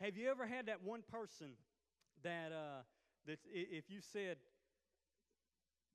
Have 0.00 0.16
you 0.16 0.30
ever 0.30 0.46
had 0.46 0.66
that 0.66 0.82
one 0.84 1.02
person 1.10 1.52
that 2.22 2.52
uh, 2.52 2.82
that 3.26 3.38
if 3.52 3.90
you 3.90 4.00
said 4.12 4.36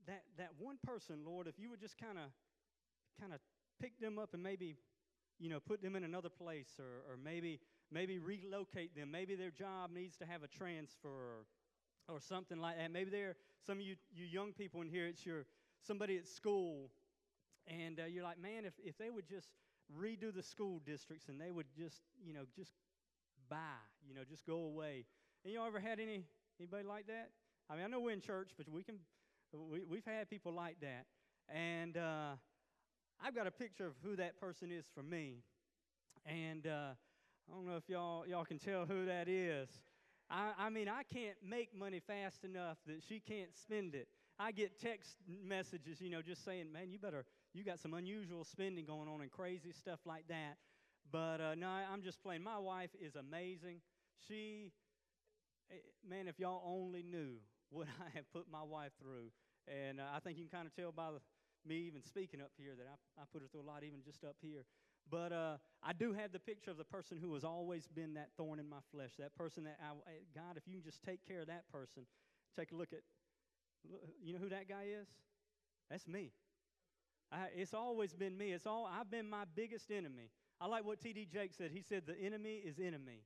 that 0.07 0.23
that 0.37 0.49
one 0.57 0.77
person, 0.83 1.19
Lord, 1.25 1.47
if 1.47 1.59
you 1.59 1.69
would 1.69 1.79
just 1.79 1.97
kind 1.97 2.17
of 2.17 2.25
kind 3.19 3.33
of 3.33 3.39
pick 3.79 3.99
them 3.99 4.17
up 4.17 4.33
and 4.33 4.41
maybe 4.41 4.75
you 5.39 5.49
know 5.49 5.59
put 5.59 5.83
them 5.83 5.95
in 5.95 6.03
another 6.03 6.29
place 6.29 6.79
or, 6.79 7.11
or 7.11 7.17
maybe 7.23 7.59
maybe 7.91 8.17
relocate 8.17 8.95
them. 8.95 9.11
Maybe 9.11 9.35
their 9.35 9.51
job 9.51 9.91
needs 9.93 10.17
to 10.17 10.25
have 10.25 10.41
a 10.41 10.47
transfer 10.47 11.09
or, 11.09 11.45
or 12.15 12.19
something 12.19 12.59
like 12.59 12.77
that. 12.77 12.91
Maybe 12.91 13.11
they're 13.11 13.35
some 13.65 13.77
of 13.77 13.83
you 13.83 13.95
you 14.11 14.25
young 14.25 14.51
people 14.53 14.81
in 14.81 14.87
here 14.87 15.05
it's 15.05 15.25
your 15.25 15.45
somebody 15.85 16.17
at 16.17 16.27
school 16.27 16.89
and 17.67 17.99
uh, 17.99 18.05
you're 18.05 18.23
like 18.23 18.41
man 18.41 18.65
if, 18.65 18.73
if 18.83 18.97
they 18.97 19.09
would 19.09 19.27
just 19.27 19.49
redo 19.99 20.33
the 20.33 20.41
school 20.41 20.81
districts 20.85 21.27
and 21.27 21.39
they 21.39 21.51
would 21.51 21.67
just 21.77 22.01
you 22.23 22.33
know 22.33 22.41
just 22.55 22.71
buy 23.51 23.83
you 24.07 24.15
know 24.15 24.21
just 24.27 24.45
go 24.45 24.55
away 24.55 25.05
and 25.43 25.53
you 25.53 25.61
ever 25.63 25.79
had 25.79 25.99
any 25.99 26.23
anybody 26.59 26.87
like 26.87 27.05
that 27.07 27.29
i 27.69 27.75
mean 27.75 27.83
i 27.83 27.87
know 27.87 27.99
we're 27.99 28.13
in 28.13 28.21
church 28.21 28.51
but 28.57 28.67
we 28.69 28.81
can 28.81 28.95
we, 29.53 29.81
we've 29.83 30.05
had 30.05 30.29
people 30.29 30.53
like 30.53 30.79
that 30.79 31.05
and 31.53 31.97
uh, 31.97 32.31
I've 33.23 33.35
got 33.35 33.47
a 33.47 33.51
picture 33.51 33.85
of 33.85 33.93
who 34.03 34.15
that 34.15 34.39
person 34.39 34.71
is 34.71 34.85
for 34.93 35.03
me. 35.03 35.43
And 36.25 36.65
uh, 36.65 36.93
I 37.49 37.53
don't 37.53 37.67
know 37.67 37.77
if 37.77 37.89
y'all, 37.89 38.25
y'all 38.25 38.45
can 38.45 38.59
tell 38.59 38.85
who 38.85 39.05
that 39.05 39.27
is. 39.27 39.69
I, 40.29 40.51
I 40.57 40.69
mean, 40.69 40.87
I 40.87 41.03
can't 41.03 41.35
make 41.45 41.77
money 41.77 41.99
fast 41.99 42.45
enough 42.45 42.77
that 42.87 43.01
she 43.07 43.19
can't 43.19 43.49
spend 43.55 43.95
it. 43.95 44.07
I 44.39 44.51
get 44.51 44.79
text 44.79 45.17
messages, 45.45 46.01
you 46.01 46.09
know, 46.09 46.21
just 46.21 46.45
saying, 46.45 46.71
man, 46.71 46.89
you 46.89 46.97
better, 46.97 47.25
you 47.53 47.63
got 47.63 47.79
some 47.79 47.93
unusual 47.93 48.43
spending 48.43 48.85
going 48.85 49.07
on 49.07 49.21
and 49.21 49.29
crazy 49.29 49.71
stuff 49.71 49.99
like 50.05 50.27
that. 50.29 50.57
But 51.11 51.41
uh, 51.41 51.55
no, 51.55 51.67
I'm 51.67 52.01
just 52.01 52.21
playing. 52.23 52.43
My 52.43 52.57
wife 52.57 52.91
is 52.99 53.15
amazing. 53.15 53.81
She, 54.27 54.71
eh, 55.69 55.75
man, 56.07 56.27
if 56.27 56.39
y'all 56.39 56.63
only 56.65 57.03
knew 57.03 57.37
what 57.69 57.87
I 58.01 58.09
have 58.15 58.31
put 58.31 58.45
my 58.51 58.63
wife 58.63 58.91
through. 59.01 59.31
And 59.67 59.99
uh, 59.99 60.03
I 60.15 60.19
think 60.19 60.37
you 60.37 60.45
can 60.45 60.59
kind 60.59 60.67
of 60.67 60.75
tell 60.75 60.91
by 60.91 61.09
me 61.65 61.75
even 61.87 62.01
speaking 62.03 62.41
up 62.41 62.51
here 62.57 62.73
that 62.77 62.87
I, 62.87 63.21
I 63.21 63.25
put 63.31 63.41
her 63.41 63.47
through 63.47 63.61
a 63.61 63.69
lot, 63.69 63.83
even 63.83 64.01
just 64.03 64.23
up 64.23 64.35
here. 64.41 64.65
But 65.09 65.31
uh, 65.31 65.57
I 65.83 65.93
do 65.93 66.13
have 66.13 66.31
the 66.31 66.39
picture 66.39 66.71
of 66.71 66.77
the 66.77 66.83
person 66.85 67.17
who 67.21 67.33
has 67.33 67.43
always 67.43 67.87
been 67.87 68.13
that 68.13 68.29
thorn 68.37 68.59
in 68.59 68.69
my 68.69 68.81
flesh. 68.91 69.11
That 69.19 69.35
person 69.35 69.63
that 69.65 69.77
I, 69.81 69.93
God, 70.35 70.57
if 70.57 70.63
you 70.67 70.75
can 70.75 70.83
just 70.83 71.03
take 71.03 71.27
care 71.27 71.41
of 71.41 71.47
that 71.47 71.69
person, 71.71 72.03
take 72.55 72.71
a 72.71 72.75
look 72.75 72.93
at, 72.93 72.99
you 74.23 74.33
know 74.33 74.39
who 74.39 74.49
that 74.49 74.69
guy 74.69 74.85
is? 75.01 75.07
That's 75.89 76.07
me. 76.07 76.31
I, 77.31 77.47
it's 77.55 77.73
always 77.73 78.13
been 78.13 78.37
me. 78.37 78.51
It's 78.51 78.65
all 78.65 78.89
I've 78.91 79.09
been 79.09 79.29
my 79.29 79.43
biggest 79.55 79.89
enemy. 79.91 80.29
I 80.61 80.67
like 80.67 80.85
what 80.85 81.01
T.D. 81.01 81.27
Jakes 81.33 81.57
said. 81.57 81.71
He 81.73 81.81
said 81.81 82.03
the 82.05 82.19
enemy 82.23 82.61
is 82.63 82.79
enemy, 82.79 83.23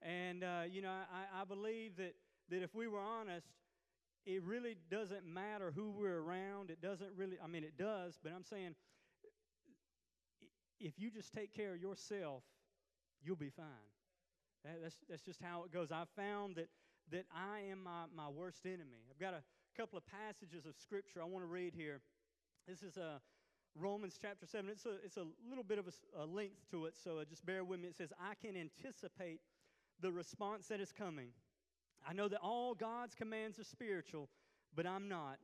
and 0.00 0.42
uh, 0.42 0.62
you 0.68 0.82
know 0.82 0.90
I, 0.90 1.42
I 1.42 1.44
believe 1.44 1.96
that 1.98 2.14
that 2.50 2.62
if 2.62 2.74
we 2.74 2.88
were 2.88 3.00
honest, 3.00 3.46
it 4.26 4.42
really 4.42 4.76
doesn't 4.90 5.26
matter 5.26 5.72
who 5.74 5.90
we're 5.90 6.20
around. 6.20 6.70
It 6.70 6.80
doesn't 6.80 7.10
really, 7.16 7.36
I 7.42 7.46
mean, 7.46 7.64
it 7.64 7.76
does, 7.76 8.18
but 8.22 8.32
I'm 8.34 8.44
saying 8.44 8.74
if 10.80 10.94
you 10.98 11.10
just 11.10 11.32
take 11.32 11.54
care 11.54 11.74
of 11.74 11.80
yourself, 11.80 12.42
you'll 13.22 13.36
be 13.36 13.50
fine. 13.50 13.66
That's, 14.82 14.96
that's 15.08 15.22
just 15.22 15.40
how 15.42 15.64
it 15.64 15.72
goes. 15.72 15.92
I've 15.92 16.08
found 16.16 16.56
that, 16.56 16.68
that 17.12 17.26
I 17.34 17.70
am 17.70 17.84
my, 17.84 18.04
my 18.14 18.28
worst 18.28 18.64
enemy. 18.64 19.04
I've 19.10 19.20
got 19.20 19.34
a 19.34 19.42
couple 19.76 19.98
of 19.98 20.04
passages 20.06 20.64
of 20.64 20.74
scripture 20.80 21.20
I 21.20 21.26
want 21.26 21.44
to 21.44 21.50
read 21.50 21.74
here. 21.76 22.00
This 22.66 22.82
is 22.82 22.96
a. 22.96 23.20
Uh, 23.76 23.82
Romans 23.82 24.18
chapter 24.20 24.46
7. 24.46 24.70
It's 24.70 24.86
a, 24.86 24.96
it's 25.04 25.16
a 25.16 25.26
little 25.48 25.64
bit 25.64 25.78
of 25.78 25.86
a, 25.88 26.22
a 26.22 26.26
length 26.26 26.70
to 26.70 26.86
it, 26.86 26.94
so 27.02 27.22
just 27.28 27.44
bear 27.44 27.64
with 27.64 27.80
me. 27.80 27.88
It 27.88 27.96
says, 27.96 28.12
I 28.20 28.34
can 28.34 28.56
anticipate 28.56 29.40
the 30.00 30.10
response 30.12 30.68
that 30.68 30.80
is 30.80 30.92
coming. 30.92 31.28
I 32.06 32.12
know 32.12 32.28
that 32.28 32.40
all 32.40 32.74
God's 32.74 33.14
commands 33.14 33.58
are 33.58 33.64
spiritual, 33.64 34.28
but 34.74 34.86
I'm 34.86 35.08
not. 35.08 35.38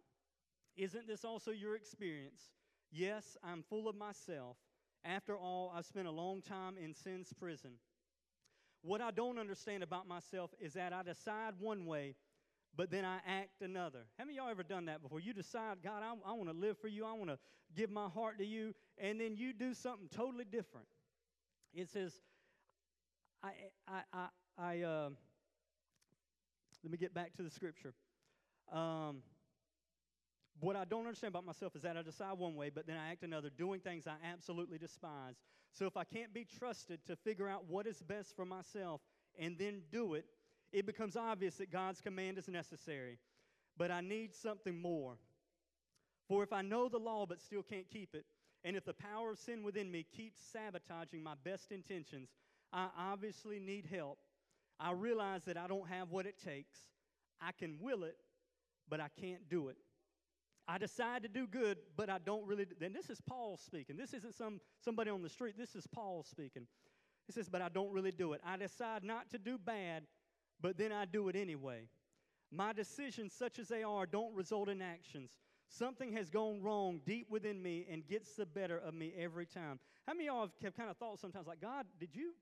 Isn't 0.77 1.07
this 1.07 1.25
also 1.25 1.51
your 1.51 1.77
experience? 1.77 2.43
Yes, 2.91 3.37
I'm 3.43 3.63
full 3.63 3.89
of 3.89 3.97
myself. 3.97 4.57
After 5.05 5.37
all, 5.37 5.73
I've 5.75 5.87
spent 5.87 6.07
a 6.07 6.13
long 6.13 6.43
time 6.43 6.75
in 6.83 6.95
sin's 6.95 7.33
prison. 7.33 7.73
What 8.83 9.01
I 9.01 9.11
don't 9.11 9.39
understand 9.39 9.83
about 9.83 10.09
myself 10.09 10.51
is 10.61 10.75
that 10.75 10.93
I 10.93 11.03
decide 11.03 11.55
one 11.59 11.87
way, 11.87 12.17
but 12.77 12.91
then 12.91 13.05
I 13.05 13.19
act 13.27 13.63
another. 13.63 14.01
How 14.19 14.25
many 14.25 14.37
y'all 14.37 14.49
ever 14.49 14.63
done 14.63 14.87
that 14.87 15.03
before? 15.03 15.21
You 15.21 15.33
decide, 15.33 15.79
God, 15.83 16.03
I, 16.03 16.13
I 16.29 16.33
want 16.33 16.49
to 16.51 16.57
live 16.57 16.79
for 16.79 16.89
you, 16.89 17.05
I 17.05 17.13
want 17.13 17.31
to 17.31 17.39
give 17.75 17.91
my 17.91 18.09
heart 18.09 18.39
to 18.39 18.45
you, 18.45 18.75
and 18.99 19.21
then 19.21 19.37
you 19.37 19.53
do 19.53 19.75
something 19.75 20.09
totally 20.15 20.45
different. 20.45 20.87
It 21.73 21.89
says, 21.89 22.13
I, 23.43 23.51
I, 23.89 24.01
I, 24.13 24.29
I 24.59 24.81
uh, 24.83 25.11
let 26.83 26.93
me 26.93 26.99
get 26.99 27.15
back 27.15 27.35
to 27.37 27.43
the 27.43 27.51
scripture. 27.51 27.95
Um, 28.73 29.23
what 30.61 30.77
I 30.77 30.85
don't 30.85 31.07
understand 31.07 31.33
about 31.33 31.47
myself 31.47 31.75
is 31.75 31.83
that 31.83 31.97
I 31.97 32.03
decide 32.03 32.39
one 32.39 32.55
way, 32.55 32.71
but 32.71 32.87
then 32.87 32.97
I 32.97 33.11
act 33.11 33.23
another, 33.23 33.51
doing 33.51 33.81
things 33.81 34.07
I 34.07 34.17
absolutely 34.27 34.79
despise. 34.79 35.37
So 35.73 35.87
if 35.87 35.97
I 35.97 36.05
can't 36.05 36.35
be 36.35 36.47
trusted 36.59 37.01
to 37.07 37.17
figure 37.17 37.49
out 37.49 37.65
what 37.67 37.87
is 37.87 38.03
best 38.03 38.37
for 38.37 38.45
myself 38.45 39.01
and 39.39 39.57
then 39.59 39.83
do 39.91 40.15
it, 40.15 40.27
it 40.73 40.87
becomes 40.87 41.17
obvious 41.17 41.57
that 41.57 41.73
God's 41.73 42.01
command 42.01 42.39
is 42.39 42.49
necessary. 42.49 43.19
But 43.77 43.91
I 43.91 44.01
need 44.01 44.35
something 44.35 44.81
more. 44.81 45.17
For 46.29 46.43
if 46.43 46.53
I 46.53 46.63
know 46.63 46.89
the 46.89 46.99
law 46.99 47.27
but 47.27 47.41
still 47.41 47.63
can't 47.63 47.89
keep 47.91 48.15
it, 48.15 48.25
and 48.63 48.77
if 48.77 48.85
the 48.85 48.93
power 48.93 49.31
of 49.31 49.39
sin 49.39 49.63
within 49.63 49.91
me 49.91 50.07
keeps 50.17 50.41
sabotaging 50.53 51.23
my 51.23 51.35
best 51.45 51.73
intentions, 51.73 52.29
I 52.73 52.89
obviously 52.99 53.59
need 53.59 53.87
help 53.91 54.19
I 54.81 54.93
realize 54.93 55.45
that 55.45 55.59
I 55.59 55.67
don't 55.67 55.87
have 55.89 56.11
what 56.11 56.25
it 56.25 56.37
takes. 56.43 56.79
I 57.41 57.53
can 57.53 57.77
will 57.81 58.03
it, 58.03 58.17
but 58.89 58.99
I 58.99 59.09
can't 59.21 59.47
do 59.49 59.69
it. 59.69 59.77
I 60.67 60.79
decide 60.79 61.23
to 61.23 61.29
do 61.29 61.47
good, 61.47 61.77
but 61.97 62.09
I 62.09 62.19
don't 62.19 62.47
really. 62.47 62.67
Then 62.79 62.93
this 62.93 63.11
is 63.11 63.21
Paul 63.21 63.59
speaking. 63.59 63.97
This 63.97 64.15
isn't 64.15 64.35
some 64.35 64.61
somebody 64.83 65.11
on 65.11 65.23
the 65.23 65.29
street. 65.29 65.57
This 65.59 65.75
is 65.75 65.87
Paul 65.87 66.25
speaking. 66.29 66.67
He 67.27 67.33
says, 67.33 67.49
"But 67.49 67.61
I 67.61 67.69
don't 67.69 67.93
really 67.93 68.13
do 68.13 68.33
it. 68.33 68.41
I 68.45 68.57
decide 68.57 69.05
not 69.05 69.31
to 69.31 69.39
do 69.39 69.59
bad, 69.59 70.05
but 70.61 70.77
then 70.77 70.93
I 70.93 71.05
do 71.05 71.29
it 71.29 71.37
anyway. 71.37 71.89
My 72.53 72.73
decisions, 72.73 73.33
such 73.33 73.59
as 73.59 73.69
they 73.69 73.83
are, 73.83 74.07
don't 74.07 74.35
result 74.35 74.69
in 74.69 74.83
actions. 74.83 75.31
Something 75.69 76.13
has 76.15 76.31
gone 76.31 76.61
wrong 76.63 77.01
deep 77.07 77.29
within 77.31 77.63
me 77.63 77.87
and 77.89 78.07
gets 78.07 78.35
the 78.35 78.45
better 78.45 78.77
of 78.77 78.93
me 78.93 79.13
every 79.17 79.47
time. 79.47 79.79
How 80.07 80.15
many 80.15 80.29
of 80.29 80.35
y'all 80.35 80.49
have 80.63 80.77
kind 80.77 80.91
of 80.91 80.97
thought 80.97 81.21
sometimes 81.21 81.47
like, 81.47 81.61
God, 81.61 81.87
did 82.01 82.11
you? 82.15 82.33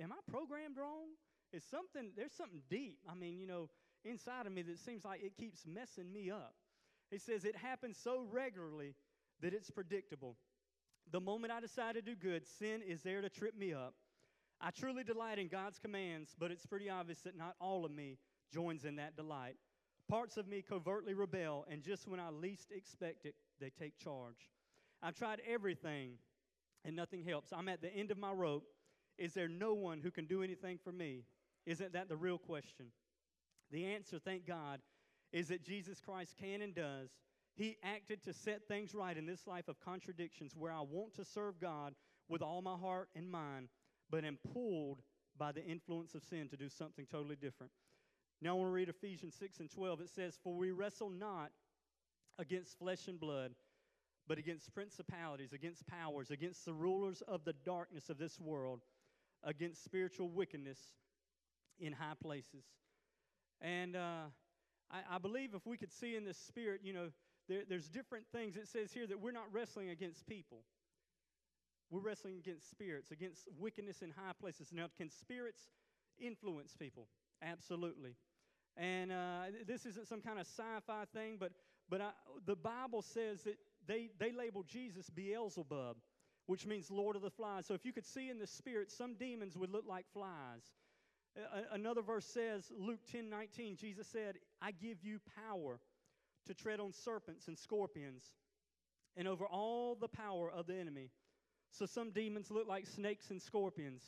Am 0.00 0.12
I 0.12 0.16
programmed 0.28 0.76
wrong? 0.76 1.06
It's 1.52 1.64
something, 1.70 2.10
there's 2.16 2.32
something 2.32 2.62
deep, 2.68 2.98
I 3.08 3.14
mean, 3.14 3.38
you 3.38 3.46
know, 3.46 3.68
inside 4.04 4.46
of 4.46 4.52
me 4.52 4.62
that 4.62 4.78
seems 4.80 5.04
like 5.04 5.22
it 5.22 5.36
keeps 5.36 5.64
messing 5.64 6.12
me 6.12 6.30
up. 6.30 6.54
He 7.12 7.18
says 7.18 7.44
it 7.44 7.54
happens 7.54 7.96
so 8.02 8.26
regularly 8.28 8.94
that 9.40 9.54
it's 9.54 9.70
predictable. 9.70 10.36
The 11.12 11.20
moment 11.20 11.52
I 11.52 11.60
decide 11.60 11.94
to 11.94 12.02
do 12.02 12.16
good, 12.16 12.44
sin 12.58 12.82
is 12.82 13.02
there 13.02 13.20
to 13.20 13.28
trip 13.28 13.56
me 13.56 13.72
up. 13.72 13.94
I 14.60 14.70
truly 14.70 15.04
delight 15.04 15.38
in 15.38 15.48
God's 15.48 15.78
commands, 15.78 16.34
but 16.38 16.50
it's 16.50 16.66
pretty 16.66 16.88
obvious 16.88 17.20
that 17.20 17.36
not 17.36 17.54
all 17.60 17.84
of 17.84 17.90
me 17.90 18.18
joins 18.52 18.84
in 18.84 18.96
that 18.96 19.16
delight. 19.16 19.56
Parts 20.08 20.36
of 20.36 20.46
me 20.46 20.62
covertly 20.66 21.14
rebel, 21.14 21.66
and 21.70 21.82
just 21.82 22.06
when 22.06 22.20
I 22.20 22.30
least 22.30 22.70
expect 22.70 23.26
it, 23.26 23.34
they 23.60 23.70
take 23.70 23.98
charge. 23.98 24.48
I've 25.02 25.16
tried 25.16 25.40
everything, 25.48 26.12
and 26.84 26.94
nothing 26.94 27.22
helps. 27.22 27.52
I'm 27.52 27.68
at 27.68 27.82
the 27.82 27.92
end 27.94 28.10
of 28.10 28.18
my 28.18 28.32
rope. 28.32 28.64
Is 29.18 29.34
there 29.34 29.48
no 29.48 29.74
one 29.74 30.00
who 30.00 30.10
can 30.10 30.26
do 30.26 30.42
anything 30.42 30.78
for 30.82 30.92
me? 30.92 31.24
Isn't 31.66 31.92
that 31.92 32.08
the 32.08 32.16
real 32.16 32.38
question? 32.38 32.86
The 33.70 33.86
answer, 33.86 34.18
thank 34.18 34.46
God, 34.46 34.80
is 35.32 35.48
that 35.48 35.64
Jesus 35.64 36.00
Christ 36.00 36.36
can 36.38 36.62
and 36.62 36.74
does. 36.74 37.10
He 37.54 37.76
acted 37.82 38.22
to 38.24 38.32
set 38.32 38.66
things 38.66 38.94
right 38.94 39.16
in 39.16 39.26
this 39.26 39.46
life 39.46 39.68
of 39.68 39.80
contradictions 39.80 40.54
where 40.56 40.72
I 40.72 40.80
want 40.80 41.14
to 41.14 41.24
serve 41.24 41.60
God 41.60 41.94
with 42.28 42.42
all 42.42 42.62
my 42.62 42.76
heart 42.76 43.08
and 43.14 43.30
mind, 43.30 43.68
but 44.10 44.24
am 44.24 44.38
pulled 44.52 45.00
by 45.36 45.52
the 45.52 45.64
influence 45.64 46.14
of 46.14 46.22
sin 46.22 46.48
to 46.48 46.56
do 46.56 46.68
something 46.68 47.06
totally 47.10 47.36
different. 47.36 47.72
Now 48.40 48.50
I 48.50 48.52
want 48.54 48.68
to 48.68 48.72
read 48.72 48.88
Ephesians 48.88 49.34
6 49.38 49.60
and 49.60 49.70
12. 49.70 50.02
It 50.02 50.10
says, 50.10 50.38
For 50.42 50.54
we 50.54 50.70
wrestle 50.70 51.10
not 51.10 51.50
against 52.38 52.78
flesh 52.78 53.08
and 53.08 53.18
blood, 53.18 53.52
but 54.26 54.38
against 54.38 54.72
principalities, 54.74 55.52
against 55.52 55.86
powers, 55.86 56.30
against 56.30 56.64
the 56.64 56.72
rulers 56.72 57.22
of 57.26 57.44
the 57.44 57.54
darkness 57.64 58.10
of 58.10 58.18
this 58.18 58.40
world, 58.40 58.80
against 59.42 59.84
spiritual 59.84 60.28
wickedness 60.28 60.78
in 61.78 61.92
high 61.92 62.14
places. 62.20 62.64
And 63.60 63.96
uh, 63.96 64.24
I, 64.90 65.16
I, 65.16 65.18
believe 65.18 65.54
if 65.54 65.66
we 65.66 65.76
could 65.76 65.92
see 65.92 66.16
in 66.16 66.24
the 66.24 66.34
spirit, 66.34 66.80
you 66.82 66.92
know, 66.92 67.10
there, 67.48 67.62
there's 67.68 67.88
different 67.88 68.24
things. 68.32 68.56
It 68.56 68.68
says 68.68 68.92
here 68.92 69.06
that 69.06 69.20
we're 69.20 69.32
not 69.32 69.52
wrestling 69.52 69.90
against 69.90 70.26
people. 70.26 70.64
We're 71.90 72.00
wrestling 72.00 72.38
against 72.38 72.70
spirits, 72.70 73.10
against 73.10 73.46
wickedness 73.58 74.02
in 74.02 74.10
high 74.10 74.32
places. 74.38 74.70
Now, 74.72 74.86
can 74.96 75.10
spirits 75.10 75.62
influence 76.18 76.74
people? 76.76 77.08
Absolutely. 77.42 78.16
And 78.76 79.12
uh, 79.12 79.42
this 79.66 79.86
isn't 79.86 80.08
some 80.08 80.20
kind 80.20 80.38
of 80.38 80.46
sci 80.46 80.62
fi 80.86 81.04
thing, 81.12 81.36
but, 81.38 81.52
but 81.88 82.00
I, 82.00 82.10
the 82.46 82.56
Bible 82.56 83.02
says 83.02 83.42
that 83.42 83.56
they, 83.86 84.10
they 84.18 84.32
label 84.32 84.62
Jesus 84.62 85.10
Beelzebub, 85.10 85.96
which 86.46 86.66
means 86.66 86.90
Lord 86.90 87.16
of 87.16 87.22
the 87.22 87.30
Flies. 87.30 87.66
So 87.66 87.74
if 87.74 87.84
you 87.84 87.92
could 87.92 88.06
see 88.06 88.30
in 88.30 88.38
the 88.38 88.46
spirit, 88.46 88.90
some 88.90 89.14
demons 89.14 89.56
would 89.56 89.70
look 89.70 89.84
like 89.86 90.06
flies. 90.12 90.62
A- 91.36 91.74
another 91.74 92.02
verse 92.02 92.26
says, 92.26 92.70
Luke 92.76 93.00
10 93.10 93.28
19, 93.30 93.76
Jesus 93.76 94.06
said, 94.08 94.36
I 94.60 94.72
give 94.72 95.02
you 95.02 95.20
power 95.48 95.78
to 96.46 96.54
tread 96.54 96.80
on 96.80 96.92
serpents 96.92 97.48
and 97.48 97.58
scorpions 97.58 98.32
and 99.16 99.28
over 99.28 99.46
all 99.46 99.94
the 99.94 100.08
power 100.08 100.50
of 100.50 100.66
the 100.66 100.74
enemy. 100.74 101.10
So 101.76 101.86
some 101.86 102.10
demons 102.10 102.52
look 102.52 102.68
like 102.68 102.86
snakes 102.86 103.30
and 103.30 103.42
scorpions. 103.42 104.02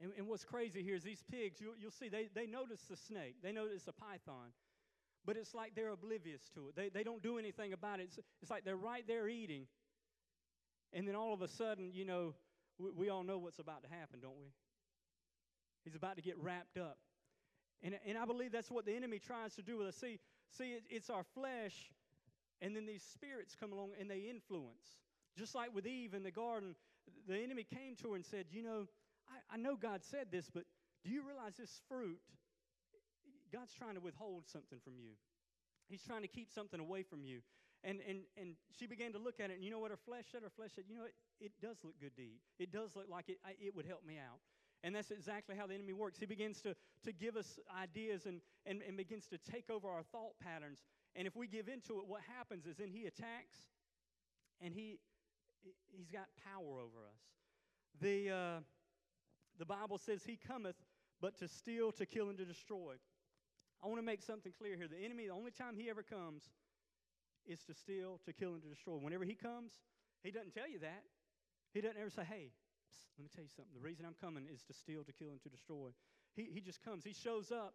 And, 0.00 0.12
and 0.16 0.28
what's 0.28 0.44
crazy 0.44 0.82
here 0.82 0.94
is 0.94 1.02
these 1.02 1.24
pigs, 1.30 1.60
you, 1.60 1.72
you'll 1.80 1.90
see, 1.90 2.08
they, 2.08 2.28
they 2.34 2.46
notice 2.46 2.82
the 2.88 2.96
snake, 2.96 3.36
they 3.42 3.50
notice 3.50 3.88
a 3.88 3.92
python, 3.92 4.52
but 5.24 5.36
it's 5.36 5.54
like 5.54 5.74
they're 5.74 5.88
oblivious 5.88 6.42
to 6.54 6.68
it. 6.68 6.76
They, 6.76 6.90
they 6.90 7.02
don't 7.02 7.22
do 7.22 7.38
anything 7.38 7.72
about 7.72 8.00
it. 8.00 8.04
It's, 8.04 8.18
it's 8.42 8.50
like 8.50 8.64
they're 8.64 8.76
right 8.76 9.04
there 9.08 9.26
eating. 9.26 9.66
And 10.92 11.08
then 11.08 11.16
all 11.16 11.32
of 11.32 11.40
a 11.40 11.48
sudden, 11.48 11.90
you 11.94 12.04
know, 12.04 12.34
we, 12.78 12.90
we 12.90 13.08
all 13.08 13.24
know 13.24 13.38
what's 13.38 13.58
about 13.58 13.82
to 13.84 13.88
happen, 13.88 14.20
don't 14.20 14.38
we? 14.38 14.52
He's 15.84 15.96
about 15.96 16.16
to 16.16 16.22
get 16.22 16.38
wrapped 16.38 16.76
up. 16.76 16.98
And, 17.82 17.94
and 18.06 18.18
I 18.18 18.26
believe 18.26 18.52
that's 18.52 18.70
what 18.70 18.84
the 18.84 18.94
enemy 18.94 19.18
tries 19.18 19.54
to 19.54 19.62
do 19.62 19.78
with 19.78 19.88
us. 19.88 19.96
See, 19.96 20.18
see 20.56 20.72
it, 20.72 20.82
it's 20.88 21.10
our 21.10 21.24
flesh, 21.34 21.90
and 22.60 22.74
then 22.74 22.86
these 22.86 23.02
spirits 23.02 23.56
come 23.58 23.72
along 23.72 23.90
and 24.00 24.10
they 24.10 24.30
influence. 24.30 24.98
Just 25.36 25.54
like 25.54 25.74
with 25.74 25.86
Eve 25.86 26.14
in 26.14 26.22
the 26.22 26.30
garden, 26.30 26.74
the 27.26 27.38
enemy 27.38 27.64
came 27.64 27.94
to 28.02 28.10
her 28.10 28.16
and 28.16 28.24
said, 28.24 28.46
You 28.50 28.62
know, 28.62 28.86
I, 29.28 29.54
I 29.54 29.56
know 29.56 29.76
God 29.76 30.02
said 30.02 30.28
this, 30.30 30.50
but 30.52 30.64
do 31.04 31.10
you 31.10 31.22
realize 31.26 31.56
this 31.56 31.80
fruit? 31.88 32.18
God's 33.52 33.72
trying 33.72 33.94
to 33.94 34.00
withhold 34.00 34.46
something 34.46 34.78
from 34.84 34.94
you. 34.98 35.12
He's 35.88 36.02
trying 36.02 36.22
to 36.22 36.28
keep 36.28 36.50
something 36.50 36.80
away 36.80 37.02
from 37.02 37.24
you. 37.24 37.40
And, 37.84 38.00
and, 38.06 38.20
and 38.36 38.54
she 38.78 38.86
began 38.86 39.12
to 39.12 39.18
look 39.18 39.40
at 39.40 39.50
it, 39.50 39.54
and 39.54 39.64
you 39.64 39.70
know 39.70 39.78
what 39.78 39.92
her 39.92 40.02
flesh 40.04 40.24
said? 40.32 40.42
Her 40.42 40.50
flesh 40.50 40.70
said, 40.74 40.84
You 40.88 40.96
know, 40.96 41.04
it, 41.04 41.14
it 41.40 41.52
does 41.62 41.78
look 41.84 41.94
good 42.00 42.16
to 42.16 42.22
eat. 42.22 42.40
It 42.58 42.72
does 42.72 42.96
look 42.96 43.06
like 43.08 43.28
it, 43.28 43.38
it 43.60 43.74
would 43.74 43.86
help 43.86 44.04
me 44.04 44.18
out. 44.18 44.40
And 44.84 44.94
that's 44.94 45.10
exactly 45.10 45.56
how 45.56 45.66
the 45.66 45.74
enemy 45.74 45.92
works. 45.92 46.18
He 46.18 46.26
begins 46.26 46.60
to, 46.62 46.74
to 47.04 47.12
give 47.12 47.36
us 47.36 47.58
ideas 47.80 48.26
and, 48.26 48.40
and, 48.64 48.80
and 48.86 48.96
begins 48.96 49.26
to 49.28 49.38
take 49.38 49.70
over 49.70 49.88
our 49.88 50.02
thought 50.02 50.38
patterns. 50.40 50.78
And 51.16 51.26
if 51.26 51.34
we 51.34 51.48
give 51.48 51.68
into 51.68 51.98
it, 51.98 52.06
what 52.06 52.20
happens 52.36 52.66
is 52.66 52.76
then 52.76 52.90
he 52.90 53.06
attacks 53.06 53.58
and 54.60 54.72
he, 54.72 54.98
he's 55.90 56.10
got 56.10 56.26
power 56.44 56.78
over 56.78 57.06
us. 57.08 57.20
The, 58.00 58.30
uh, 58.30 58.60
the 59.58 59.66
Bible 59.66 59.98
says 59.98 60.22
he 60.24 60.36
cometh 60.36 60.76
but 61.20 61.36
to 61.38 61.48
steal, 61.48 61.90
to 61.92 62.06
kill, 62.06 62.28
and 62.28 62.38
to 62.38 62.44
destroy. 62.44 62.94
I 63.82 63.86
want 63.86 63.98
to 63.98 64.06
make 64.06 64.22
something 64.22 64.52
clear 64.56 64.76
here. 64.76 64.88
The 64.88 65.04
enemy, 65.04 65.26
the 65.26 65.32
only 65.32 65.50
time 65.50 65.76
he 65.76 65.90
ever 65.90 66.02
comes 66.02 66.42
is 67.46 67.62
to 67.64 67.74
steal, 67.74 68.20
to 68.26 68.32
kill, 68.32 68.54
and 68.54 68.62
to 68.62 68.68
destroy. 68.68 68.94
Whenever 68.94 69.24
he 69.24 69.34
comes, 69.34 69.72
he 70.22 70.30
doesn't 70.30 70.54
tell 70.54 70.68
you 70.68 70.78
that. 70.80 71.02
He 71.72 71.80
doesn't 71.80 71.98
ever 72.00 72.10
say, 72.10 72.22
hey, 72.24 72.50
let 73.18 73.24
me 73.24 73.30
tell 73.34 73.44
you 73.44 73.50
something. 73.54 73.74
The 73.74 73.84
reason 73.84 74.06
I'm 74.06 74.16
coming 74.20 74.46
is 74.52 74.62
to 74.64 74.72
steal, 74.72 75.04
to 75.04 75.12
kill, 75.12 75.30
and 75.30 75.42
to 75.42 75.48
destroy. 75.48 75.90
He, 76.34 76.48
he 76.52 76.60
just 76.60 76.82
comes. 76.84 77.04
He 77.04 77.12
shows 77.12 77.50
up 77.50 77.74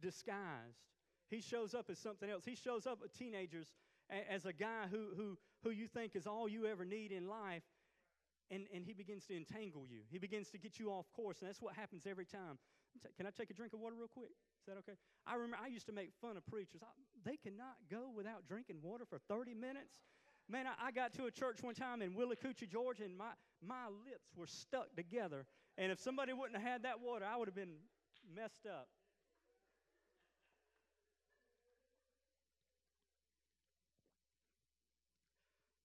disguised. 0.00 0.84
He 1.30 1.40
shows 1.40 1.74
up 1.74 1.88
as 1.88 1.98
something 1.98 2.28
else. 2.28 2.44
He 2.44 2.56
shows 2.56 2.86
up 2.86 3.00
with 3.00 3.16
teenagers 3.16 3.72
as 4.10 4.44
a 4.44 4.52
guy 4.52 4.84
who, 4.90 5.08
who, 5.16 5.38
who 5.64 5.70
you 5.70 5.86
think 5.86 6.14
is 6.14 6.26
all 6.26 6.48
you 6.48 6.66
ever 6.66 6.84
need 6.84 7.12
in 7.12 7.26
life, 7.26 7.62
and, 8.50 8.66
and 8.74 8.84
he 8.84 8.92
begins 8.92 9.24
to 9.26 9.36
entangle 9.36 9.86
you. 9.88 10.00
He 10.10 10.18
begins 10.18 10.50
to 10.50 10.58
get 10.58 10.78
you 10.78 10.90
off 10.90 11.06
course, 11.16 11.40
and 11.40 11.48
that's 11.48 11.62
what 11.62 11.74
happens 11.74 12.06
every 12.06 12.26
time. 12.26 12.58
Can 13.16 13.26
I 13.26 13.30
take 13.30 13.48
a 13.48 13.54
drink 13.54 13.72
of 13.72 13.80
water 13.80 13.96
real 13.96 14.12
quick? 14.12 14.28
Is 14.60 14.66
that 14.68 14.76
okay? 14.84 14.98
I 15.26 15.34
remember 15.34 15.56
I 15.62 15.68
used 15.68 15.86
to 15.86 15.92
make 15.92 16.10
fun 16.20 16.36
of 16.36 16.44
preachers. 16.44 16.82
I, 16.82 16.92
they 17.24 17.36
cannot 17.36 17.80
go 17.90 18.12
without 18.14 18.46
drinking 18.46 18.76
water 18.82 19.04
for 19.08 19.18
30 19.28 19.54
minutes. 19.54 20.04
Man, 20.48 20.66
I, 20.66 20.90
got 20.90 21.14
to 21.14 21.26
a 21.26 21.30
church 21.30 21.62
one 21.62 21.74
time 21.74 22.02
in 22.02 22.12
Willacoochee, 22.12 22.70
Georgia, 22.70 23.04
and 23.04 23.16
my, 23.16 23.30
my 23.66 23.86
lips 23.86 24.28
were 24.36 24.46
stuck 24.46 24.94
together. 24.96 25.46
And 25.78 25.90
if 25.90 25.98
somebody 25.98 26.32
wouldn't 26.32 26.60
have 26.60 26.66
had 26.66 26.82
that 26.82 27.00
water, 27.00 27.24
I 27.24 27.36
would 27.36 27.48
have 27.48 27.54
been 27.54 27.76
messed 28.34 28.66
up. 28.66 28.88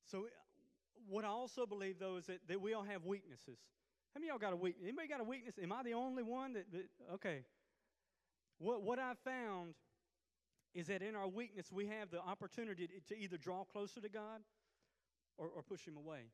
So, 0.06 0.20
uh, 0.20 0.22
what 1.08 1.26
I 1.26 1.30
also 1.30 1.66
believe, 1.66 2.00
though, 2.00 2.18
is 2.18 2.26
that, 2.26 2.40
that 2.48 2.62
we 2.62 2.74
all 2.74 2.84
have 2.84 3.06
weaknesses. 3.06 3.60
How 4.14 4.20
many 4.20 4.30
y'all 4.30 4.40
got 4.40 4.54
a 4.54 4.56
weakness? 4.56 4.84
Anybody 4.88 5.08
got 5.08 5.22
a 5.22 5.24
weakness? 5.24 5.56
Am 5.62 5.72
I 5.72 5.84
the 5.84 5.94
only 5.94 6.24
one 6.24 6.54
that, 6.54 6.66
that 6.72 6.86
okay. 7.14 7.44
What, 8.60 8.82
what 8.82 9.00
I 9.00 9.14
found 9.24 9.76
is 10.74 10.88
that 10.88 11.02
in 11.02 11.16
our 11.16 11.28
weakness, 11.28 11.72
we 11.72 11.88
have 11.88 12.12
the 12.12 12.20
opportunity 12.20 12.88
to, 13.08 13.18
either 13.18 13.38
draw 13.38 13.64
closer 13.64 14.02
to 14.02 14.10
God 14.10 14.42
or, 15.38 15.48
or 15.48 15.62
push 15.62 15.86
Him 15.86 15.98
away. 15.98 16.30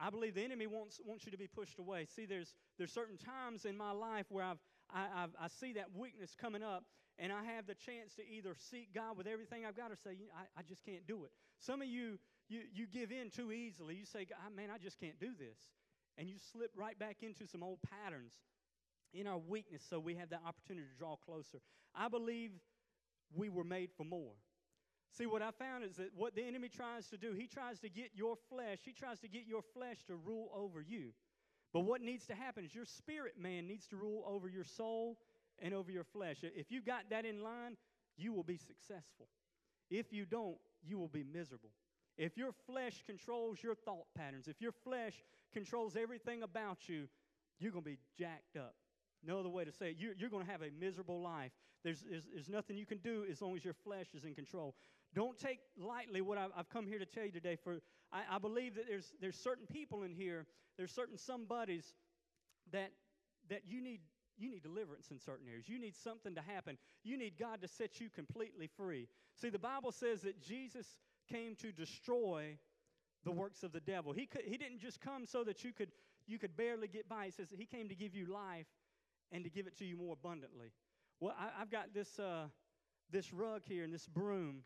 I 0.00 0.10
believe 0.10 0.34
the 0.34 0.44
enemy 0.44 0.66
wants, 0.66 0.98
wants 1.04 1.26
you 1.26 1.32
to 1.32 1.38
be 1.38 1.46
pushed 1.46 1.78
away. 1.78 2.06
See, 2.06 2.24
there's, 2.24 2.54
there's 2.78 2.92
certain 2.92 3.18
times 3.18 3.64
in 3.64 3.76
my 3.76 3.90
life 3.90 4.26
where 4.30 4.44
I've, 4.44 4.58
I, 4.92 5.06
I've, 5.14 5.30
I 5.40 5.48
see 5.48 5.74
that 5.74 5.88
weakness 5.94 6.34
coming 6.40 6.62
up, 6.62 6.84
and 7.18 7.32
I 7.32 7.44
have 7.44 7.66
the 7.66 7.74
chance 7.74 8.14
to 8.14 8.22
either 8.26 8.54
seek 8.70 8.94
God 8.94 9.18
with 9.18 9.26
everything 9.26 9.66
I've 9.66 9.76
got 9.76 9.90
or 9.90 9.96
say, 9.96 10.16
I, 10.34 10.60
I 10.60 10.62
just 10.62 10.82
can't 10.84 11.06
do 11.06 11.24
it. 11.24 11.32
Some 11.58 11.82
of 11.82 11.88
you, 11.88 12.18
you, 12.48 12.60
you 12.72 12.86
give 12.86 13.12
in 13.12 13.28
too 13.28 13.52
easily. 13.52 13.94
You 13.94 14.06
say, 14.06 14.26
man, 14.56 14.68
I 14.74 14.78
just 14.78 14.98
can't 14.98 15.18
do 15.20 15.32
this 15.38 15.58
and 16.20 16.28
you 16.28 16.36
slip 16.52 16.70
right 16.76 16.98
back 16.98 17.18
into 17.22 17.46
some 17.46 17.62
old 17.62 17.78
patterns 17.82 18.34
in 19.12 19.26
our 19.26 19.38
weakness 19.38 19.82
so 19.88 19.98
we 19.98 20.14
have 20.14 20.28
that 20.30 20.42
opportunity 20.46 20.86
to 20.86 20.98
draw 20.98 21.16
closer. 21.16 21.58
I 21.94 22.08
believe 22.08 22.50
we 23.34 23.48
were 23.48 23.64
made 23.64 23.90
for 23.96 24.04
more. 24.04 24.34
See, 25.12 25.26
what 25.26 25.42
I 25.42 25.50
found 25.50 25.84
is 25.84 25.96
that 25.96 26.10
what 26.14 26.34
the 26.34 26.46
enemy 26.46 26.68
tries 26.68 27.08
to 27.08 27.16
do, 27.16 27.32
he 27.32 27.46
tries 27.46 27.80
to 27.80 27.88
get 27.88 28.10
your 28.14 28.36
flesh, 28.48 28.78
he 28.84 28.92
tries 28.92 29.18
to 29.20 29.28
get 29.28 29.46
your 29.46 29.62
flesh 29.74 30.04
to 30.06 30.14
rule 30.14 30.50
over 30.54 30.80
you. 30.80 31.12
But 31.72 31.80
what 31.80 32.00
needs 32.00 32.26
to 32.26 32.34
happen 32.34 32.64
is 32.64 32.74
your 32.74 32.84
spirit 32.84 33.34
man 33.38 33.66
needs 33.66 33.86
to 33.88 33.96
rule 33.96 34.24
over 34.26 34.48
your 34.48 34.64
soul 34.64 35.18
and 35.58 35.74
over 35.74 35.90
your 35.90 36.04
flesh. 36.04 36.38
If 36.42 36.70
you've 36.70 36.86
got 36.86 37.10
that 37.10 37.24
in 37.24 37.42
line, 37.42 37.76
you 38.16 38.32
will 38.32 38.44
be 38.44 38.56
successful. 38.56 39.28
If 39.90 40.12
you 40.12 40.24
don't, 40.24 40.58
you 40.82 40.98
will 40.98 41.08
be 41.08 41.24
miserable. 41.24 41.70
If 42.16 42.36
your 42.36 42.52
flesh 42.66 43.02
controls 43.06 43.62
your 43.62 43.74
thought 43.74 44.06
patterns, 44.16 44.46
if 44.46 44.60
your 44.60 44.72
flesh 44.72 45.14
controls 45.52 45.96
everything 45.96 46.42
about 46.42 46.88
you, 46.88 47.08
you're 47.58 47.72
going 47.72 47.84
to 47.84 47.90
be 47.90 47.98
jacked 48.18 48.56
up. 48.56 48.74
No 49.26 49.38
other 49.38 49.48
way 49.48 49.64
to 49.64 49.72
say 49.72 49.90
it. 49.90 49.96
You're, 49.98 50.14
you're 50.16 50.30
going 50.30 50.44
to 50.44 50.50
have 50.50 50.62
a 50.62 50.70
miserable 50.78 51.20
life. 51.20 51.52
There's, 51.84 52.04
there's, 52.08 52.24
there's, 52.32 52.48
nothing 52.48 52.76
you 52.76 52.86
can 52.86 52.98
do 52.98 53.24
as 53.30 53.40
long 53.42 53.56
as 53.56 53.64
your 53.64 53.74
flesh 53.74 54.06
is 54.14 54.24
in 54.24 54.34
control. 54.34 54.74
Don't 55.14 55.38
take 55.38 55.60
lightly 55.78 56.20
what 56.20 56.38
I've, 56.38 56.50
I've 56.56 56.68
come 56.70 56.86
here 56.86 56.98
to 56.98 57.06
tell 57.06 57.24
you 57.24 57.32
today. 57.32 57.56
For 57.62 57.80
I, 58.12 58.36
I 58.36 58.38
believe 58.38 58.76
that 58.76 58.84
there's, 58.88 59.12
there's 59.20 59.36
certain 59.36 59.66
people 59.66 60.02
in 60.02 60.12
here, 60.12 60.46
there's 60.78 60.92
certain 60.92 61.18
somebodies 61.18 61.94
that, 62.72 62.92
that 63.48 63.62
you 63.66 63.82
need 63.82 64.00
you 64.40 64.50
need 64.50 64.62
deliverance 64.62 65.10
in 65.10 65.18
certain 65.18 65.46
areas. 65.46 65.68
You 65.68 65.78
need 65.78 65.94
something 65.94 66.34
to 66.34 66.40
happen. 66.40 66.78
You 67.04 67.18
need 67.18 67.34
God 67.38 67.60
to 67.60 67.68
set 67.68 68.00
you 68.00 68.08
completely 68.08 68.66
free. 68.66 69.06
See, 69.40 69.50
the 69.50 69.58
Bible 69.58 69.92
says 69.92 70.22
that 70.22 70.40
Jesus 70.40 70.96
came 71.30 71.54
to 71.56 71.70
destroy 71.72 72.56
the 73.24 73.30
works 73.30 73.62
of 73.62 73.72
the 73.72 73.80
devil. 73.80 74.12
He, 74.12 74.24
could, 74.26 74.42
he 74.46 74.56
didn't 74.56 74.80
just 74.80 75.00
come 75.00 75.26
so 75.26 75.44
that 75.44 75.62
you 75.62 75.72
could, 75.72 75.90
you 76.26 76.38
could 76.38 76.56
barely 76.56 76.88
get 76.88 77.06
by. 77.06 77.26
He 77.26 77.30
says 77.32 77.48
he 77.56 77.66
came 77.66 77.88
to 77.88 77.94
give 77.94 78.14
you 78.14 78.26
life 78.32 78.66
and 79.32 79.44
to 79.44 79.50
give 79.50 79.66
it 79.66 79.76
to 79.78 79.84
you 79.84 79.96
more 79.96 80.14
abundantly. 80.14 80.72
Well, 81.20 81.34
I, 81.38 81.58
have 81.58 81.70
got 81.70 81.92
this, 81.94 82.18
uh, 82.18 82.46
this 83.10 83.32
rug 83.32 83.62
here 83.64 83.84
and 83.84 83.92
this 83.92 84.06
broom. 84.06 84.62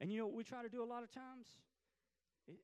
And 0.00 0.10
you 0.10 0.18
know 0.18 0.26
what 0.26 0.34
we 0.34 0.44
try 0.44 0.62
to 0.62 0.68
do 0.68 0.82
a 0.82 0.84
lot 0.84 1.02
of 1.02 1.10
times? 1.10 1.46
It, 2.48 2.58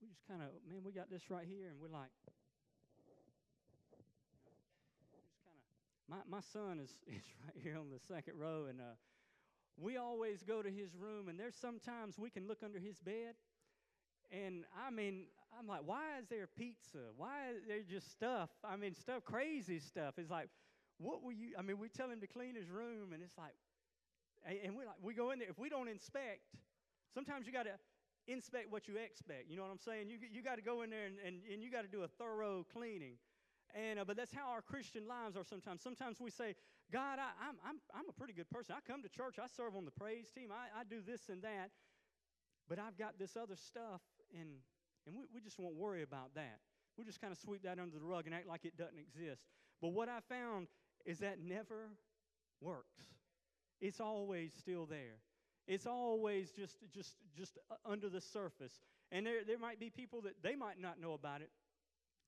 we 0.00 0.08
just 0.08 0.26
kind 0.28 0.42
of, 0.42 0.48
man, 0.68 0.82
we 0.84 0.92
got 0.92 1.10
this 1.10 1.30
right 1.30 1.46
here, 1.46 1.68
and 1.68 1.80
we're 1.80 1.88
like, 1.88 2.10
my, 6.08 6.18
my 6.28 6.40
son 6.52 6.78
is, 6.80 6.90
is 7.06 7.24
right 7.44 7.62
here 7.62 7.76
on 7.76 7.90
the 7.90 7.98
second 8.06 8.38
row, 8.38 8.66
and 8.68 8.80
uh, 8.80 8.94
we 9.76 9.96
always 9.96 10.42
go 10.42 10.62
to 10.62 10.70
his 10.70 10.94
room, 10.94 11.28
and 11.28 11.38
there's 11.38 11.56
sometimes 11.56 12.18
we 12.18 12.30
can 12.30 12.46
look 12.46 12.58
under 12.64 12.78
his 12.78 12.98
bed. 13.00 13.34
And 14.32 14.64
I 14.86 14.90
mean, 14.90 15.26
I'm 15.58 15.66
like, 15.66 15.82
why 15.84 16.18
is 16.20 16.26
there 16.28 16.46
pizza? 16.46 17.10
Why 17.16 17.50
is 17.56 17.62
there 17.66 17.82
just 17.88 18.10
stuff? 18.12 18.50
I 18.64 18.76
mean, 18.76 18.94
stuff, 18.94 19.24
crazy 19.24 19.78
stuff. 19.78 20.14
It's 20.18 20.30
like, 20.30 20.48
what 20.98 21.22
will 21.22 21.32
you? 21.32 21.50
I 21.58 21.62
mean, 21.62 21.78
we 21.78 21.88
tell 21.88 22.10
him 22.10 22.20
to 22.20 22.26
clean 22.26 22.54
his 22.54 22.70
room, 22.70 23.12
and 23.12 23.22
it's 23.22 23.36
like, 23.36 23.54
and 24.46 24.76
we 24.76 24.84
like, 24.84 24.96
we 25.02 25.14
go 25.14 25.30
in 25.30 25.38
there. 25.38 25.48
If 25.48 25.58
we 25.58 25.68
don't 25.68 25.88
inspect, 25.88 26.54
sometimes 27.12 27.46
you 27.46 27.52
got 27.52 27.64
to 27.64 27.76
inspect 28.28 28.70
what 28.70 28.88
you 28.88 28.96
expect. 28.96 29.50
You 29.50 29.56
know 29.56 29.62
what 29.62 29.72
I'm 29.72 29.78
saying? 29.78 30.08
You 30.08 30.18
you 30.30 30.42
got 30.42 30.56
to 30.56 30.62
go 30.62 30.82
in 30.82 30.90
there 30.90 31.06
and, 31.06 31.16
and, 31.24 31.40
and 31.52 31.62
you 31.62 31.70
got 31.70 31.82
to 31.82 31.88
do 31.88 32.02
a 32.02 32.08
thorough 32.08 32.64
cleaning. 32.72 33.16
And, 33.74 33.98
uh, 33.98 34.04
but 34.04 34.16
that's 34.16 34.32
how 34.32 34.48
our 34.52 34.62
Christian 34.62 35.06
lives 35.06 35.36
are 35.36 35.44
sometimes. 35.44 35.82
Sometimes 35.82 36.20
we 36.20 36.30
say, 36.30 36.54
God, 36.92 37.18
I, 37.18 37.28
am 37.48 37.56
I'm, 37.60 37.76
I'm, 37.92 38.00
I'm 38.00 38.08
a 38.08 38.12
pretty 38.12 38.32
good 38.32 38.48
person. 38.48 38.74
I 38.76 38.80
come 38.90 39.02
to 39.02 39.08
church, 39.08 39.36
I 39.42 39.48
serve 39.48 39.76
on 39.76 39.84
the 39.84 39.90
praise 39.90 40.30
team, 40.30 40.48
I, 40.50 40.80
I 40.80 40.84
do 40.84 41.02
this 41.04 41.28
and 41.28 41.42
that, 41.42 41.70
but 42.68 42.78
I've 42.78 42.96
got 42.96 43.18
this 43.18 43.36
other 43.36 43.56
stuff, 43.56 44.00
and, 44.32 44.62
and 45.06 45.16
we, 45.16 45.24
we 45.34 45.40
just 45.40 45.58
won't 45.58 45.74
worry 45.74 46.02
about 46.02 46.34
that. 46.34 46.58
We 46.96 47.04
just 47.04 47.20
kind 47.20 47.32
of 47.32 47.38
sweep 47.38 47.62
that 47.62 47.78
under 47.78 47.98
the 47.98 48.04
rug 48.04 48.26
and 48.26 48.34
act 48.34 48.48
like 48.48 48.64
it 48.64 48.76
doesn't 48.76 48.98
exist. 48.98 49.42
But 49.80 49.88
what 49.88 50.08
I 50.08 50.20
found 50.28 50.68
is 51.04 51.18
that 51.18 51.38
never 51.40 51.90
works. 52.60 53.02
It's 53.80 54.00
always 54.00 54.52
still 54.58 54.86
there. 54.86 55.20
It's 55.66 55.86
always 55.86 56.50
just, 56.50 56.76
just, 56.92 57.14
just 57.36 57.58
uh, 57.70 57.74
under 57.84 58.08
the 58.08 58.20
surface. 58.20 58.72
And 59.12 59.26
there, 59.26 59.44
there 59.46 59.58
might 59.58 59.78
be 59.78 59.90
people 59.90 60.22
that 60.22 60.42
they 60.42 60.54
might 60.56 60.80
not 60.80 61.00
know 61.00 61.12
about 61.12 61.42
it. 61.42 61.50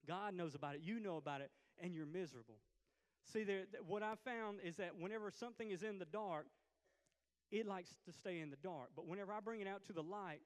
God 0.06 0.34
knows 0.34 0.54
about 0.54 0.74
it. 0.74 0.80
You 0.82 1.00
know 1.00 1.16
about 1.16 1.40
it, 1.40 1.50
and 1.82 1.94
you're 1.94 2.06
miserable. 2.06 2.56
See, 3.32 3.44
there, 3.44 3.64
what 3.86 4.02
I 4.02 4.14
found 4.24 4.58
is 4.64 4.76
that 4.76 4.96
whenever 4.98 5.30
something 5.30 5.70
is 5.70 5.82
in 5.82 5.98
the 5.98 6.04
dark, 6.06 6.46
it 7.50 7.66
likes 7.66 7.90
to 8.06 8.12
stay 8.12 8.40
in 8.40 8.50
the 8.50 8.56
dark. 8.56 8.90
But 8.94 9.06
whenever 9.06 9.32
I 9.32 9.40
bring 9.40 9.60
it 9.60 9.68
out 9.68 9.84
to 9.86 9.92
the 9.92 10.02
light, 10.02 10.40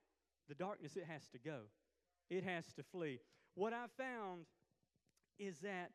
the 0.49 0.55
darkness, 0.55 0.97
it 0.97 1.05
has 1.09 1.23
to 1.33 1.39
go. 1.39 1.61
It 2.33 2.45
has 2.45 2.65
to 2.77 2.83
flee. 2.83 3.21
What 3.55 3.75
I 3.75 3.85
found 3.99 4.47
is 5.39 5.59
that 5.59 5.91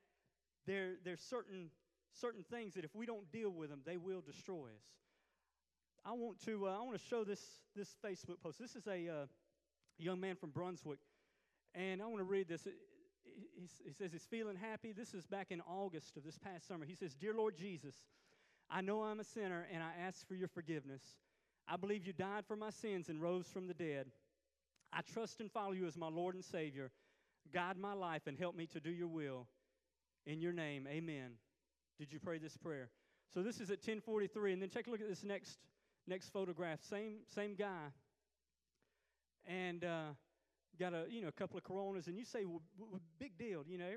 there, 0.67 0.91
there's 1.03 1.21
certain, 1.21 1.71
certain 2.13 2.43
things 2.43 2.75
that 2.75 2.85
if 2.85 2.93
we 2.93 3.07
don't 3.07 3.31
deal 3.31 3.49
with 3.49 3.71
them, 3.71 3.79
they 3.83 3.97
will 3.97 4.21
destroy 4.21 4.67
us. 4.67 4.85
I 6.05 6.11
want 6.11 6.39
to, 6.45 6.67
uh, 6.67 6.77
I 6.77 6.81
want 6.83 6.95
to 6.95 7.03
show 7.03 7.23
this, 7.23 7.41
this 7.75 7.95
Facebook 8.05 8.39
post. 8.43 8.59
This 8.59 8.75
is 8.75 8.85
a 8.85 9.09
uh, 9.09 9.25
young 9.97 10.19
man 10.19 10.35
from 10.35 10.51
Brunswick, 10.51 10.99
and 11.73 12.03
I 12.03 12.05
want 12.05 12.19
to 12.19 12.23
read 12.23 12.47
this. 12.47 12.67
He 13.83 13.91
says 13.91 14.11
he's 14.11 14.27
feeling 14.29 14.55
happy. 14.55 14.91
This 14.91 15.15
is 15.15 15.25
back 15.25 15.47
in 15.49 15.59
August 15.61 16.17
of 16.17 16.23
this 16.23 16.37
past 16.37 16.67
summer. 16.67 16.85
He 16.85 16.93
says, 16.93 17.15
Dear 17.15 17.33
Lord 17.33 17.57
Jesus, 17.57 17.95
I 18.69 18.81
know 18.81 19.01
I'm 19.01 19.19
a 19.19 19.23
sinner, 19.23 19.65
and 19.73 19.81
I 19.81 19.89
ask 20.05 20.27
for 20.27 20.35
your 20.35 20.49
forgiveness. 20.49 21.01
I 21.67 21.77
believe 21.77 22.05
you 22.05 22.13
died 22.13 22.45
for 22.47 22.55
my 22.55 22.69
sins 22.69 23.09
and 23.09 23.21
rose 23.21 23.47
from 23.47 23.67
the 23.67 23.73
dead. 23.73 24.05
I 24.97 25.01
trust 25.01 25.39
and 25.39 25.51
follow 25.51 25.73
you 25.73 25.85
as 25.85 25.95
my 25.95 26.09
Lord 26.09 26.35
and 26.35 26.43
Savior. 26.43 26.91
Guide 27.53 27.77
my 27.77 27.93
life 27.93 28.23
and 28.25 28.37
help 28.37 28.55
me 28.55 28.65
to 28.67 28.79
do 28.79 28.89
your 28.89 29.07
will. 29.07 29.47
In 30.25 30.41
your 30.41 30.51
name, 30.51 30.87
amen. 30.89 31.33
Did 31.99 32.11
you 32.11 32.19
pray 32.19 32.39
this 32.39 32.57
prayer? 32.57 32.89
So 33.33 33.43
this 33.43 33.61
is 33.61 33.69
at 33.69 33.77
1043, 33.77 34.53
and 34.53 34.61
then 34.61 34.69
take 34.69 34.87
a 34.87 34.89
look 34.89 35.01
at 35.01 35.07
this 35.07 35.23
next 35.23 35.59
Next 36.09 36.29
photograph, 36.29 36.79
same 36.89 37.17
same 37.35 37.53
guy, 37.55 37.91
and 39.45 39.83
uh, 39.83 40.13
got 40.79 40.93
a 40.93 41.03
you 41.09 41.21
know 41.21 41.27
a 41.27 41.33
couple 41.33 41.57
of 41.57 41.65
Coronas, 41.65 42.07
and 42.07 42.17
you 42.17 42.23
say, 42.23 42.45
well, 42.45 42.61
big 43.19 43.37
deal, 43.37 43.63
you 43.67 43.77
know. 43.77 43.91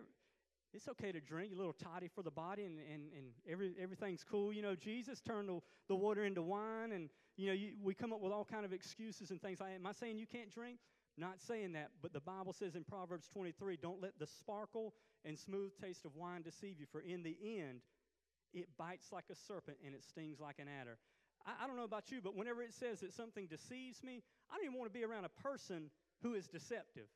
It's 0.72 0.86
okay 0.86 1.10
to 1.10 1.20
drink, 1.20 1.52
a 1.52 1.56
little 1.56 1.72
toddy 1.72 2.06
for 2.06 2.22
the 2.22 2.30
body, 2.30 2.62
and, 2.62 2.78
and, 2.78 3.10
and 3.16 3.26
every, 3.50 3.72
everything's 3.82 4.22
cool. 4.22 4.52
You 4.52 4.62
know, 4.62 4.76
Jesus 4.76 5.20
turned 5.20 5.48
the, 5.48 5.58
the 5.88 5.96
water 5.96 6.24
into 6.24 6.42
wine, 6.42 6.92
and, 6.92 7.10
you 7.40 7.46
know, 7.46 7.52
you, 7.54 7.72
we 7.82 7.94
come 7.94 8.12
up 8.12 8.20
with 8.20 8.32
all 8.32 8.44
kind 8.44 8.64
of 8.64 8.72
excuses 8.72 9.30
and 9.30 9.40
things 9.40 9.60
like 9.60 9.74
Am 9.74 9.86
I 9.86 9.92
saying 9.92 10.18
you 10.18 10.26
can't 10.26 10.52
drink? 10.52 10.78
Not 11.16 11.40
saying 11.40 11.72
that, 11.72 11.90
but 12.02 12.12
the 12.12 12.20
Bible 12.20 12.52
says 12.52 12.76
in 12.76 12.84
Proverbs 12.84 13.28
23, 13.32 13.78
don't 13.80 14.00
let 14.00 14.18
the 14.18 14.26
sparkle 14.26 14.94
and 15.24 15.38
smooth 15.38 15.72
taste 15.80 16.04
of 16.04 16.14
wine 16.16 16.42
deceive 16.42 16.78
you, 16.78 16.86
for 16.90 17.00
in 17.00 17.22
the 17.22 17.36
end, 17.42 17.80
it 18.52 18.68
bites 18.78 19.12
like 19.12 19.24
a 19.30 19.34
serpent 19.34 19.78
and 19.84 19.94
it 19.94 20.04
stings 20.04 20.38
like 20.40 20.58
an 20.58 20.66
adder. 20.68 20.98
I, 21.46 21.64
I 21.64 21.66
don't 21.66 21.76
know 21.76 21.84
about 21.84 22.10
you, 22.10 22.20
but 22.22 22.36
whenever 22.36 22.62
it 22.62 22.74
says 22.74 23.00
that 23.00 23.12
something 23.12 23.46
deceives 23.46 24.02
me, 24.02 24.22
I 24.50 24.56
don't 24.56 24.64
even 24.64 24.78
want 24.78 24.92
to 24.92 24.98
be 24.98 25.04
around 25.04 25.24
a 25.24 25.42
person 25.42 25.90
who 26.22 26.34
is 26.34 26.46
deceptive. 26.46 27.08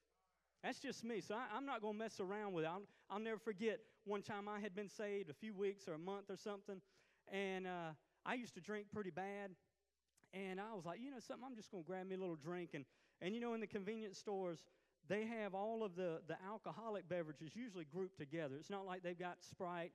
That's 0.63 0.79
just 0.79 1.05
me. 1.05 1.21
So 1.21 1.35
I, 1.35 1.57
am 1.57 1.67
not 1.67 1.83
going 1.83 1.95
to 1.95 1.99
mess 1.99 2.21
around 2.21 2.55
with 2.55 2.65
it. 2.65 2.69
I'll, 2.69 2.83
I'll, 3.11 3.19
never 3.19 3.39
forget 3.39 3.81
one 4.05 4.23
time 4.23 4.49
I 4.49 4.61
had 4.61 4.75
been 4.75 4.89
saved 4.89 5.29
a 5.29 5.35
few 5.35 5.53
weeks 5.53 5.89
or 5.89 5.93
a 5.93 5.99
month 5.99 6.31
or 6.31 6.37
something, 6.37 6.81
and 7.31 7.67
uh, 7.67 7.93
I 8.25 8.35
used 8.35 8.55
to 8.55 8.61
drink 8.61 8.87
pretty 8.93 9.11
bad. 9.11 9.51
And 10.35 10.61
I 10.61 10.75
was 10.75 10.85
like, 10.85 11.01
you 11.01 11.11
know 11.11 11.21
something, 11.21 11.47
I'm 11.49 11.55
just 11.57 11.71
going 11.71 11.85
to 11.85 11.87
grab 11.87 12.09
me 12.09 12.17
a 12.17 12.19
little 12.19 12.37
drink. 12.37 12.71
And, 12.75 12.85
and 13.23 13.35
you 13.35 13.41
know, 13.41 13.55
in 13.55 13.61
the 13.61 13.67
convenience 13.67 14.19
stores, 14.19 14.65
they 15.09 15.25
have 15.27 15.55
all 15.55 15.85
of 15.85 15.95
the, 15.95 16.21
the 16.27 16.37
alcoholic 16.51 17.09
beverages 17.09 17.53
usually 17.55 17.85
grouped 17.85 18.19
together. 18.19 18.57
It's 18.59 18.71
not 18.71 18.85
like 18.85 19.03
they've 19.03 19.19
got 19.19 19.37
Sprite, 19.49 19.93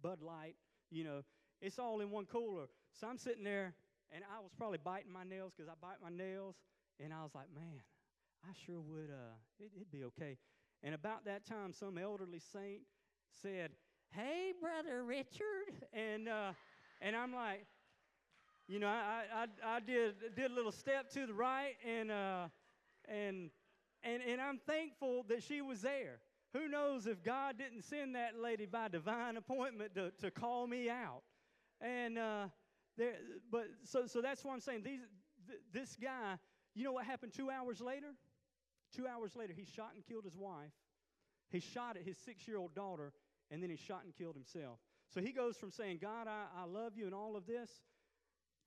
Bud 0.00 0.20
Light, 0.22 0.54
you 0.90 1.02
know, 1.02 1.22
it's 1.60 1.78
all 1.78 2.00
in 2.00 2.10
one 2.10 2.26
cooler. 2.26 2.66
So 2.98 3.06
I'm 3.08 3.18
sitting 3.18 3.44
there, 3.44 3.74
and 4.12 4.22
I 4.24 4.40
was 4.40 4.52
probably 4.56 4.78
biting 4.82 5.12
my 5.12 5.24
nails 5.24 5.52
because 5.56 5.68
I 5.68 5.74
bite 5.80 5.98
my 6.02 6.14
nails, 6.16 6.56
and 7.02 7.12
I 7.12 7.22
was 7.22 7.34
like, 7.34 7.48
man, 7.54 7.80
I 8.44 8.52
sure 8.64 8.80
would, 8.80 9.10
uh, 9.10 9.34
it, 9.58 9.70
it'd 9.76 9.90
be 9.90 10.04
okay. 10.04 10.38
And 10.82 10.94
about 10.94 11.24
that 11.26 11.44
time, 11.44 11.72
some 11.72 11.98
elderly 11.98 12.40
saint 12.52 12.82
said, 13.42 13.70
hey, 14.10 14.52
Brother 14.60 15.04
Richard. 15.04 15.84
And, 15.92 16.28
uh, 16.28 16.52
and 17.00 17.14
I'm 17.14 17.34
like, 17.34 17.66
you 18.70 18.78
know, 18.78 18.86
I, 18.86 19.24
I, 19.34 19.46
I 19.64 19.80
did, 19.80 20.14
did 20.36 20.50
a 20.52 20.54
little 20.54 20.70
step 20.70 21.10
to 21.14 21.26
the 21.26 21.34
right, 21.34 21.74
and, 21.84 22.10
uh, 22.10 22.46
and, 23.08 23.50
and, 24.04 24.22
and 24.22 24.40
I'm 24.40 24.58
thankful 24.58 25.24
that 25.28 25.42
she 25.42 25.60
was 25.60 25.82
there. 25.82 26.20
Who 26.52 26.68
knows 26.68 27.06
if 27.06 27.22
God 27.24 27.58
didn't 27.58 27.82
send 27.82 28.14
that 28.14 28.38
lady 28.40 28.66
by 28.66 28.86
divine 28.86 29.36
appointment 29.36 29.94
to, 29.96 30.12
to 30.20 30.30
call 30.30 30.68
me 30.68 30.88
out. 30.88 31.22
And 31.80 32.16
uh, 32.16 32.46
there, 32.96 33.14
but 33.50 33.66
so 33.84 34.06
so 34.06 34.20
that's 34.20 34.44
what 34.44 34.52
I'm 34.52 34.60
saying. 34.60 34.82
These 34.84 35.00
th- 35.48 35.60
this 35.72 35.96
guy, 36.00 36.36
you 36.74 36.84
know 36.84 36.92
what 36.92 37.06
happened 37.06 37.32
two 37.32 37.50
hours 37.50 37.80
later? 37.80 38.14
Two 38.94 39.06
hours 39.06 39.34
later, 39.34 39.52
he 39.56 39.64
shot 39.64 39.92
and 39.94 40.04
killed 40.04 40.24
his 40.24 40.36
wife. 40.36 40.72
He 41.50 41.60
shot 41.60 41.96
at 41.96 42.02
his 42.02 42.18
six-year-old 42.18 42.74
daughter, 42.74 43.12
and 43.50 43.62
then 43.62 43.70
he 43.70 43.76
shot 43.76 44.02
and 44.04 44.14
killed 44.14 44.34
himself. 44.34 44.78
So 45.08 45.20
he 45.20 45.32
goes 45.32 45.56
from 45.56 45.70
saying, 45.70 45.98
God, 46.02 46.28
I, 46.28 46.62
I 46.62 46.64
love 46.66 46.92
you 46.96 47.06
and 47.06 47.14
all 47.14 47.36
of 47.36 47.46
this, 47.46 47.70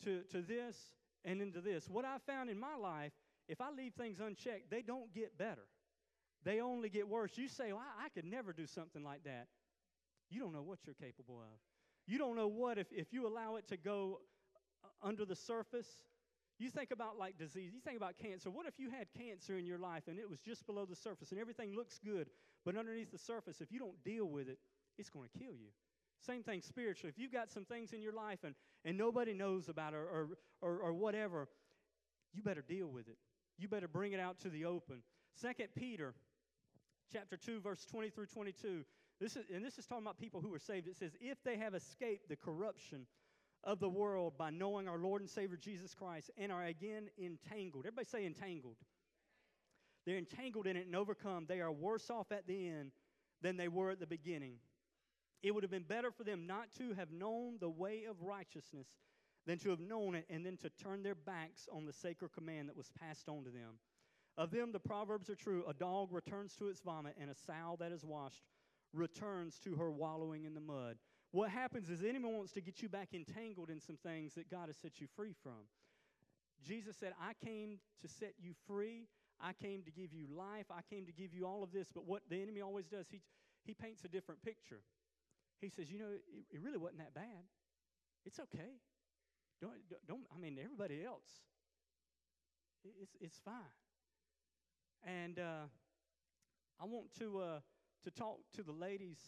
to, 0.03 0.21
to 0.31 0.41
this 0.41 0.77
and 1.25 1.41
into 1.41 1.61
this. 1.61 1.89
What 1.89 2.05
I 2.05 2.17
found 2.25 2.49
in 2.49 2.59
my 2.59 2.75
life, 2.75 3.11
if 3.47 3.61
I 3.61 3.71
leave 3.71 3.93
things 3.93 4.19
unchecked, 4.19 4.69
they 4.69 4.81
don't 4.81 5.13
get 5.13 5.37
better. 5.37 5.65
They 6.43 6.59
only 6.59 6.89
get 6.89 7.07
worse. 7.07 7.37
You 7.37 7.47
say, 7.47 7.71
well, 7.71 7.81
I, 7.81 8.05
I 8.05 8.09
could 8.09 8.25
never 8.25 8.53
do 8.53 8.67
something 8.67 9.03
like 9.03 9.23
that. 9.23 9.47
You 10.29 10.39
don't 10.41 10.53
know 10.53 10.61
what 10.61 10.79
you're 10.85 10.95
capable 10.95 11.39
of. 11.39 11.59
You 12.05 12.17
don't 12.17 12.35
know 12.35 12.47
what, 12.47 12.77
if, 12.77 12.87
if 12.91 13.13
you 13.13 13.27
allow 13.27 13.55
it 13.55 13.67
to 13.69 13.77
go 13.77 14.19
uh, 14.83 15.07
under 15.07 15.25
the 15.25 15.35
surface, 15.35 15.87
you 16.59 16.69
think 16.69 16.91
about 16.91 17.17
like 17.17 17.37
disease, 17.37 17.71
you 17.73 17.81
think 17.81 17.97
about 17.97 18.17
cancer. 18.17 18.49
What 18.49 18.67
if 18.67 18.77
you 18.77 18.89
had 18.89 19.07
cancer 19.17 19.57
in 19.57 19.65
your 19.65 19.79
life 19.79 20.03
and 20.07 20.19
it 20.19 20.29
was 20.29 20.39
just 20.39 20.65
below 20.65 20.85
the 20.85 20.95
surface 20.95 21.31
and 21.31 21.39
everything 21.39 21.75
looks 21.75 21.99
good, 22.03 22.29
but 22.65 22.77
underneath 22.77 23.11
the 23.11 23.17
surface, 23.17 23.61
if 23.61 23.71
you 23.71 23.79
don't 23.79 24.03
deal 24.03 24.25
with 24.25 24.49
it, 24.49 24.59
it's 24.97 25.09
going 25.09 25.29
to 25.29 25.39
kill 25.39 25.53
you. 25.53 25.69
Same 26.25 26.43
thing 26.43 26.61
spiritually. 26.61 27.09
If 27.09 27.21
you've 27.21 27.33
got 27.33 27.51
some 27.51 27.65
things 27.65 27.93
in 27.93 28.01
your 28.01 28.13
life 28.13 28.39
and, 28.43 28.55
and 28.85 28.97
nobody 28.97 29.33
knows 29.33 29.69
about 29.69 29.93
it 29.93 29.97
or, 29.97 30.29
or, 30.61 30.77
or 30.77 30.93
whatever, 30.93 31.47
you 32.33 32.41
better 32.41 32.63
deal 32.67 32.87
with 32.87 33.07
it. 33.07 33.17
You 33.57 33.67
better 33.67 33.87
bring 33.87 34.13
it 34.13 34.19
out 34.19 34.39
to 34.41 34.49
the 34.49 34.65
open. 34.65 35.03
Second 35.35 35.69
Peter 35.75 36.13
chapter 37.11 37.37
2, 37.37 37.59
verse 37.59 37.85
20 37.85 38.09
through 38.09 38.25
22 38.27 38.83
this 39.19 39.37
is, 39.37 39.45
and 39.53 39.63
this 39.63 39.77
is 39.77 39.85
talking 39.85 40.03
about 40.03 40.17
people 40.17 40.41
who 40.41 40.53
are 40.53 40.59
saved. 40.59 40.87
It 40.87 40.97
says, 40.97 41.11
if 41.21 41.41
they 41.43 41.57
have 41.57 41.73
escaped 41.73 42.27
the 42.27 42.35
corruption 42.35 43.05
of 43.63 43.79
the 43.79 43.87
world 43.87 44.33
by 44.37 44.49
knowing 44.49 44.87
our 44.87 44.97
Lord 44.97 45.21
and 45.21 45.29
Savior 45.29 45.57
Jesus 45.57 45.93
Christ 45.93 46.29
and 46.37 46.51
are 46.51 46.65
again 46.65 47.07
entangled. 47.17 47.85
Everybody 47.85 48.07
say 48.07 48.25
entangled. 48.25 48.75
They're 50.05 50.17
entangled 50.17 50.67
in 50.67 50.75
it 50.75 50.85
and 50.85 50.95
overcome. 50.95 51.45
They 51.47 51.61
are 51.61 51.71
worse 51.71 52.09
off 52.09 52.31
at 52.31 52.45
the 52.45 52.67
end 52.67 52.91
than 53.41 53.55
they 53.55 53.69
were 53.69 53.91
at 53.91 54.01
the 54.01 54.07
beginning. 54.07 54.55
It 55.43 55.53
would 55.53 55.63
have 55.63 55.71
been 55.71 55.83
better 55.83 56.09
for 56.09 56.23
them 56.23 56.47
not 56.47 56.73
to 56.77 56.93
have 56.93 57.11
known 57.11 57.57
the 57.59 57.69
way 57.69 58.05
of 58.09 58.21
righteousness 58.21 58.87
than 59.45 59.59
to 59.59 59.69
have 59.69 59.81
known 59.81 60.15
it 60.15 60.25
and 60.29 60.45
then 60.45 60.57
to 60.57 60.69
turn 60.69 61.03
their 61.03 61.15
backs 61.15 61.67
on 61.71 61.85
the 61.85 61.93
sacred 61.93 62.31
command 62.31 62.69
that 62.69 62.77
was 62.77 62.89
passed 62.99 63.27
on 63.27 63.43
to 63.43 63.49
them. 63.49 63.79
Of 64.37 64.51
them, 64.51 64.71
the 64.71 64.79
proverbs 64.79 65.29
are 65.29 65.35
true 65.35 65.63
a 65.67 65.73
dog 65.73 66.11
returns 66.11 66.55
to 66.55 66.69
its 66.69 66.79
vomit, 66.79 67.15
and 67.19 67.29
a 67.29 67.35
sow 67.35 67.75
that 67.79 67.91
is 67.91 68.03
washed 68.03 68.41
returns 68.93 69.59
to 69.63 69.75
her 69.75 69.91
wallowing 69.91 70.45
in 70.45 70.53
the 70.53 70.61
mud. 70.61 70.97
What 71.31 71.49
happens 71.49 71.89
is 71.89 72.03
enemy 72.03 72.31
wants 72.31 72.51
to 72.53 72.61
get 72.61 72.81
you 72.81 72.89
back 72.89 73.09
entangled 73.13 73.69
in 73.69 73.79
some 73.79 73.97
things 73.97 74.33
that 74.35 74.49
God 74.49 74.67
has 74.67 74.77
set 74.77 75.01
you 75.01 75.07
free 75.15 75.33
from. 75.43 75.67
Jesus 76.65 76.95
said, 76.97 77.13
I 77.21 77.33
came 77.45 77.79
to 78.01 78.07
set 78.07 78.33
you 78.39 78.53
free. 78.67 79.07
I 79.41 79.53
came 79.53 79.83
to 79.83 79.91
give 79.91 80.13
you 80.13 80.27
life. 80.35 80.67
I 80.71 80.81
came 80.89 81.05
to 81.05 81.11
give 81.11 81.33
you 81.33 81.45
all 81.45 81.63
of 81.63 81.71
this. 81.71 81.87
But 81.93 82.05
what 82.05 82.21
the 82.29 82.41
enemy 82.41 82.61
always 82.61 82.85
does, 82.85 83.07
he, 83.11 83.21
he 83.65 83.73
paints 83.73 84.05
a 84.05 84.07
different 84.07 84.41
picture. 84.43 84.81
He 85.63 85.69
says, 85.69 85.91
You 85.91 85.99
know, 85.99 86.11
it, 86.11 86.21
it 86.51 86.61
really 86.61 86.77
wasn't 86.77 86.99
that 86.99 87.13
bad. 87.13 87.47
It's 88.25 88.39
okay. 88.39 88.79
Don't, 89.61 89.73
don't, 90.07 90.23
I 90.35 90.39
mean, 90.39 90.57
everybody 90.61 91.03
else, 91.05 91.29
it's, 93.01 93.15
it's 93.21 93.39
fine. 93.43 93.53
And 95.05 95.39
uh, 95.39 95.67
I 96.79 96.85
want 96.85 97.13
to. 97.19 97.39
Uh, 97.39 97.59
to 98.03 98.11
talk 98.11 98.39
to 98.53 98.63
the 98.63 98.71
ladies 98.71 99.19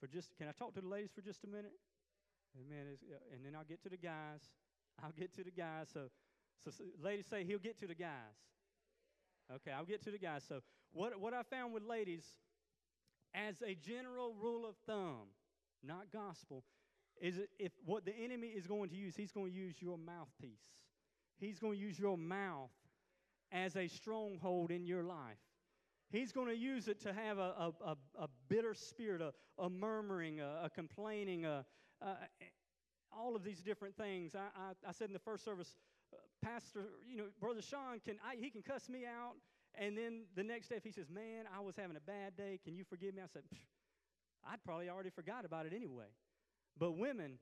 for 0.00 0.06
just, 0.06 0.36
can 0.36 0.48
I 0.48 0.52
talk 0.52 0.74
to 0.74 0.80
the 0.80 0.88
ladies 0.88 1.10
for 1.14 1.20
just 1.20 1.44
a 1.44 1.46
minute? 1.46 1.72
Amen. 2.56 2.96
And 3.32 3.44
then 3.44 3.54
I'll 3.54 3.64
get 3.64 3.82
to 3.82 3.88
the 3.88 3.96
guys. 3.96 4.42
I'll 5.02 5.12
get 5.12 5.34
to 5.34 5.44
the 5.44 5.50
guys. 5.50 5.88
So, 5.92 6.08
so, 6.64 6.70
so 6.70 6.84
ladies 7.02 7.26
say 7.26 7.44
he'll 7.44 7.58
get 7.58 7.78
to 7.80 7.86
the 7.86 7.94
guys. 7.94 8.36
Okay, 9.54 9.72
I'll 9.72 9.84
get 9.84 10.02
to 10.04 10.10
the 10.10 10.18
guys. 10.18 10.44
So 10.48 10.60
what, 10.92 11.18
what 11.20 11.34
I 11.34 11.42
found 11.42 11.72
with 11.72 11.82
ladies, 11.82 12.24
as 13.34 13.62
a 13.62 13.74
general 13.74 14.34
rule 14.40 14.66
of 14.66 14.76
thumb, 14.86 15.28
not 15.82 16.12
gospel, 16.12 16.64
is 17.20 17.38
if 17.58 17.72
what 17.84 18.04
the 18.04 18.14
enemy 18.16 18.48
is 18.48 18.66
going 18.66 18.90
to 18.90 18.96
use, 18.96 19.16
he's 19.16 19.32
going 19.32 19.50
to 19.50 19.56
use 19.56 19.74
your 19.80 19.98
mouthpiece. 19.98 20.68
He's 21.38 21.58
going 21.58 21.74
to 21.74 21.78
use 21.78 21.98
your 21.98 22.16
mouth 22.16 22.70
as 23.52 23.76
a 23.76 23.88
stronghold 23.88 24.70
in 24.70 24.86
your 24.86 25.02
life. 25.02 25.38
He's 26.10 26.32
going 26.32 26.48
to 26.48 26.56
use 26.56 26.88
it 26.88 27.00
to 27.02 27.12
have 27.12 27.38
a, 27.38 27.52
a, 27.58 27.72
a, 27.84 27.96
a 28.18 28.28
bitter 28.48 28.74
spirit, 28.74 29.20
a, 29.20 29.32
a 29.62 29.68
murmuring, 29.68 30.40
a, 30.40 30.62
a 30.64 30.70
complaining, 30.70 31.44
a, 31.44 31.64
all 33.16 33.36
of 33.36 33.44
these 33.44 33.60
different 33.60 33.96
things. 33.96 34.34
I, 34.34 34.48
I, 34.56 34.88
I, 34.88 34.92
said 34.92 35.08
in 35.08 35.12
the 35.12 35.18
first 35.18 35.44
service, 35.44 35.76
uh, 36.12 36.16
Pastor, 36.42 36.86
you 37.08 37.16
know, 37.16 37.24
Brother 37.40 37.62
Sean 37.62 38.00
can 38.04 38.16
I, 38.26 38.36
he 38.36 38.50
can 38.50 38.62
cuss 38.62 38.88
me 38.88 39.04
out, 39.04 39.34
and 39.74 39.96
then 39.96 40.22
the 40.34 40.42
next 40.42 40.68
day 40.68 40.76
if 40.76 40.84
he 40.84 40.92
says, 40.92 41.10
"Man, 41.10 41.44
I 41.54 41.60
was 41.60 41.76
having 41.76 41.96
a 41.96 42.00
bad 42.00 42.36
day. 42.36 42.58
Can 42.64 42.76
you 42.76 42.84
forgive 42.84 43.14
me?" 43.14 43.22
I 43.22 43.26
said, 43.32 43.42
"I'd 44.46 44.62
probably 44.64 44.88
already 44.88 45.10
forgot 45.10 45.44
about 45.44 45.66
it 45.66 45.72
anyway." 45.72 46.08
But 46.78 46.92
women, 46.92 47.38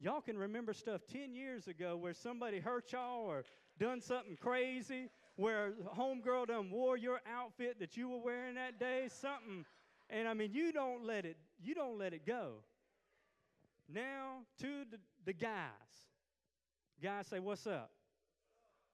y'all 0.00 0.20
can 0.20 0.36
remember 0.36 0.72
stuff 0.72 1.02
10 1.12 1.34
years 1.34 1.68
ago 1.68 1.96
where 1.96 2.14
somebody 2.14 2.58
hurt 2.58 2.92
y'all 2.92 3.24
or 3.24 3.44
done 3.78 4.00
something 4.00 4.36
crazy, 4.36 5.08
where 5.36 5.72
homegirl 5.96 6.48
done 6.48 6.70
wore 6.70 6.96
your 6.96 7.20
outfit 7.26 7.78
that 7.78 7.96
you 7.96 8.08
were 8.08 8.18
wearing 8.18 8.56
that 8.56 8.78
day, 8.78 9.08
something. 9.20 9.64
And 10.10 10.28
I 10.28 10.34
mean, 10.34 10.52
you 10.52 10.72
don't 10.72 11.04
let 11.04 11.24
it, 11.24 11.36
you 11.60 11.74
don't 11.74 11.98
let 11.98 12.12
it 12.12 12.26
go. 12.26 12.56
Now 13.88 14.38
to 14.60 14.84
the, 14.90 14.98
the 15.24 15.32
guys. 15.32 15.70
Guys 17.02 17.26
say, 17.26 17.40
What's 17.40 17.66
up? 17.66 17.90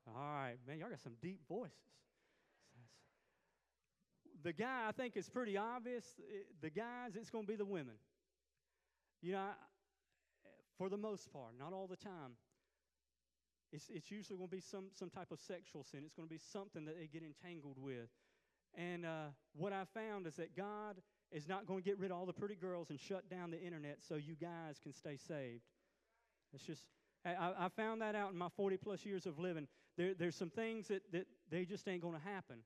All 0.07 0.14
right, 0.14 0.57
man, 0.67 0.78
y'all 0.78 0.88
got 0.88 1.00
some 1.00 1.17
deep 1.21 1.40
voices. 1.49 1.76
The 4.49 4.55
guy, 4.55 4.87
I 4.88 4.93
think 4.93 5.14
it's 5.14 5.28
pretty 5.28 5.59
obvious. 5.59 6.07
The 6.62 6.71
guys, 6.71 7.17
it's 7.17 7.28
going 7.28 7.45
to 7.45 7.49
be 7.49 7.55
the 7.55 7.67
women. 7.67 7.97
You 9.21 9.33
know, 9.33 9.45
for 10.78 10.88
the 10.88 10.97
most 10.97 11.31
part, 11.31 11.50
not 11.59 11.75
all 11.75 11.87
the 11.87 11.97
time. 11.97 12.33
It's, 13.75 13.90
it's 13.90 14.11
usually 14.11 14.38
going 14.38 14.49
to 14.49 14.57
be 14.57 14.62
some, 14.62 14.87
some 14.99 15.11
type 15.11 15.33
of 15.33 15.38
sexual 15.38 15.85
sin. 15.85 16.00
It's 16.07 16.14
going 16.14 16.26
to 16.26 16.35
be 16.35 16.40
something 16.50 16.87
that 16.87 16.99
they 16.99 17.09
get 17.09 17.23
entangled 17.23 17.76
with. 17.78 18.09
And 18.75 19.05
uh, 19.05 19.37
what 19.55 19.75
I 19.75 19.85
found 19.93 20.26
is 20.26 20.37
that 20.37 20.57
God 20.57 20.97
is 21.31 21.47
not 21.47 21.67
going 21.67 21.83
to 21.83 21.85
get 21.85 21.99
rid 21.99 22.11
of 22.11 22.17
all 22.17 22.25
the 22.25 22.33
pretty 22.33 22.55
girls 22.55 22.88
and 22.88 22.99
shut 22.99 23.28
down 23.28 23.50
the 23.50 23.61
internet 23.61 23.99
so 24.00 24.14
you 24.14 24.35
guys 24.35 24.78
can 24.83 24.95
stay 24.95 25.19
saved. 25.19 25.61
It's 26.55 26.64
just, 26.64 26.85
I, 27.23 27.52
I 27.59 27.69
found 27.76 28.00
that 28.00 28.14
out 28.14 28.33
in 28.33 28.38
my 28.38 28.49
40 28.57 28.78
plus 28.78 29.05
years 29.05 29.26
of 29.26 29.38
living. 29.38 29.69
There, 29.99 30.14
there's 30.14 30.37
some 30.37 30.49
things 30.49 30.88
that, 30.88 31.02
that 31.12 31.26
they 31.50 31.67
just 31.67 31.87
ain't 31.87 32.00
going 32.00 32.19
to 32.19 32.26
happen. 32.26 32.61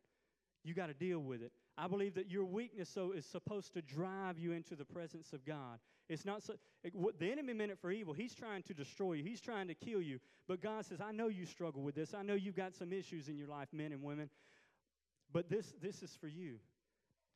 You 0.63 0.75
got 0.75 0.87
to 0.87 0.95
deal 0.95 1.19
with 1.19 1.43
it. 1.43 1.51
I 1.79 1.89
believe 1.89 2.15
that 2.15 2.31
your 2.31 2.45
weakness 2.45 2.91
so 2.91 3.13
is 3.13 3.25
supposed 3.25 3.73
to 3.75 3.83
drive 3.83 4.39
you 4.39 4.53
into 4.53 4.77
the 4.77 4.85
presence 4.85 5.33
of 5.33 5.45
God. 5.45 5.79
It's 6.09 6.25
not 6.25 6.43
so, 6.43 6.55
it, 6.85 6.95
what, 6.95 7.19
the 7.19 7.31
enemy 7.33 7.55
meant 7.55 7.71
it 7.71 7.79
for 7.79 7.91
evil. 7.91 8.13
He's 8.13 8.35
trying 8.35 8.63
to 8.65 8.75
destroy 8.75 9.15
you. 9.15 9.25
He's 9.25 9.41
trying 9.41 9.69
to 9.69 9.75
kill 9.75 10.03
you. 10.03 10.21
But 10.47 10.61
God 10.61 10.85
says, 10.85 11.01
"I 11.01 11.13
know 11.13 11.29
you 11.29 11.47
struggle 11.47 11.83
with 11.83 11.95
this. 11.95 12.13
I 12.13 12.23
know 12.23 12.35
you've 12.35 12.57
got 12.57 12.75
some 12.75 12.93
issues 12.93 13.29
in 13.29 13.39
your 13.39 13.49
life, 13.49 13.69
men 13.73 13.93
and 13.93 14.03
women. 14.03 14.29
But 15.33 15.49
this 15.49 15.73
this 15.81 16.03
is 16.03 16.15
for 16.21 16.29
you. 16.29 16.57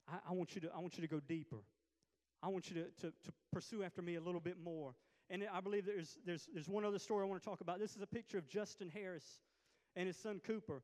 I, 0.07 0.19
I 0.31 0.33
want 0.33 0.55
you 0.55 0.61
to 0.63 0.71
I 0.75 0.81
want 0.81 0.99
you 0.99 1.03
to 1.03 1.09
go 1.09 1.21
deeper. 1.21 1.63
I 2.43 2.49
want 2.49 2.71
you 2.71 2.77
to, 2.77 3.03
to, 3.03 3.09
to 3.09 3.33
pursue 3.53 3.83
after 3.83 4.03
me 4.03 4.17
a 4.17 4.21
little 4.21 4.41
bit 4.41 4.57
more. 4.63 4.95
And 5.31 5.45
I 5.53 5.61
believe 5.61 5.87
there's, 5.87 6.19
there's, 6.25 6.47
there's 6.53 6.69
one 6.69 6.85
other 6.85 6.99
story 6.99 7.25
I 7.25 7.27
want 7.27 7.43
to 7.43 7.49
talk 7.49 7.61
about. 7.61 7.81
This 7.81 7.97
is 7.97 8.03
a 8.03 8.07
picture 8.07 8.39
of 8.39 8.49
Justin 8.49 8.91
Harris 8.93 9.25
and 9.97 10.07
his 10.07 10.17
son 10.17 10.41
Cooper. 10.45 10.83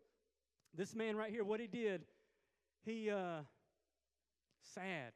This 0.74 0.96
man 0.96 1.14
right 1.14 1.30
here, 1.30 1.44
what 1.44 1.60
he 1.60 1.66
did, 1.66 2.04
he, 2.84 3.10
uh, 3.10 3.42
sad. 4.74 5.12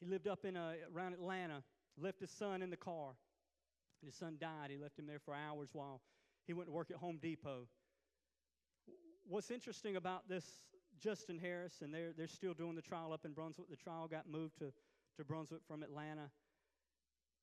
He 0.00 0.06
lived 0.06 0.26
up 0.26 0.44
in 0.44 0.56
uh, 0.56 0.72
around 0.94 1.12
Atlanta, 1.12 1.62
left 1.98 2.20
his 2.20 2.30
son 2.30 2.62
in 2.62 2.70
the 2.70 2.76
car. 2.76 3.12
His 4.04 4.14
son 4.14 4.36
died. 4.40 4.70
He 4.70 4.78
left 4.78 4.98
him 4.98 5.06
there 5.06 5.18
for 5.18 5.34
hours 5.34 5.68
while 5.72 6.00
he 6.46 6.54
went 6.54 6.68
to 6.68 6.72
work 6.72 6.90
at 6.90 6.96
Home 6.96 7.18
Depot. 7.20 7.66
What's 9.28 9.50
interesting 9.50 9.96
about 9.96 10.28
this 10.28 10.44
Justin 11.00 11.38
Harris, 11.38 11.82
and 11.82 11.92
they're, 11.92 12.12
they're 12.16 12.26
still 12.26 12.54
doing 12.54 12.74
the 12.74 12.82
trial 12.82 13.12
up 13.12 13.24
in 13.24 13.32
Brunswick. 13.32 13.68
The 13.70 13.76
trial 13.76 14.08
got 14.08 14.28
moved 14.28 14.58
to, 14.58 14.72
to 15.16 15.24
Brunswick 15.24 15.60
from 15.66 15.82
Atlanta. 15.82 16.30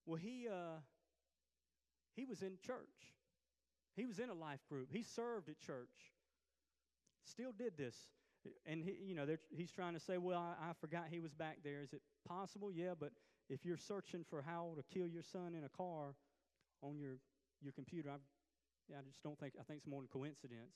Well, 0.05 0.17
he, 0.17 0.47
uh, 0.47 0.79
he 2.15 2.25
was 2.25 2.41
in 2.41 2.57
church. 2.65 3.13
He 3.95 4.05
was 4.05 4.19
in 4.19 4.29
a 4.29 4.33
life 4.33 4.59
group. 4.69 4.89
He 4.91 5.03
served 5.03 5.49
at 5.49 5.59
church. 5.59 6.13
Still 7.23 7.51
did 7.51 7.77
this. 7.77 7.95
And 8.65 8.83
he, 8.83 8.97
you 9.03 9.15
know, 9.15 9.25
he's 9.49 9.71
trying 9.71 9.93
to 9.93 9.99
say, 9.99 10.17
well, 10.17 10.39
I, 10.39 10.69
I 10.69 10.73
forgot 10.79 11.05
he 11.09 11.19
was 11.19 11.33
back 11.33 11.59
there. 11.63 11.81
Is 11.81 11.93
it 11.93 12.01
possible? 12.27 12.71
Yeah, 12.71 12.93
but 12.99 13.11
if 13.49 13.65
you're 13.65 13.77
searching 13.77 14.25
for 14.29 14.41
how 14.41 14.73
to 14.75 14.83
kill 14.93 15.07
your 15.07 15.23
son 15.23 15.55
in 15.55 15.63
a 15.63 15.69
car 15.69 16.15
on 16.81 16.99
your, 16.99 17.17
your 17.61 17.73
computer, 17.73 18.09
I, 18.09 18.15
I 18.93 19.01
just 19.07 19.21
don't 19.23 19.39
think, 19.39 19.53
I 19.59 19.63
think 19.63 19.79
it's 19.79 19.87
more 19.87 20.01
than 20.01 20.07
coincidence. 20.07 20.75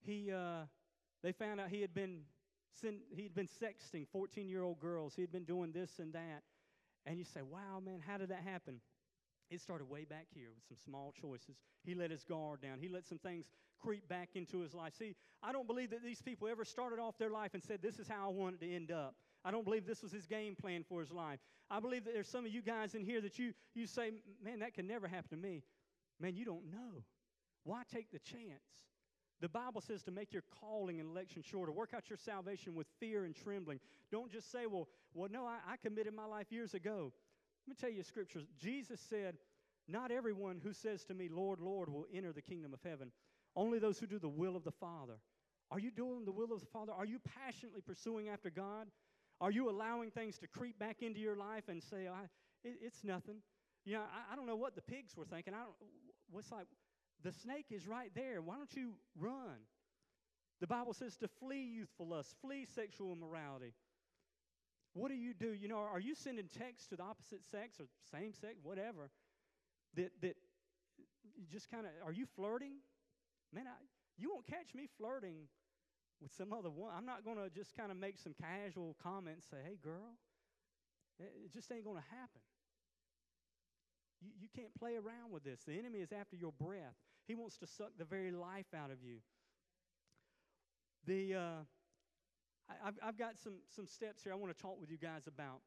He, 0.00 0.30
uh, 0.30 0.64
they 1.22 1.32
found 1.32 1.60
out 1.60 1.68
he 1.70 1.80
had 1.80 1.94
been, 1.94 2.20
he 2.82 3.22
had 3.22 3.34
been 3.34 3.48
sexting 3.48 4.06
14 4.12 4.48
year 4.48 4.62
old 4.62 4.80
girls. 4.80 5.14
He 5.14 5.22
had 5.22 5.32
been 5.32 5.44
doing 5.44 5.72
this 5.72 5.98
and 5.98 6.12
that. 6.12 6.42
And 7.06 7.18
you 7.18 7.24
say, 7.24 7.40
wow, 7.42 7.80
man, 7.84 8.00
how 8.06 8.18
did 8.18 8.30
that 8.30 8.42
happen? 8.42 8.80
It 9.50 9.60
started 9.60 9.88
way 9.88 10.04
back 10.04 10.26
here 10.34 10.48
with 10.54 10.64
some 10.66 10.76
small 10.84 11.12
choices. 11.20 11.56
He 11.84 11.94
let 11.94 12.10
his 12.10 12.24
guard 12.24 12.62
down. 12.62 12.78
He 12.80 12.88
let 12.88 13.06
some 13.06 13.18
things 13.18 13.46
creep 13.80 14.08
back 14.08 14.30
into 14.34 14.60
his 14.60 14.74
life. 14.74 14.94
See, 14.98 15.14
I 15.42 15.52
don't 15.52 15.66
believe 15.66 15.90
that 15.90 16.02
these 16.02 16.22
people 16.22 16.48
ever 16.48 16.64
started 16.64 16.98
off 16.98 17.18
their 17.18 17.30
life 17.30 17.50
and 17.54 17.62
said, 17.62 17.80
This 17.82 17.98
is 17.98 18.08
how 18.08 18.28
I 18.28 18.32
wanted 18.32 18.60
to 18.60 18.74
end 18.74 18.90
up. 18.90 19.14
I 19.44 19.50
don't 19.50 19.64
believe 19.64 19.86
this 19.86 20.02
was 20.02 20.12
his 20.12 20.26
game 20.26 20.54
plan 20.54 20.84
for 20.88 21.00
his 21.00 21.12
life. 21.12 21.38
I 21.70 21.80
believe 21.80 22.04
that 22.04 22.14
there's 22.14 22.28
some 22.28 22.46
of 22.46 22.52
you 22.52 22.62
guys 22.62 22.94
in 22.94 23.04
here 23.04 23.20
that 23.20 23.38
you, 23.38 23.52
you 23.74 23.86
say, 23.86 24.12
Man, 24.42 24.60
that 24.60 24.74
can 24.74 24.86
never 24.86 25.06
happen 25.06 25.30
to 25.30 25.36
me. 25.36 25.62
Man, 26.20 26.34
you 26.34 26.44
don't 26.44 26.70
know. 26.70 27.04
Why 27.64 27.82
take 27.92 28.10
the 28.10 28.18
chance? 28.18 28.62
The 29.40 29.48
Bible 29.48 29.80
says 29.80 30.02
to 30.04 30.10
make 30.10 30.32
your 30.32 30.44
calling 30.60 31.00
and 31.00 31.10
election 31.10 31.42
sure, 31.42 31.66
to 31.66 31.72
work 31.72 31.92
out 31.94 32.08
your 32.08 32.16
salvation 32.16 32.74
with 32.74 32.86
fear 33.00 33.24
and 33.24 33.34
trembling. 33.34 33.80
Don't 34.10 34.32
just 34.32 34.50
say, 34.50 34.66
well, 34.66 34.88
well 35.12 35.28
no, 35.30 35.44
I, 35.44 35.58
I 35.68 35.76
committed 35.76 36.14
my 36.14 36.24
life 36.24 36.46
years 36.50 36.72
ago. 36.72 37.12
Let 37.66 37.70
me 37.70 37.76
tell 37.80 37.90
you 37.90 38.00
a 38.00 38.04
scripture. 38.04 38.40
Jesus 38.58 39.00
said, 39.08 39.36
Not 39.88 40.10
everyone 40.10 40.60
who 40.62 40.72
says 40.72 41.04
to 41.04 41.14
me, 41.14 41.28
Lord, 41.30 41.60
Lord, 41.60 41.88
will 41.88 42.06
enter 42.14 42.32
the 42.32 42.42
kingdom 42.42 42.74
of 42.74 42.80
heaven. 42.84 43.10
Only 43.56 43.78
those 43.78 43.98
who 43.98 44.06
do 44.06 44.18
the 44.18 44.28
will 44.28 44.56
of 44.56 44.64
the 44.64 44.72
Father. 44.72 45.14
Are 45.70 45.78
you 45.78 45.90
doing 45.90 46.24
the 46.24 46.32
will 46.32 46.52
of 46.52 46.60
the 46.60 46.66
Father? 46.66 46.92
Are 46.92 47.06
you 47.06 47.18
passionately 47.18 47.80
pursuing 47.80 48.28
after 48.28 48.50
God? 48.50 48.88
Are 49.40 49.50
you 49.50 49.70
allowing 49.70 50.10
things 50.10 50.38
to 50.38 50.46
creep 50.46 50.78
back 50.78 51.02
into 51.02 51.20
your 51.20 51.36
life 51.36 51.64
and 51.68 51.82
say, 51.82 52.08
it, 52.64 52.74
it's 52.82 53.02
nothing? 53.02 53.36
You 53.84 53.94
know, 53.94 54.00
I, 54.00 54.32
I, 54.32 54.36
don't 54.36 54.46
know 54.46 54.56
what 54.56 54.74
the 54.74 54.82
pigs 54.82 55.16
were 55.16 55.24
thinking. 55.24 55.54
I 55.54 55.58
don't, 55.58 55.74
what's 56.30 56.52
like, 56.52 56.66
the 57.22 57.32
snake 57.32 57.66
is 57.70 57.86
right 57.86 58.10
there. 58.14 58.40
Why 58.42 58.56
don't 58.56 58.74
you 58.74 58.94
run? 59.18 59.58
The 60.60 60.66
Bible 60.66 60.94
says 60.94 61.16
to 61.16 61.28
flee 61.28 61.62
youthful 61.62 62.08
lust, 62.08 62.34
flee 62.40 62.66
sexual 62.74 63.12
immorality. 63.12 63.74
What 64.94 65.08
do 65.08 65.14
you 65.14 65.34
do? 65.34 65.52
You 65.52 65.68
know, 65.68 65.78
are 65.78 66.00
you 66.00 66.14
sending 66.14 66.46
texts 66.46 66.88
to 66.88 66.96
the 66.96 67.02
opposite 67.02 67.44
sex 67.50 67.78
or 67.80 67.86
same 68.10 68.32
sex, 68.32 68.54
whatever, 68.62 69.10
that, 69.96 70.12
that 70.22 70.36
just 71.50 71.70
kind 71.70 71.84
of, 71.84 71.92
are 72.06 72.12
you 72.12 72.26
flirting? 72.36 72.74
Man, 73.52 73.66
I, 73.66 73.74
you 74.16 74.30
won't 74.30 74.46
catch 74.46 74.74
me 74.74 74.88
flirting 74.96 75.48
with 76.22 76.32
some 76.32 76.52
other 76.52 76.70
one. 76.70 76.92
I'm 76.96 77.06
not 77.06 77.24
going 77.24 77.38
to 77.38 77.50
just 77.50 77.76
kind 77.76 77.90
of 77.90 77.96
make 77.96 78.18
some 78.18 78.34
casual 78.40 78.96
comments, 79.02 79.46
say, 79.50 79.58
hey, 79.64 79.78
girl. 79.82 80.14
It 81.18 81.52
just 81.52 81.70
ain't 81.70 81.84
going 81.84 81.98
to 81.98 82.08
happen. 82.10 82.42
You, 84.20 84.30
you 84.40 84.48
can't 84.54 84.74
play 84.78 84.94
around 84.94 85.32
with 85.32 85.44
this. 85.44 85.60
The 85.66 85.74
enemy 85.78 85.98
is 85.98 86.12
after 86.12 86.36
your 86.36 86.52
breath. 86.52 86.94
He 87.26 87.34
wants 87.34 87.56
to 87.58 87.66
suck 87.66 87.90
the 87.98 88.04
very 88.04 88.32
life 88.32 88.66
out 88.76 88.90
of 88.90 89.02
you. 89.02 89.18
The, 91.06 91.34
uh, 91.34 91.62
I, 92.68 92.86
have 92.86 92.94
I've 93.02 93.18
got 93.18 93.38
some, 93.42 93.54
some 93.74 93.86
steps 93.86 94.22
here 94.22 94.32
I 94.32 94.36
want 94.36 94.56
to 94.56 94.62
talk 94.62 94.80
with 94.80 94.90
you 94.90 94.98
guys 94.98 95.26
about. 95.26 95.60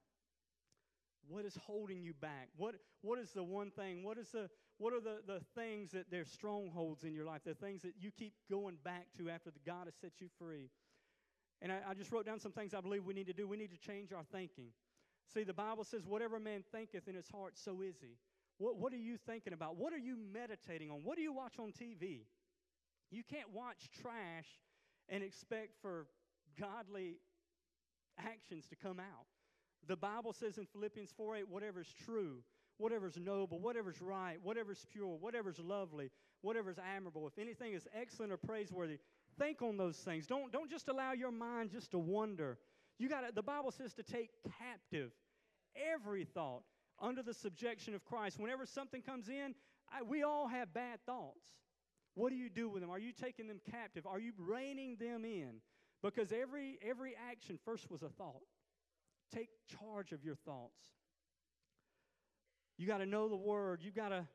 What 1.27 1.45
is 1.45 1.57
holding 1.65 2.01
you 2.01 2.13
back? 2.13 2.49
What, 2.55 2.75
what 3.01 3.19
is 3.19 3.31
the 3.31 3.43
one 3.43 3.69
thing? 3.69 4.03
What, 4.03 4.17
is 4.17 4.29
the, 4.29 4.49
what 4.77 4.93
are 4.93 5.01
the, 5.01 5.17
the 5.27 5.41
things 5.55 5.91
that 5.91 6.09
they're 6.09 6.25
strongholds 6.25 7.03
in 7.03 7.13
your 7.13 7.25
life? 7.25 7.41
The 7.45 7.53
things 7.53 7.81
that 7.81 7.93
you 7.99 8.11
keep 8.17 8.33
going 8.49 8.77
back 8.83 9.07
to 9.17 9.29
after 9.29 9.51
the 9.51 9.59
God 9.65 9.85
has 9.85 9.95
set 9.99 10.13
you 10.19 10.27
free. 10.39 10.69
And 11.61 11.71
I, 11.71 11.79
I 11.89 11.93
just 11.95 12.11
wrote 12.11 12.25
down 12.25 12.39
some 12.39 12.53
things 12.53 12.73
I 12.73 12.81
believe 12.81 13.03
we 13.03 13.13
need 13.13 13.27
to 13.27 13.33
do. 13.33 13.47
We 13.47 13.57
need 13.57 13.71
to 13.71 13.77
change 13.77 14.13
our 14.13 14.23
thinking. 14.31 14.67
See, 15.33 15.43
the 15.43 15.53
Bible 15.53 15.83
says, 15.83 16.05
whatever 16.05 16.39
man 16.39 16.63
thinketh 16.71 17.07
in 17.07 17.15
his 17.15 17.27
heart, 17.27 17.57
so 17.57 17.81
is 17.81 17.95
he. 17.99 18.15
What, 18.57 18.77
what 18.77 18.93
are 18.93 18.97
you 18.97 19.17
thinking 19.17 19.53
about? 19.53 19.75
What 19.75 19.93
are 19.93 19.97
you 19.99 20.17
meditating 20.33 20.89
on? 20.89 20.99
What 21.03 21.17
do 21.17 21.23
you 21.23 21.33
watch 21.33 21.55
on 21.59 21.71
TV? 21.71 22.21
You 23.11 23.23
can't 23.23 23.51
watch 23.53 23.89
trash 24.01 24.47
and 25.09 25.23
expect 25.23 25.75
for 25.81 26.07
godly 26.59 27.17
actions 28.19 28.67
to 28.67 28.75
come 28.75 28.99
out. 28.99 29.25
The 29.87 29.95
Bible 29.95 30.33
says 30.33 30.57
in 30.57 30.65
Philippians 30.65 31.11
4 31.15 31.37
8, 31.37 31.49
whatever's 31.49 31.93
true, 32.05 32.39
whatever's 32.77 33.17
noble, 33.17 33.59
whatever's 33.59 34.01
right, 34.01 34.37
whatever's 34.43 34.85
pure, 34.91 35.17
whatever's 35.17 35.59
lovely, 35.59 36.11
whatever's 36.41 36.77
admirable, 36.77 37.27
if 37.27 37.37
anything 37.39 37.73
is 37.73 37.87
excellent 37.99 38.31
or 38.31 38.37
praiseworthy, 38.37 38.97
think 39.37 39.61
on 39.61 39.77
those 39.77 39.97
things. 39.97 40.27
Don't, 40.27 40.51
don't 40.51 40.69
just 40.69 40.87
allow 40.87 41.13
your 41.13 41.31
mind 41.31 41.71
just 41.71 41.91
to 41.91 41.99
wonder. 41.99 42.57
You 42.99 43.09
got 43.09 43.35
the 43.35 43.43
Bible 43.43 43.71
says 43.71 43.93
to 43.93 44.03
take 44.03 44.31
captive 44.59 45.11
every 45.93 46.25
thought 46.25 46.63
under 46.99 47.21
the 47.21 47.33
subjection 47.33 47.93
of 47.93 48.03
Christ. 48.03 48.39
Whenever 48.39 48.65
something 48.65 49.01
comes 49.01 49.29
in, 49.29 49.53
I, 49.91 50.01
we 50.01 50.23
all 50.23 50.47
have 50.47 50.73
bad 50.73 50.99
thoughts. 51.05 51.45
What 52.15 52.29
do 52.29 52.35
you 52.35 52.49
do 52.49 52.67
with 52.67 52.81
them? 52.81 52.89
Are 52.89 52.99
you 52.99 53.11
taking 53.11 53.47
them 53.47 53.61
captive? 53.69 54.07
Are 54.07 54.19
you 54.19 54.33
reining 54.39 54.97
them 54.99 55.23
in? 55.23 55.61
Because 56.03 56.31
every, 56.31 56.77
every 56.87 57.13
action 57.29 57.57
first 57.65 57.89
was 57.89 58.03
a 58.03 58.09
thought. 58.09 58.43
Take 59.33 59.49
charge 59.79 60.11
of 60.11 60.23
your 60.23 60.35
thoughts. 60.35 60.79
You 62.77 62.87
got 62.87 62.99
to 62.99 63.05
know 63.05 63.27
the 63.27 63.35
word. 63.35 63.81
You 63.83 63.91
got 63.91 64.09
to 64.09 64.27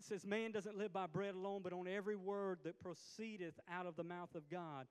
it 0.00 0.06
says, 0.06 0.24
Man 0.24 0.50
doesn't 0.50 0.78
live 0.78 0.94
by 0.94 1.06
bread 1.06 1.34
alone, 1.34 1.60
but 1.62 1.74
on 1.74 1.86
every 1.86 2.16
word 2.16 2.60
that 2.64 2.80
proceedeth 2.80 3.60
out 3.70 3.84
of 3.84 3.96
the 3.96 4.04
mouth 4.04 4.34
of 4.34 4.48
God. 4.48 4.86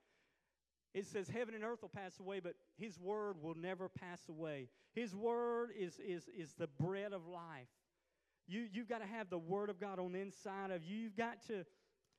It 0.94 1.08
says, 1.08 1.28
Heaven 1.30 1.56
and 1.56 1.64
earth 1.64 1.82
will 1.82 1.90
pass 1.90 2.20
away, 2.20 2.40
but 2.40 2.54
His 2.78 3.00
word 3.00 3.38
will 3.42 3.56
never 3.56 3.90
pass 3.90 4.22
away. 4.30 4.70
His 4.94 5.16
word 5.16 5.72
is, 5.78 6.00
is, 6.00 6.30
is 6.38 6.54
the 6.54 6.68
bread 6.68 7.12
of 7.14 7.26
life. 7.26 7.68
You, 8.48 8.68
you've 8.72 8.88
got 8.88 9.00
to 9.00 9.08
have 9.08 9.32
the 9.32 9.40
word 9.40 9.72
of 9.72 9.80
God 9.80 9.98
on 9.98 10.12
the 10.12 10.20
inside 10.20 10.70
of 10.70 10.84
you. 10.84 10.96
You've 10.96 11.18
got 11.18 11.44
to 11.48 11.66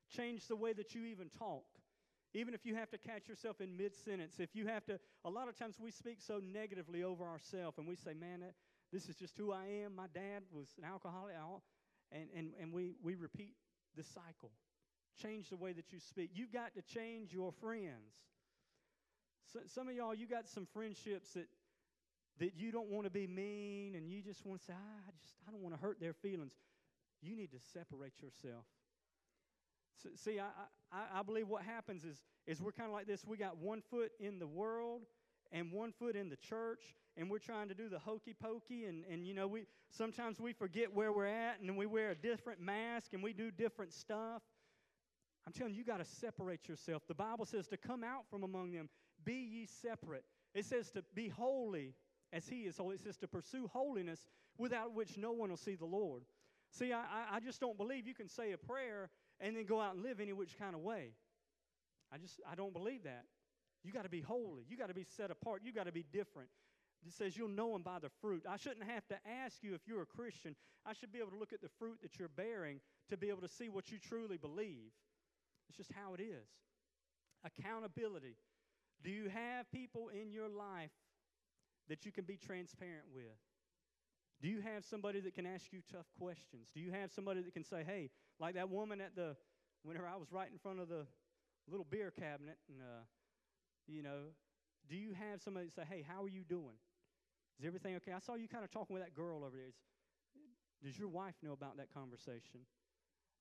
change 0.08 0.48
the 0.48 0.56
way 0.56 0.72
that 0.72 0.92
you 0.92 1.04
even 1.04 1.28
talk. 1.28 1.64
Even 2.32 2.54
if 2.54 2.64
you 2.64 2.76
have 2.76 2.90
to 2.90 2.98
catch 2.98 3.28
yourself 3.28 3.60
in 3.60 3.76
mid 3.76 3.94
sentence, 3.96 4.34
if 4.38 4.54
you 4.54 4.66
have 4.66 4.84
to, 4.86 5.00
a 5.24 5.30
lot 5.30 5.48
of 5.48 5.58
times 5.58 5.76
we 5.80 5.90
speak 5.90 6.18
so 6.20 6.40
negatively 6.40 7.02
over 7.02 7.24
ourselves 7.24 7.78
and 7.78 7.86
we 7.86 7.96
say, 7.96 8.14
Man, 8.14 8.40
that, 8.40 8.54
this 8.92 9.08
is 9.08 9.16
just 9.16 9.36
who 9.36 9.52
I 9.52 9.64
am. 9.84 9.94
My 9.94 10.06
dad 10.12 10.42
was 10.52 10.68
an 10.78 10.84
alcoholic. 10.84 11.34
And, 12.12 12.28
and, 12.36 12.52
and 12.60 12.72
we, 12.72 12.94
we 13.02 13.14
repeat 13.14 13.54
the 13.96 14.02
cycle. 14.02 14.50
Change 15.20 15.48
the 15.48 15.56
way 15.56 15.72
that 15.72 15.92
you 15.92 16.00
speak. 16.00 16.30
You've 16.34 16.52
got 16.52 16.74
to 16.74 16.82
change 16.82 17.32
your 17.32 17.52
friends. 17.52 18.14
So, 19.52 19.60
some 19.66 19.88
of 19.88 19.94
y'all, 19.94 20.14
you 20.14 20.26
got 20.26 20.48
some 20.48 20.66
friendships 20.72 21.32
that, 21.34 21.46
that 22.38 22.54
you 22.56 22.72
don't 22.72 22.88
want 22.88 23.04
to 23.04 23.10
be 23.10 23.26
mean 23.26 23.94
and 23.96 24.10
you 24.10 24.22
just 24.22 24.46
want 24.46 24.60
to 24.60 24.66
say, 24.66 24.72
ah, 24.74 25.00
I 25.06 25.10
just 25.20 25.34
I 25.46 25.50
don't 25.50 25.62
want 25.62 25.74
to 25.74 25.80
hurt 25.80 26.00
their 26.00 26.14
feelings. 26.14 26.52
You 27.22 27.36
need 27.36 27.50
to 27.52 27.58
separate 27.72 28.14
yourself. 28.22 28.64
See, 30.16 30.38
I, 30.38 30.48
I, 30.92 31.20
I 31.20 31.22
believe 31.22 31.48
what 31.48 31.62
happens 31.62 32.04
is, 32.04 32.22
is 32.46 32.60
we're 32.60 32.72
kind 32.72 32.88
of 32.88 32.94
like 32.94 33.06
this. 33.06 33.24
We 33.26 33.36
got 33.36 33.58
one 33.58 33.82
foot 33.90 34.12
in 34.18 34.38
the 34.38 34.46
world 34.46 35.02
and 35.52 35.72
one 35.72 35.92
foot 35.92 36.16
in 36.16 36.28
the 36.28 36.36
church, 36.36 36.94
and 37.16 37.30
we're 37.30 37.38
trying 37.38 37.68
to 37.68 37.74
do 37.74 37.88
the 37.88 37.98
hokey 37.98 38.34
pokey, 38.40 38.84
and, 38.84 39.04
and 39.10 39.26
you 39.26 39.34
know, 39.34 39.48
we 39.48 39.66
sometimes 39.90 40.40
we 40.40 40.52
forget 40.52 40.94
where 40.94 41.12
we're 41.12 41.26
at, 41.26 41.60
and 41.60 41.76
we 41.76 41.86
wear 41.86 42.10
a 42.10 42.14
different 42.14 42.60
mask 42.60 43.12
and 43.12 43.22
we 43.22 43.32
do 43.32 43.50
different 43.50 43.92
stuff. 43.92 44.42
I'm 45.46 45.52
telling 45.52 45.72
you, 45.72 45.78
you 45.78 45.84
got 45.84 45.98
to 45.98 46.04
separate 46.04 46.68
yourself. 46.68 47.02
The 47.08 47.14
Bible 47.14 47.46
says 47.46 47.66
to 47.68 47.76
come 47.76 48.04
out 48.04 48.24
from 48.30 48.42
among 48.42 48.72
them, 48.72 48.88
be 49.24 49.34
ye 49.34 49.66
separate. 49.66 50.24
It 50.54 50.64
says 50.64 50.90
to 50.92 51.02
be 51.14 51.28
holy 51.28 51.94
as 52.32 52.46
he 52.46 52.62
is 52.62 52.76
holy. 52.76 52.96
It 52.96 53.02
says 53.02 53.16
to 53.18 53.28
pursue 53.28 53.68
holiness 53.72 54.26
without 54.58 54.94
which 54.94 55.16
no 55.16 55.32
one 55.32 55.50
will 55.50 55.56
see 55.56 55.74
the 55.74 55.86
Lord. 55.86 56.22
See, 56.70 56.92
I, 56.92 57.02
I 57.32 57.40
just 57.40 57.60
don't 57.60 57.76
believe 57.76 58.06
you 58.06 58.14
can 58.14 58.28
say 58.28 58.52
a 58.52 58.58
prayer 58.58 59.10
and 59.40 59.56
then 59.56 59.64
go 59.64 59.80
out 59.80 59.94
and 59.94 60.02
live 60.02 60.20
any 60.20 60.32
which 60.32 60.58
kind 60.58 60.74
of 60.74 60.82
way. 60.82 61.14
I 62.12 62.18
just, 62.18 62.40
I 62.50 62.54
don't 62.54 62.72
believe 62.72 63.04
that. 63.04 63.24
You 63.82 63.92
got 63.92 64.02
to 64.04 64.10
be 64.10 64.20
holy. 64.20 64.64
You 64.68 64.76
got 64.76 64.88
to 64.88 64.94
be 64.94 65.06
set 65.16 65.30
apart. 65.30 65.62
You 65.64 65.72
got 65.72 65.86
to 65.86 65.92
be 65.92 66.04
different. 66.12 66.50
It 67.06 67.14
says 67.14 67.36
you'll 67.36 67.48
know 67.48 67.72
them 67.72 67.82
by 67.82 67.98
the 67.98 68.10
fruit. 68.20 68.44
I 68.48 68.56
shouldn't 68.56 68.84
have 68.84 69.06
to 69.08 69.16
ask 69.44 69.62
you 69.62 69.74
if 69.74 69.80
you're 69.86 70.02
a 70.02 70.06
Christian. 70.06 70.54
I 70.84 70.92
should 70.92 71.12
be 71.12 71.18
able 71.18 71.30
to 71.30 71.38
look 71.38 71.52
at 71.52 71.62
the 71.62 71.70
fruit 71.78 71.98
that 72.02 72.18
you're 72.18 72.28
bearing 72.28 72.80
to 73.08 73.16
be 73.16 73.30
able 73.30 73.40
to 73.40 73.48
see 73.48 73.68
what 73.70 73.90
you 73.90 73.98
truly 73.98 74.36
believe. 74.36 74.92
It's 75.68 75.78
just 75.78 75.92
how 75.92 76.14
it 76.14 76.20
is. 76.20 76.48
Accountability. 77.44 78.36
Do 79.02 79.10
you 79.10 79.30
have 79.30 79.70
people 79.72 80.08
in 80.08 80.30
your 80.30 80.48
life 80.48 80.90
that 81.88 82.04
you 82.04 82.12
can 82.12 82.24
be 82.24 82.36
transparent 82.36 83.06
with? 83.14 83.24
Do 84.42 84.48
you 84.48 84.60
have 84.60 84.84
somebody 84.84 85.20
that 85.20 85.34
can 85.34 85.46
ask 85.46 85.72
you 85.72 85.80
tough 85.90 86.06
questions? 86.18 86.68
Do 86.74 86.80
you 86.80 86.92
have 86.92 87.12
somebody 87.12 87.40
that 87.42 87.52
can 87.54 87.64
say, 87.64 87.82
hey, 87.86 88.10
like 88.40 88.54
that 88.54 88.70
woman 88.70 89.00
at 89.00 89.14
the, 89.14 89.36
whenever 89.84 90.06
I 90.06 90.16
was 90.16 90.32
right 90.32 90.48
in 90.50 90.58
front 90.58 90.80
of 90.80 90.88
the 90.88 91.06
little 91.68 91.86
beer 91.88 92.10
cabinet, 92.10 92.56
and, 92.68 92.80
uh, 92.80 93.04
you 93.86 94.02
know, 94.02 94.32
do 94.88 94.96
you 94.96 95.12
have 95.12 95.40
somebody 95.42 95.68
say, 95.68 95.82
hey, 95.88 96.04
how 96.08 96.24
are 96.24 96.28
you 96.28 96.42
doing? 96.42 96.80
Is 97.60 97.66
everything 97.66 97.94
okay? 97.96 98.12
I 98.12 98.18
saw 98.18 98.34
you 98.34 98.48
kind 98.48 98.64
of 98.64 98.70
talking 98.70 98.94
with 98.94 99.02
that 99.02 99.14
girl 99.14 99.44
over 99.44 99.54
there. 99.54 99.72
Does 100.82 100.98
your 100.98 101.08
wife 101.08 101.34
know 101.42 101.52
about 101.52 101.76
that 101.76 101.92
conversation? 101.92 102.60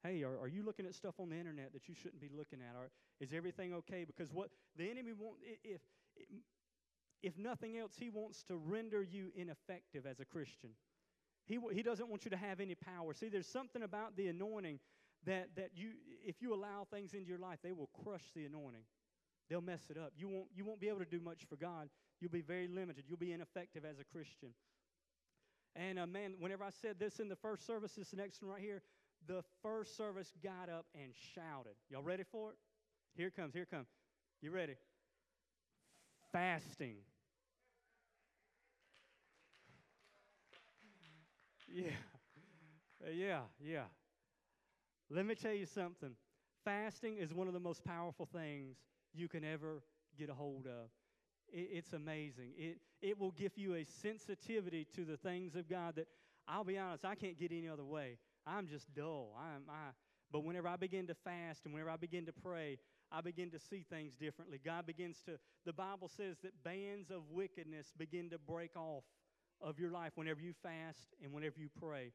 Hey, 0.04 0.24
are, 0.24 0.38
are 0.38 0.48
you 0.48 0.64
looking 0.64 0.86
at 0.86 0.94
stuff 0.94 1.16
on 1.20 1.30
the 1.30 1.38
internet 1.38 1.72
that 1.74 1.88
you 1.88 1.96
shouldn't 1.96 2.22
be 2.22 2.30
looking 2.36 2.60
at? 2.60 2.76
Or 2.76 2.92
is 3.22 3.32
everything 3.34 3.74
okay? 3.76 4.04
Because 4.06 4.32
what 4.34 4.50
the 4.78 4.90
enemy 4.90 5.14
wants, 5.18 5.42
if, 5.64 5.82
if 7.24 7.38
nothing 7.38 7.78
else, 7.78 7.94
he 7.98 8.10
wants 8.10 8.44
to 8.44 8.58
render 8.58 9.02
you 9.02 9.32
ineffective 9.36 10.06
as 10.06 10.20
a 10.20 10.26
Christian. 10.26 10.72
He, 11.50 11.58
he 11.74 11.82
doesn't 11.82 12.08
want 12.08 12.26
you 12.26 12.32
to 12.32 12.38
have 12.38 12.60
any 12.60 12.76
power. 12.76 13.14
See, 13.14 13.28
there's 13.28 13.48
something 13.48 13.82
about 13.82 14.16
the 14.16 14.28
anointing 14.28 14.80
that, 15.26 15.50
that 15.56 15.72
you, 15.76 15.90
if 16.24 16.42
you 16.42 16.54
allow 16.54 16.88
things 16.94 17.14
into 17.14 17.28
your 17.28 17.40
life, 17.40 17.58
they 17.64 17.72
will 17.72 17.90
crush 18.04 18.22
the 18.36 18.46
anointing. 18.46 18.84
They'll 19.50 19.60
mess 19.60 19.82
it 19.90 19.98
up. 19.98 20.14
You 20.16 20.30
won't, 20.30 20.46
you 20.56 20.64
won't 20.64 20.80
be 20.80 20.90
able 20.90 21.00
to 21.00 21.06
do 21.06 21.20
much 21.20 21.46
for 21.50 21.56
God. 21.56 21.90
You'll 22.22 22.32
be 22.32 22.42
very 22.42 22.68
limited. 22.68 23.06
You'll 23.08 23.18
be 23.18 23.34
ineffective 23.34 23.84
as 23.84 23.98
a 24.00 24.04
Christian. 24.04 24.50
And 25.76 25.98
uh, 25.98 26.06
man, 26.06 26.36
whenever 26.40 26.64
I 26.64 26.70
said 26.70 27.00
this 27.00 27.20
in 27.20 27.30
the 27.30 27.36
first 27.36 27.66
service, 27.66 27.94
this 27.98 28.14
next 28.14 28.44
one 28.44 28.52
right 28.52 28.62
here, 28.62 28.84
the 29.28 29.44
first 29.64 29.98
service 29.98 30.32
got 30.44 30.70
up 30.70 30.86
and 30.94 31.14
shouted. 31.34 31.74
Y'all 31.90 32.04
ready 32.04 32.24
for 32.32 32.52
it? 32.52 32.58
Here 33.16 33.32
comes, 33.32 33.56
here 33.56 33.66
comes. 33.66 33.88
You 34.40 34.52
ready? 34.52 34.76
Fasting. 36.32 36.98
Yeah. 41.72 41.92
Uh, 43.06 43.12
yeah, 43.12 43.40
yeah. 43.64 43.84
Let 45.10 45.26
me 45.26 45.36
tell 45.36 45.54
you 45.54 45.66
something. 45.66 46.12
Fasting 46.66 47.18
is 47.18 47.34
one 47.34 47.48
of 47.48 47.54
the 47.54 47.60
most 47.60 47.84
powerful 47.84 48.26
things 48.26 48.78
you 49.14 49.28
can 49.28 49.44
ever 49.44 49.82
get 50.18 50.30
a 50.30 50.34
hold 50.34 50.68
of. 50.68 50.90
It, 51.52 51.70
it's 51.72 51.94
amazing. 51.94 52.52
It, 52.58 52.78
it 53.02 53.20
will 53.20 53.32
give 53.32 53.58
you 53.58 53.76
a 53.76 53.86
sensitivity 53.86 54.86
to 54.96 55.06
the 55.06 55.18
things 55.18 55.56
of 55.56 55.70
God 55.70 55.96
that 55.96 56.08
I'll 56.48 56.64
be 56.64 56.78
honest, 56.78 57.06
I 57.06 57.16
can't 57.16 57.38
get 57.38 57.52
any 57.52 57.70
other 57.70 57.86
way. 57.86 58.18
I'm 58.46 58.68
just 58.68 58.94
dull. 58.96 59.38
I'm, 59.40 59.64
I, 59.70 59.92
but 60.32 60.44
whenever 60.44 60.68
I 60.68 60.76
begin 60.76 61.08
to 61.08 61.16
fast 61.16 61.66
and 61.66 61.74
whenever 61.74 61.92
I 61.92 61.98
begin 61.98 62.26
to 62.26 62.34
pray, 62.34 62.80
I 63.12 63.22
begin 63.22 63.52
to 63.52 63.60
see 63.60 63.86
things 63.90 64.16
differently. 64.16 64.60
God 64.64 64.86
begins 64.86 65.22
to, 65.26 65.40
the 65.66 65.74
Bible 65.74 66.08
says 66.08 66.38
that 66.44 66.64
bands 66.64 67.10
of 67.12 67.30
wickedness 67.32 67.94
begin 67.98 68.30
to 68.32 68.38
break 68.38 68.76
off 68.76 69.04
of 69.62 69.80
your 69.80 69.92
life 69.92 70.14
whenever 70.16 70.42
you 70.42 70.54
fast 70.54 71.16
and 71.24 71.34
whenever 71.34 71.60
you 71.60 71.70
pray. 71.80 72.12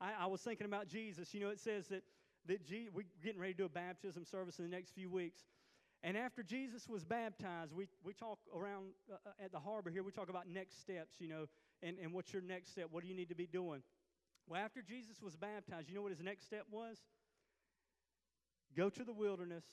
I, 0.00 0.12
I 0.20 0.26
was 0.26 0.40
thinking 0.40 0.66
about 0.66 0.88
Jesus. 0.88 1.32
You 1.34 1.40
know, 1.40 1.50
it 1.50 1.60
says 1.60 1.88
that, 1.88 2.02
that 2.46 2.64
Je- 2.66 2.88
we're 2.92 3.06
getting 3.22 3.40
ready 3.40 3.54
to 3.54 3.58
do 3.58 3.64
a 3.64 3.68
baptism 3.68 4.24
service 4.24 4.58
in 4.58 4.64
the 4.64 4.70
next 4.70 4.90
few 4.90 5.10
weeks. 5.10 5.40
And 6.02 6.16
after 6.16 6.42
Jesus 6.42 6.88
was 6.88 7.04
baptized, 7.04 7.72
we, 7.72 7.88
we 8.04 8.12
talk 8.12 8.38
around 8.54 8.90
uh, 9.10 9.16
uh, 9.26 9.44
at 9.44 9.52
the 9.52 9.58
harbor 9.58 9.90
here, 9.90 10.02
we 10.02 10.12
talk 10.12 10.28
about 10.28 10.46
next 10.48 10.80
steps, 10.80 11.16
you 11.18 11.28
know, 11.28 11.46
and, 11.82 11.96
and 11.98 12.12
what's 12.12 12.32
your 12.32 12.42
next 12.42 12.72
step? 12.72 12.86
What 12.90 13.02
do 13.02 13.08
you 13.08 13.14
need 13.14 13.28
to 13.30 13.34
be 13.34 13.46
doing? 13.46 13.82
Well, 14.46 14.62
after 14.62 14.82
Jesus 14.82 15.20
was 15.22 15.34
baptized, 15.34 15.88
you 15.88 15.94
know 15.94 16.02
what 16.02 16.12
his 16.12 16.22
next 16.22 16.44
step 16.44 16.66
was? 16.70 16.98
Go 18.76 18.90
to 18.90 19.04
the 19.04 19.12
wilderness, 19.12 19.64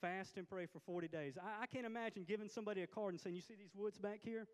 fast 0.00 0.36
and 0.36 0.48
pray 0.48 0.66
for 0.66 0.78
40 0.80 1.08
days. 1.08 1.34
I, 1.36 1.64
I 1.64 1.66
can't 1.66 1.84
imagine 1.84 2.24
giving 2.26 2.48
somebody 2.48 2.82
a 2.82 2.86
card 2.86 3.12
and 3.12 3.20
saying, 3.20 3.34
You 3.34 3.42
see 3.42 3.54
these 3.58 3.74
woods 3.74 3.98
back 3.98 4.20
here? 4.22 4.46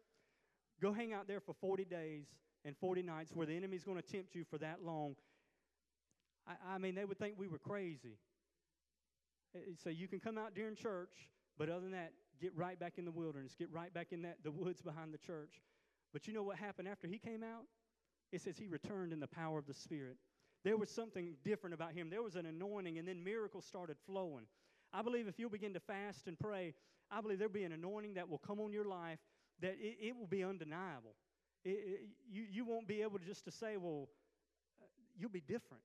Go 0.80 0.92
hang 0.92 1.12
out 1.12 1.26
there 1.26 1.40
for 1.40 1.54
40 1.54 1.84
days 1.84 2.26
and 2.64 2.76
40 2.76 3.02
nights 3.02 3.30
where 3.34 3.46
the 3.46 3.54
enemy's 3.54 3.84
going 3.84 4.00
to 4.00 4.06
tempt 4.06 4.34
you 4.34 4.44
for 4.44 4.58
that 4.58 4.82
long. 4.84 5.16
I, 6.46 6.74
I 6.74 6.78
mean, 6.78 6.94
they 6.94 7.04
would 7.04 7.18
think 7.18 7.34
we 7.38 7.48
were 7.48 7.58
crazy. 7.58 8.18
Uh, 9.54 9.60
so 9.82 9.90
you 9.90 10.08
can 10.08 10.20
come 10.20 10.36
out 10.36 10.54
during 10.54 10.74
church, 10.74 11.28
but 11.58 11.68
other 11.68 11.80
than 11.80 11.92
that, 11.92 12.12
get 12.40 12.54
right 12.54 12.78
back 12.78 12.94
in 12.98 13.04
the 13.04 13.10
wilderness, 13.10 13.54
get 13.58 13.72
right 13.72 13.92
back 13.92 14.08
in 14.12 14.22
that 14.22 14.38
the 14.44 14.50
woods 14.50 14.82
behind 14.82 15.14
the 15.14 15.18
church. 15.18 15.62
But 16.12 16.26
you 16.26 16.34
know 16.34 16.42
what 16.42 16.56
happened 16.56 16.88
after 16.88 17.06
he 17.06 17.18
came 17.18 17.42
out? 17.42 17.64
It 18.32 18.42
says 18.42 18.58
he 18.58 18.66
returned 18.66 19.12
in 19.12 19.20
the 19.20 19.26
power 19.26 19.58
of 19.58 19.66
the 19.66 19.74
Spirit. 19.74 20.16
There 20.64 20.76
was 20.76 20.90
something 20.90 21.34
different 21.44 21.74
about 21.74 21.92
him. 21.92 22.10
There 22.10 22.22
was 22.22 22.34
an 22.34 22.44
anointing, 22.44 22.98
and 22.98 23.06
then 23.06 23.22
miracles 23.22 23.64
started 23.64 23.96
flowing. 24.06 24.46
I 24.92 25.02
believe 25.02 25.28
if 25.28 25.38
you'll 25.38 25.50
begin 25.50 25.74
to 25.74 25.80
fast 25.80 26.26
and 26.26 26.38
pray, 26.38 26.74
I 27.10 27.20
believe 27.20 27.38
there'll 27.38 27.52
be 27.52 27.64
an 27.64 27.72
anointing 27.72 28.14
that 28.14 28.28
will 28.28 28.38
come 28.38 28.60
on 28.60 28.72
your 28.72 28.84
life 28.84 29.18
that 29.60 29.76
it, 29.80 29.96
it 30.00 30.16
will 30.16 30.26
be 30.26 30.44
undeniable. 30.44 31.14
It, 31.64 31.70
it, 31.70 32.00
you, 32.30 32.44
you 32.50 32.64
won't 32.64 32.86
be 32.86 33.02
able 33.02 33.18
just 33.18 33.44
to 33.44 33.50
say, 33.50 33.76
well, 33.76 34.08
uh, 34.80 34.86
you'll 35.18 35.30
be 35.30 35.40
different. 35.40 35.82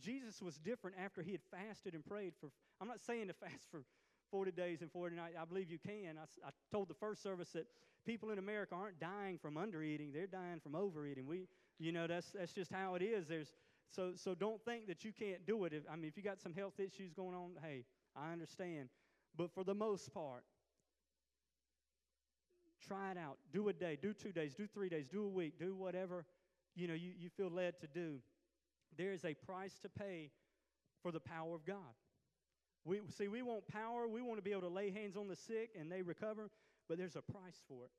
Jesus 0.00 0.40
was 0.40 0.56
different 0.58 0.96
after 1.02 1.22
he 1.22 1.32
had 1.32 1.40
fasted 1.50 1.94
and 1.94 2.04
prayed 2.04 2.32
for, 2.40 2.50
I'm 2.80 2.88
not 2.88 3.00
saying 3.00 3.28
to 3.28 3.34
fast 3.34 3.66
for 3.70 3.82
40 4.30 4.52
days 4.52 4.82
and 4.82 4.90
40 4.92 5.16
nights. 5.16 5.34
I 5.40 5.44
believe 5.44 5.70
you 5.70 5.78
can. 5.78 6.18
I, 6.18 6.46
I 6.46 6.50
told 6.70 6.88
the 6.88 6.94
first 6.94 7.22
service 7.22 7.50
that 7.50 7.66
people 8.06 8.30
in 8.30 8.38
America 8.38 8.74
aren't 8.74 9.00
dying 9.00 9.38
from 9.38 9.54
undereating, 9.54 10.12
they're 10.12 10.26
dying 10.26 10.60
from 10.60 10.74
overeating. 10.74 11.26
We, 11.26 11.48
you 11.78 11.92
know, 11.92 12.06
that's, 12.06 12.30
that's 12.30 12.52
just 12.52 12.72
how 12.72 12.94
it 12.94 13.02
is. 13.02 13.26
There's, 13.26 13.52
so, 13.90 14.12
so 14.16 14.34
don't 14.34 14.62
think 14.64 14.86
that 14.86 15.04
you 15.04 15.12
can't 15.12 15.44
do 15.46 15.64
it. 15.64 15.72
If, 15.72 15.82
I 15.90 15.96
mean, 15.96 16.06
if 16.06 16.16
you 16.16 16.22
got 16.22 16.40
some 16.40 16.54
health 16.54 16.78
issues 16.78 17.12
going 17.12 17.34
on, 17.34 17.52
hey, 17.62 17.84
I 18.14 18.32
understand. 18.32 18.88
But 19.36 19.52
for 19.52 19.64
the 19.64 19.74
most 19.74 20.12
part, 20.12 20.44
try 22.88 23.10
it 23.10 23.18
out. 23.18 23.38
Do 23.52 23.68
a 23.68 23.72
day, 23.72 23.98
do 24.00 24.12
two 24.12 24.32
days, 24.32 24.54
do 24.54 24.66
three 24.66 24.88
days, 24.88 25.06
do 25.06 25.24
a 25.24 25.28
week, 25.28 25.58
do 25.58 25.74
whatever 25.74 26.24
you 26.74 26.86
know 26.86 26.94
you, 26.94 27.12
you 27.18 27.28
feel 27.36 27.50
led 27.50 27.78
to 27.80 27.86
do. 27.86 28.18
There 28.96 29.12
is 29.12 29.24
a 29.24 29.34
price 29.34 29.78
to 29.82 29.88
pay 29.88 30.30
for 31.02 31.12
the 31.12 31.20
power 31.20 31.54
of 31.54 31.64
God. 31.64 31.94
We 32.84 33.00
see 33.16 33.28
we 33.28 33.42
want 33.42 33.68
power, 33.68 34.08
we 34.08 34.22
want 34.22 34.38
to 34.38 34.42
be 34.42 34.52
able 34.52 34.62
to 34.62 34.68
lay 34.68 34.90
hands 34.90 35.16
on 35.16 35.28
the 35.28 35.36
sick 35.36 35.70
and 35.78 35.90
they 35.90 36.02
recover, 36.02 36.50
but 36.88 36.98
there's 36.98 37.16
a 37.16 37.22
price 37.22 37.60
for 37.68 37.84
it. 37.84 37.90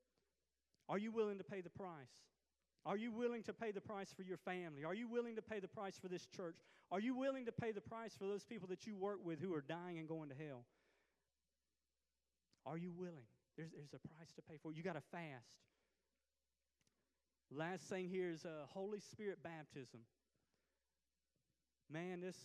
Are 0.88 0.97
you 0.97 1.12
willing 1.12 1.38
to 1.38 1.43
pay 1.43 1.62
the 1.62 1.69
price? 1.69 2.10
Are 2.86 2.97
you 2.97 3.12
willing 3.12 3.43
to 3.43 3.54
pay 3.54 3.71
the 3.71 3.82
price 3.82 4.12
for 4.15 4.23
your 4.23 4.38
family? 4.38 4.84
Are 4.84 4.95
you 4.95 5.08
willing 5.08 5.36
to 5.36 5.41
pay 5.41 5.60
the 5.60 5.67
price 5.67 5.99
for 6.02 6.08
this 6.08 6.25
church? 6.25 6.56
Are 6.91 6.99
you 6.99 7.13
willing 7.13 7.45
to 7.45 7.52
pay 7.52 7.71
the 7.71 7.82
price 7.82 8.15
for 8.17 8.25
those 8.25 8.43
people 8.43 8.67
that 8.69 8.88
you 8.88 8.95
work 8.95 9.19
with 9.23 9.39
who 9.39 9.54
are 9.54 9.62
dying 9.62 9.99
and 9.99 10.08
going 10.08 10.30
to 10.30 10.36
hell? 10.36 10.63
Are 12.65 12.78
you 12.78 12.91
willing? 12.91 13.28
There's, 13.57 13.71
there's 13.71 13.93
a 13.93 14.07
price 14.15 14.31
to 14.35 14.41
pay 14.41 14.57
for. 14.62 14.71
You 14.71 14.83
got 14.83 14.93
to 14.93 15.03
fast. 15.12 15.57
Last 17.51 17.83
thing 17.83 18.07
here 18.09 18.29
is 18.29 18.45
uh, 18.45 18.65
Holy 18.67 18.99
Spirit 18.99 19.39
baptism. 19.43 20.01
Man, 21.91 22.21
this 22.21 22.38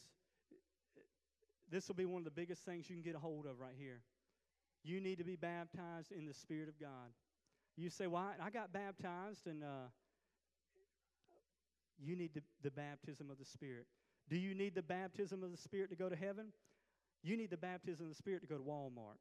this 1.70 1.88
will 1.88 1.94
be 1.94 2.04
one 2.04 2.20
of 2.20 2.24
the 2.24 2.30
biggest 2.30 2.64
things 2.64 2.88
you 2.88 2.96
can 2.96 3.02
get 3.02 3.14
a 3.14 3.18
hold 3.18 3.46
of 3.46 3.58
right 3.58 3.74
here. 3.76 4.00
You 4.82 5.00
need 5.00 5.18
to 5.18 5.24
be 5.24 5.36
baptized 5.36 6.12
in 6.12 6.26
the 6.26 6.34
Spirit 6.34 6.68
of 6.68 6.78
God. 6.78 7.12
You 7.76 7.90
say, 7.90 8.06
"Well, 8.06 8.22
I, 8.22 8.46
I 8.46 8.50
got 8.50 8.72
baptized, 8.72 9.46
and 9.46 9.62
uh, 9.62 9.88
you 11.98 12.16
need 12.16 12.32
the, 12.34 12.42
the 12.62 12.70
baptism 12.70 13.30
of 13.30 13.38
the 13.38 13.44
Spirit." 13.44 13.86
Do 14.30 14.36
you 14.36 14.54
need 14.54 14.74
the 14.74 14.82
baptism 14.82 15.42
of 15.42 15.50
the 15.50 15.58
Spirit 15.58 15.90
to 15.90 15.96
go 15.96 16.08
to 16.08 16.16
heaven? 16.16 16.46
You 17.22 17.36
need 17.36 17.50
the 17.50 17.58
baptism 17.58 18.06
of 18.06 18.12
the 18.12 18.16
Spirit 18.16 18.40
to 18.42 18.46
go 18.46 18.56
to 18.56 18.62
Walmart. 18.62 19.20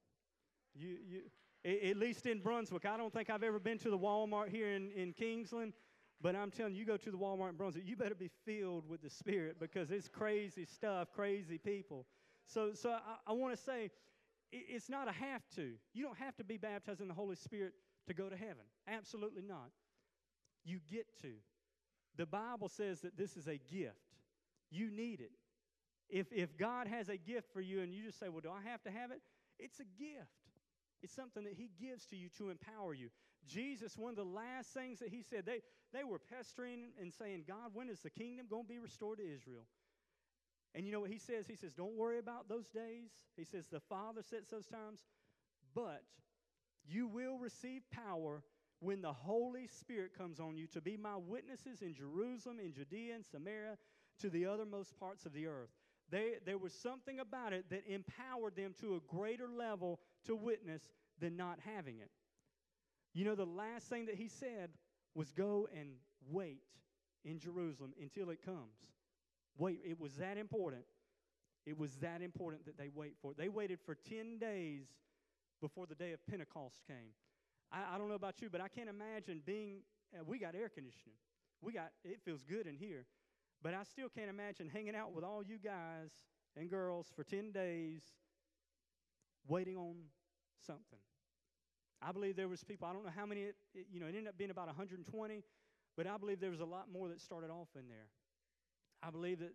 You, 0.73 0.97
you, 1.05 1.21
at 1.65 1.97
least 1.97 2.25
in 2.25 2.39
Brunswick. 2.39 2.85
I 2.85 2.97
don't 2.97 3.13
think 3.13 3.29
I've 3.29 3.43
ever 3.43 3.59
been 3.59 3.77
to 3.79 3.89
the 3.89 3.97
Walmart 3.97 4.49
here 4.49 4.71
in, 4.71 4.91
in 4.91 5.13
Kingsland, 5.13 5.73
but 6.21 6.35
I'm 6.35 6.51
telling 6.51 6.73
you, 6.73 6.79
you 6.79 6.85
go 6.85 6.97
to 6.97 7.11
the 7.11 7.17
Walmart 7.17 7.49
in 7.49 7.55
Brunswick, 7.55 7.83
you 7.85 7.95
better 7.95 8.15
be 8.15 8.29
filled 8.45 8.87
with 8.89 9.01
the 9.01 9.09
Spirit 9.09 9.57
because 9.59 9.91
it's 9.91 10.07
crazy 10.07 10.65
stuff, 10.65 11.09
crazy 11.13 11.57
people. 11.57 12.05
So, 12.47 12.71
so 12.73 12.91
I, 12.91 13.31
I 13.31 13.33
want 13.33 13.55
to 13.55 13.61
say 13.61 13.91
it, 14.51 14.65
it's 14.69 14.89
not 14.89 15.07
a 15.07 15.11
have 15.11 15.41
to. 15.55 15.71
You 15.93 16.03
don't 16.03 16.17
have 16.17 16.35
to 16.37 16.43
be 16.43 16.57
baptized 16.57 17.01
in 17.01 17.07
the 17.07 17.13
Holy 17.13 17.35
Spirit 17.35 17.73
to 18.07 18.13
go 18.13 18.29
to 18.29 18.35
heaven. 18.35 18.65
Absolutely 18.87 19.41
not. 19.41 19.71
You 20.65 20.79
get 20.89 21.07
to. 21.21 21.31
The 22.17 22.25
Bible 22.25 22.69
says 22.69 23.01
that 23.01 23.17
this 23.17 23.35
is 23.35 23.47
a 23.47 23.57
gift. 23.57 23.95
You 24.69 24.91
need 24.91 25.19
it. 25.19 25.31
If, 26.09 26.31
if 26.31 26.57
God 26.57 26.87
has 26.87 27.09
a 27.09 27.17
gift 27.17 27.51
for 27.53 27.61
you 27.61 27.81
and 27.81 27.93
you 27.93 28.03
just 28.03 28.19
say, 28.19 28.29
Well, 28.29 28.41
do 28.41 28.49
I 28.49 28.69
have 28.69 28.83
to 28.83 28.91
have 28.91 29.11
it? 29.11 29.21
It's 29.59 29.79
a 29.79 29.85
gift. 29.97 30.42
It's 31.03 31.13
something 31.13 31.43
that 31.43 31.53
He 31.53 31.69
gives 31.79 32.05
to 32.07 32.15
you 32.15 32.29
to 32.37 32.49
empower 32.49 32.93
you. 32.93 33.09
Jesus, 33.45 33.97
one 33.97 34.11
of 34.11 34.15
the 34.15 34.23
last 34.23 34.73
things 34.73 34.99
that 34.99 35.09
He 35.09 35.21
said, 35.21 35.45
they, 35.45 35.59
they 35.93 36.03
were 36.03 36.19
pestering 36.19 36.91
and 36.99 37.13
saying, 37.13 37.43
God, 37.47 37.71
when 37.73 37.89
is 37.89 37.99
the 37.99 38.09
kingdom 38.09 38.47
going 38.49 38.63
to 38.63 38.69
be 38.69 38.79
restored 38.79 39.17
to 39.17 39.23
Israel? 39.23 39.65
And 40.73 40.85
you 40.85 40.91
know 40.91 41.01
what 41.01 41.11
He 41.11 41.19
says? 41.19 41.45
He 41.47 41.55
says, 41.55 41.73
Don't 41.73 41.97
worry 41.97 42.19
about 42.19 42.47
those 42.47 42.69
days. 42.69 43.11
He 43.35 43.43
says, 43.43 43.67
The 43.67 43.81
Father 43.81 44.21
sets 44.23 44.49
those 44.49 44.67
times, 44.67 45.01
but 45.75 46.01
you 46.87 47.07
will 47.07 47.37
receive 47.37 47.83
power 47.91 48.43
when 48.79 49.01
the 49.01 49.13
Holy 49.13 49.67
Spirit 49.67 50.17
comes 50.17 50.39
on 50.39 50.57
you 50.57 50.67
to 50.67 50.81
be 50.81 50.97
my 50.97 51.15
witnesses 51.15 51.81
in 51.81 51.93
Jerusalem, 51.93 52.59
in 52.59 52.73
Judea, 52.73 53.15
and 53.15 53.25
Samaria, 53.25 53.77
to 54.19 54.29
the 54.29 54.45
uttermost 54.45 54.99
parts 54.99 55.25
of 55.25 55.33
the 55.33 55.47
earth. 55.47 55.69
They, 56.09 56.33
there 56.45 56.57
was 56.57 56.73
something 56.73 57.19
about 57.19 57.53
it 57.53 57.65
that 57.69 57.83
empowered 57.87 58.55
them 58.55 58.75
to 58.81 58.95
a 58.95 59.15
greater 59.15 59.47
level 59.47 59.99
to 60.25 60.35
witness 60.35 60.81
than 61.19 61.35
not 61.35 61.59
having 61.75 61.99
it. 61.99 62.09
You 63.13 63.25
know, 63.25 63.35
the 63.35 63.45
last 63.45 63.87
thing 63.87 64.07
that 64.07 64.15
he 64.15 64.27
said 64.27 64.69
was 65.15 65.31
go 65.31 65.67
and 65.77 65.89
wait 66.29 66.63
in 67.23 67.39
Jerusalem 67.39 67.93
until 68.01 68.29
it 68.29 68.43
comes. 68.43 68.77
Wait, 69.57 69.79
it 69.85 69.99
was 69.99 70.15
that 70.15 70.37
important. 70.37 70.83
It 71.65 71.77
was 71.77 71.95
that 71.97 72.21
important 72.21 72.65
that 72.65 72.77
they 72.77 72.89
wait 72.93 73.15
for 73.21 73.31
it. 73.31 73.37
They 73.37 73.49
waited 73.49 73.79
for 73.85 73.95
10 73.95 74.39
days 74.39 74.87
before 75.61 75.85
the 75.85 75.95
day 75.95 76.11
of 76.11 76.25
Pentecost 76.27 76.81
came. 76.87 77.13
I, 77.71 77.95
I 77.95 77.97
don't 77.97 78.09
know 78.09 78.15
about 78.15 78.41
you, 78.41 78.49
but 78.49 78.59
I 78.59 78.67
can't 78.67 78.89
imagine 78.89 79.41
being, 79.45 79.77
uh, 80.13 80.23
we 80.25 80.39
got 80.39 80.55
air 80.55 80.69
conditioning. 80.69 81.15
We 81.61 81.71
got, 81.71 81.91
it 82.03 82.19
feels 82.25 82.43
good 82.43 82.67
in 82.67 82.75
here. 82.75 83.05
But 83.61 83.73
I 83.73 83.83
still 83.83 84.09
can't 84.09 84.29
imagine 84.29 84.67
hanging 84.67 84.95
out 84.95 85.13
with 85.13 85.23
all 85.23 85.41
you 85.41 85.57
guys 85.57 86.09
and 86.57 86.69
girls 86.69 87.07
for 87.15 87.23
10 87.23 87.51
days 87.51 88.01
waiting 89.47 89.77
on 89.77 89.95
something. 90.65 90.99
I 92.01 92.11
believe 92.11 92.35
there 92.35 92.47
was 92.47 92.63
people, 92.63 92.87
I 92.87 92.93
don't 92.93 93.03
know 93.03 93.11
how 93.15 93.25
many, 93.25 93.41
it, 93.43 93.55
it, 93.73 93.85
you 93.91 93.99
know, 93.99 94.07
it 94.07 94.15
ended 94.15 94.27
up 94.27 94.37
being 94.37 94.51
about 94.51 94.67
120, 94.67 95.43
but 95.95 96.07
I 96.07 96.17
believe 96.17 96.39
there 96.39 96.51
was 96.51 96.59
a 96.59 96.65
lot 96.65 96.91
more 96.91 97.07
that 97.07 97.21
started 97.21 97.49
off 97.49 97.69
in 97.75 97.87
there. 97.87 98.07
I 99.01 99.09
believe 99.09 99.39
that, 99.39 99.53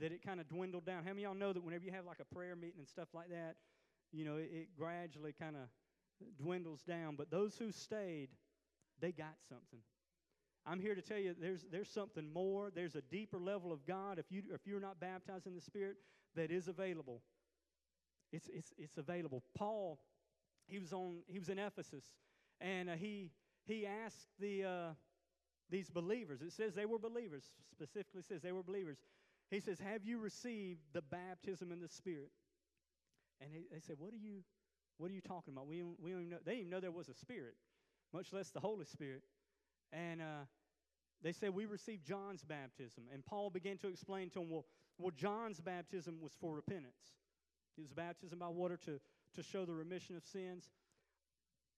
that 0.00 0.12
it 0.12 0.22
kind 0.24 0.40
of 0.40 0.48
dwindled 0.48 0.84
down. 0.84 1.04
How 1.04 1.10
many 1.10 1.22
y'all 1.22 1.34
know 1.34 1.52
that 1.52 1.62
whenever 1.62 1.84
you 1.84 1.92
have 1.92 2.06
like 2.06 2.20
a 2.20 2.34
prayer 2.34 2.54
meeting 2.54 2.78
and 2.78 2.88
stuff 2.88 3.08
like 3.12 3.30
that, 3.30 3.56
you 4.12 4.24
know, 4.24 4.36
it, 4.36 4.50
it 4.52 4.68
gradually 4.76 5.32
kind 5.32 5.56
of 5.56 5.62
dwindles 6.38 6.82
down. 6.82 7.16
But 7.16 7.30
those 7.30 7.56
who 7.56 7.72
stayed, 7.72 8.28
they 9.00 9.12
got 9.12 9.34
something. 9.48 9.80
I'm 10.66 10.80
here 10.80 10.94
to 10.94 11.02
tell 11.02 11.18
you 11.18 11.34
there's, 11.40 11.64
there's 11.70 11.88
something 11.88 12.30
more. 12.32 12.70
There's 12.74 12.94
a 12.94 13.00
deeper 13.02 13.38
level 13.38 13.72
of 13.72 13.86
God 13.86 14.18
if, 14.18 14.26
you, 14.30 14.42
if 14.52 14.66
you're 14.66 14.80
not 14.80 15.00
baptized 15.00 15.46
in 15.46 15.54
the 15.54 15.60
Spirit 15.60 15.96
that 16.36 16.50
is 16.50 16.68
available. 16.68 17.22
It's, 18.32 18.48
it's, 18.52 18.72
it's 18.78 18.96
available. 18.96 19.42
Paul, 19.56 19.98
he 20.66 20.78
was, 20.78 20.92
on, 20.92 21.18
he 21.26 21.38
was 21.38 21.48
in 21.48 21.58
Ephesus, 21.58 22.04
and 22.60 22.90
uh, 22.90 22.94
he, 22.94 23.30
he 23.64 23.86
asked 23.86 24.28
the, 24.38 24.64
uh, 24.64 24.88
these 25.70 25.90
believers, 25.90 26.42
it 26.42 26.52
says 26.52 26.74
they 26.74 26.86
were 26.86 26.98
believers, 26.98 27.44
specifically 27.70 28.22
says 28.22 28.42
they 28.42 28.52
were 28.52 28.62
believers. 28.62 28.98
He 29.50 29.60
says, 29.60 29.80
Have 29.80 30.04
you 30.04 30.18
received 30.18 30.80
the 30.92 31.02
baptism 31.02 31.72
in 31.72 31.80
the 31.80 31.88
Spirit? 31.88 32.30
And 33.40 33.50
he, 33.52 33.66
they 33.72 33.80
said, 33.80 33.96
What 33.98 34.12
are 34.12 34.18
you, 34.18 34.42
what 34.98 35.10
are 35.10 35.14
you 35.14 35.20
talking 35.20 35.52
about? 35.52 35.66
We, 35.66 35.82
we 35.82 36.10
don't 36.10 36.20
even 36.20 36.30
know. 36.30 36.38
They 36.44 36.52
didn't 36.52 36.60
even 36.60 36.70
know 36.70 36.80
there 36.80 36.90
was 36.90 37.08
a 37.08 37.14
Spirit, 37.14 37.54
much 38.12 38.32
less 38.32 38.50
the 38.50 38.60
Holy 38.60 38.84
Spirit. 38.84 39.22
And 39.92 40.20
uh, 40.20 40.44
they 41.22 41.32
said, 41.32 41.50
We 41.50 41.66
received 41.66 42.06
John's 42.06 42.44
baptism. 42.44 43.04
And 43.12 43.24
Paul 43.24 43.50
began 43.50 43.78
to 43.78 43.88
explain 43.88 44.30
to 44.30 44.40
them, 44.40 44.50
Well, 44.50 44.66
well 44.98 45.12
John's 45.16 45.60
baptism 45.60 46.18
was 46.20 46.32
for 46.40 46.54
repentance. 46.54 47.14
It 47.76 47.80
was 47.80 47.92
baptism 47.92 48.38
by 48.38 48.48
water 48.48 48.78
to, 48.86 49.00
to 49.34 49.42
show 49.42 49.64
the 49.64 49.72
remission 49.72 50.16
of 50.16 50.24
sins. 50.24 50.68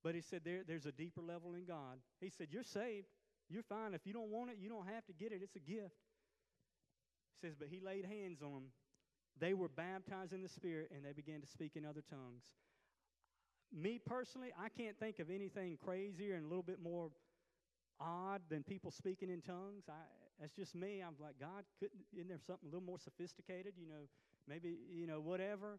But 0.03 0.15
he 0.15 0.21
said, 0.21 0.43
there, 0.45 0.63
There's 0.67 0.87
a 0.87 0.93
deeper 0.93 1.21
level 1.21 1.55
in 1.55 1.65
God. 1.65 1.99
He 2.21 2.31
said, 2.31 2.49
You're 2.51 2.65
saved. 2.65 3.07
You're 3.49 3.63
fine. 3.63 3.95
If 3.95 4.07
you 4.07 4.13
don't 4.13 4.31
want 4.31 4.51
it, 4.51 4.57
you 4.61 4.69
don't 4.69 4.87
have 4.87 5.05
to 5.07 5.13
get 5.13 5.33
it. 5.33 5.41
It's 5.43 5.57
a 5.57 5.61
gift. 5.61 5.95
He 7.41 7.47
says, 7.47 7.55
But 7.59 7.69
he 7.69 7.81
laid 7.81 8.05
hands 8.05 8.43
on 8.43 8.53
them. 8.53 8.69
They 9.39 9.55
were 9.55 9.69
baptized 9.69 10.33
in 10.33 10.43
the 10.43 10.49
Spirit 10.49 10.91
and 10.95 11.05
they 11.05 11.13
began 11.13 11.41
to 11.41 11.47
speak 11.47 11.73
in 11.77 11.85
other 11.85 12.03
tongues. 12.09 12.45
Me 13.73 13.99
personally, 14.05 14.53
I 14.59 14.69
can't 14.69 14.99
think 14.99 15.19
of 15.19 15.31
anything 15.31 15.79
crazier 15.83 16.35
and 16.35 16.45
a 16.45 16.49
little 16.49 16.63
bit 16.63 16.83
more 16.83 17.11
odd 17.99 18.43
than 18.51 18.63
people 18.63 18.91
speaking 18.91 19.31
in 19.31 19.41
tongues. 19.41 19.85
I, 19.89 19.95
that's 20.39 20.53
just 20.53 20.75
me. 20.75 21.01
I'm 21.01 21.15
like, 21.21 21.41
God, 21.41 21.65
couldn't, 21.79 22.01
isn't 22.13 22.29
there 22.29 22.39
something 22.47 22.69
a 22.69 22.73
little 22.73 22.85
more 22.85 22.99
sophisticated? 22.99 23.75
You 23.79 23.89
know, 23.89 24.11
maybe, 24.49 24.77
you 24.91 25.07
know, 25.07 25.21
whatever. 25.21 25.79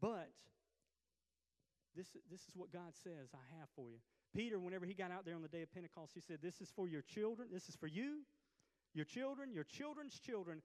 But 0.00 0.30
this, 1.96 2.06
this 2.30 2.40
is 2.40 2.54
what 2.54 2.72
God 2.72 2.94
says 3.02 3.30
I 3.34 3.58
have 3.58 3.68
for 3.74 3.90
you. 3.90 3.98
Peter, 4.34 4.58
whenever 4.58 4.86
he 4.86 4.94
got 4.94 5.10
out 5.10 5.24
there 5.24 5.34
on 5.34 5.42
the 5.42 5.48
day 5.48 5.62
of 5.62 5.72
Pentecost, 5.72 6.12
he 6.14 6.20
said, 6.20 6.38
This 6.42 6.60
is 6.60 6.70
for 6.74 6.86
your 6.86 7.02
children. 7.02 7.48
This 7.52 7.68
is 7.68 7.76
for 7.76 7.86
you, 7.86 8.20
your 8.94 9.04
children, 9.04 9.52
your 9.52 9.64
children's 9.64 10.18
children, 10.18 10.62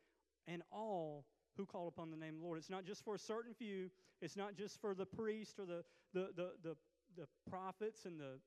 and 0.48 0.62
all 0.72 1.26
who 1.56 1.66
call 1.66 1.88
upon 1.88 2.12
the 2.12 2.18
name 2.18 2.36
of 2.36 2.40
the 2.40 2.46
Lord. 2.46 2.58
It's 2.58 2.70
not 2.70 2.86
just 2.86 3.04
for 3.04 3.16
a 3.16 3.20
certain 3.20 3.54
few. 3.54 3.90
It's 4.22 4.36
not 4.36 4.56
just 4.56 4.82
for 4.82 4.94
the 4.94 5.06
priest 5.06 5.60
or 5.60 5.66
the, 5.66 5.84
the, 6.14 6.30
the, 6.36 6.52
the, 6.64 6.76
the 7.16 7.28
prophets 7.50 8.06
and 8.06 8.20
the, 8.20 8.40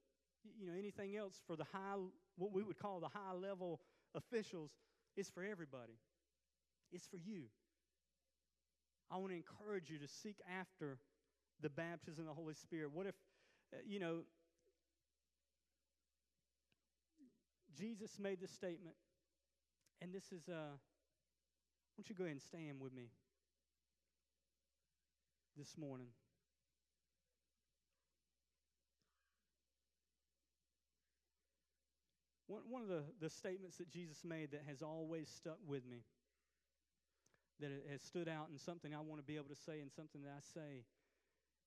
you 0.59 0.67
know, 0.67 0.73
anything 0.77 1.17
else 1.17 1.41
for 1.47 1.57
the 1.57 1.65
high, 1.65 1.97
what 2.37 2.53
we 2.53 2.63
would 2.63 2.79
call 2.79 3.01
the 3.01 3.09
high 3.09 3.35
level 3.35 3.81
officials. 4.15 4.71
It's 5.17 5.31
for 5.31 5.45
everybody. 5.45 5.99
It's 6.93 7.07
for 7.07 7.17
you. 7.17 7.45
I 9.11 9.17
want 9.17 9.31
to 9.31 9.37
encourage 9.37 9.91
you 9.91 9.99
to 9.99 10.09
seek 10.09 10.37
after 10.61 10.99
the 11.61 11.71
baptism 11.71 12.25
of 12.29 12.35
the 12.35 12.35
Holy 12.35 12.55
Spirit. 12.55 12.91
What 12.93 13.07
if, 13.07 13.15
uh, 13.73 13.79
you 13.87 14.01
know, 14.01 14.21
Jesus 17.79 18.19
made 18.19 18.41
this 18.41 18.51
statement, 18.51 18.97
and 20.01 20.13
this 20.13 20.33
is, 20.33 20.49
uh, 20.49 20.75
why 20.75 21.99
don't 21.99 22.09
you 22.09 22.15
go 22.15 22.25
ahead 22.25 22.33
and 22.33 22.43
stand 22.43 22.81
with 22.81 22.95
me 22.95 23.11
this 25.57 25.77
morning? 25.79 26.09
One, 32.47 32.63
one 32.69 32.83
of 32.83 32.89
the, 32.89 33.03
the 33.21 33.29
statements 33.29 33.77
that 33.79 33.91
Jesus 33.91 34.25
made 34.25 34.53
that 34.53 34.63
has 34.69 34.81
always 34.81 35.29
stuck 35.29 35.59
with 35.67 35.85
me, 35.87 36.05
that 37.61 37.71
has 37.91 38.03
stood 38.03 38.29
out 38.29 38.49
and 38.51 38.61
something 38.61 38.95
I 38.95 39.01
want 39.01 39.21
to 39.21 39.27
be 39.27 39.37
able 39.37 39.49
to 39.49 39.61
say 39.67 39.81
and 39.81 39.91
something 39.91 40.23
that 40.23 40.31
I 40.31 40.41
say, 40.55 40.85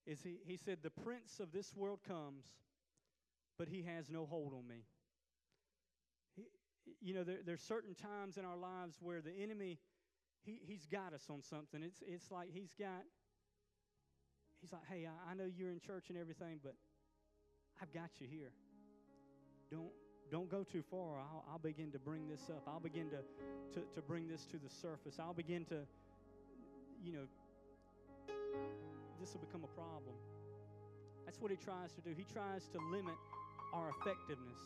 is 0.05 0.21
he, 0.21 0.37
he 0.45 0.57
said, 0.57 0.79
The 0.81 0.89
prince 0.89 1.39
of 1.39 1.51
this 1.51 1.75
world 1.75 1.99
comes, 2.07 2.45
but 3.57 3.67
he 3.67 3.83
has 3.83 4.09
no 4.09 4.25
hold 4.25 4.53
on 4.53 4.67
me. 4.67 4.85
He, 6.35 6.47
you 7.01 7.13
know, 7.13 7.23
there, 7.23 7.39
there's 7.45 7.61
certain 7.61 7.95
times 7.95 8.37
in 8.37 8.45
our 8.45 8.57
lives 8.57 8.97
where 9.01 9.21
the 9.21 9.33
enemy, 9.41 9.79
he, 10.43 10.59
he's 10.65 10.85
got 10.85 11.13
us 11.13 11.25
on 11.29 11.41
something. 11.43 11.83
It's, 11.83 12.01
it's 12.07 12.31
like 12.31 12.49
he's 12.51 12.73
got, 12.79 13.03
he's 14.61 14.71
like, 14.71 14.85
hey, 14.89 15.07
I, 15.07 15.31
I 15.31 15.33
know 15.35 15.45
you're 15.45 15.71
in 15.71 15.79
church 15.79 16.05
and 16.09 16.17
everything, 16.17 16.59
but 16.63 16.75
I've 17.81 17.93
got 17.93 18.09
you 18.19 18.27
here. 18.29 18.51
Don't, 19.71 19.91
don't 20.31 20.49
go 20.49 20.63
too 20.63 20.83
far. 20.89 21.19
I'll, 21.19 21.43
I'll 21.51 21.59
begin 21.59 21.91
to 21.91 21.99
bring 21.99 22.27
this 22.27 22.49
up. 22.49 22.63
I'll 22.67 22.79
begin 22.79 23.09
to, 23.09 23.79
to, 23.79 23.85
to 23.95 24.01
bring 24.01 24.27
this 24.27 24.45
to 24.45 24.57
the 24.57 24.69
surface. 24.69 25.19
I'll 25.19 25.33
begin 25.33 25.65
to, 25.65 25.79
you 27.03 27.13
know, 27.13 27.25
this 29.19 29.33
will 29.33 29.41
become 29.41 29.63
a 29.63 29.73
problem. 29.75 30.15
That's 31.25 31.41
what 31.41 31.51
he 31.51 31.57
tries 31.57 31.91
to 31.93 32.01
do. 32.01 32.11
He 32.15 32.25
tries 32.33 32.67
to 32.73 32.79
limit 32.91 33.15
our 33.73 33.91
effectiveness 33.99 34.59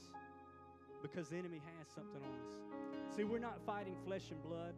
because 1.02 1.30
the 1.30 1.38
enemy 1.38 1.62
has 1.78 1.88
something 1.93 2.21
on 2.21 2.36
us. 2.47 3.15
See, 3.15 3.23
we're 3.23 3.39
not 3.39 3.60
fighting 3.65 3.95
flesh 4.06 4.32
and 4.32 4.41
blood. 4.43 4.73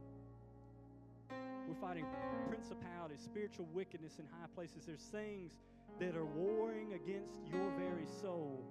We're 1.67 1.81
fighting 1.81 2.05
principalities, 2.47 3.19
spiritual 3.23 3.67
wickedness 3.73 4.19
in 4.19 4.25
high 4.39 4.47
places. 4.55 4.85
There's 4.85 5.07
things 5.11 5.53
that 5.99 6.15
are 6.15 6.25
warring 6.25 6.93
against 6.93 7.39
your 7.51 7.71
very 7.77 8.05
soul 8.21 8.63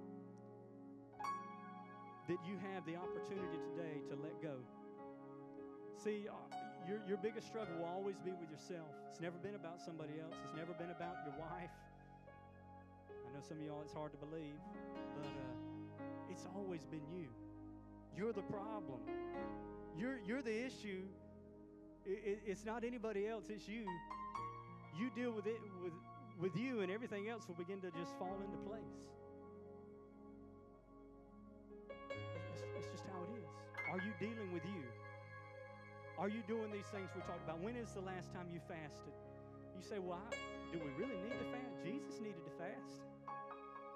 that 2.27 2.37
you 2.45 2.57
have 2.73 2.85
the 2.85 2.95
opportunity 2.95 3.59
today 3.73 4.01
to 4.09 4.15
let 4.17 4.41
go. 4.41 4.57
See, 6.01 6.27
uh, 6.27 6.33
your, 6.87 6.99
your 7.07 7.17
biggest 7.17 7.47
struggle 7.47 7.77
will 7.77 7.89
always 7.89 8.17
be 8.19 8.31
with 8.31 8.49
yourself. 8.49 8.89
It's 9.09 9.21
never 9.21 9.37
been 9.37 9.55
about 9.55 9.81
somebody 9.81 10.13
else, 10.21 10.35
it's 10.43 10.57
never 10.57 10.73
been 10.73 10.91
about 10.91 11.15
your 11.25 11.35
wife. 11.37 11.73
I 13.09 13.29
know 13.33 13.41
some 13.47 13.57
of 13.57 13.63
y'all, 13.63 13.81
it's 13.81 13.93
hard 13.93 14.11
to 14.11 14.17
believe, 14.17 14.57
but 15.17 15.25
uh, 15.25 16.05
it's 16.31 16.45
always 16.55 16.85
been 16.85 17.05
you. 17.13 17.27
You're 18.17 18.33
the 18.33 18.43
problem. 18.43 18.99
You're, 19.97 20.19
you're 20.25 20.41
the 20.41 20.65
issue. 20.65 21.03
It, 22.05 22.21
it, 22.23 22.39
it's 22.45 22.65
not 22.65 22.83
anybody 22.83 23.27
else, 23.27 23.45
it's 23.49 23.67
you. 23.67 23.85
You 24.97 25.09
deal 25.15 25.31
with 25.31 25.47
it 25.47 25.59
with, 25.83 25.93
with 26.39 26.55
you, 26.55 26.81
and 26.81 26.91
everything 26.91 27.29
else 27.29 27.47
will 27.47 27.55
begin 27.55 27.81
to 27.81 27.91
just 27.91 28.17
fall 28.17 28.37
into 28.43 28.57
place. 28.57 29.14
Are 33.95 34.03
you 34.03 34.11
dealing 34.19 34.51
with 34.51 34.67
you? 34.67 34.83
Are 36.19 36.27
you 36.27 36.43
doing 36.51 36.67
these 36.67 36.91
things 36.91 37.07
we 37.15 37.23
talked 37.23 37.47
about? 37.47 37.63
When 37.63 37.79
is 37.79 37.95
the 37.95 38.03
last 38.03 38.27
time 38.35 38.51
you 38.51 38.59
fasted? 38.67 39.15
You 39.71 39.79
say, 39.79 40.03
Well, 40.03 40.19
do 40.67 40.83
we 40.83 40.91
really 40.99 41.15
need 41.23 41.31
to 41.31 41.47
fast? 41.47 41.79
Jesus 41.79 42.19
needed 42.19 42.43
to 42.43 42.51
fast. 42.59 43.07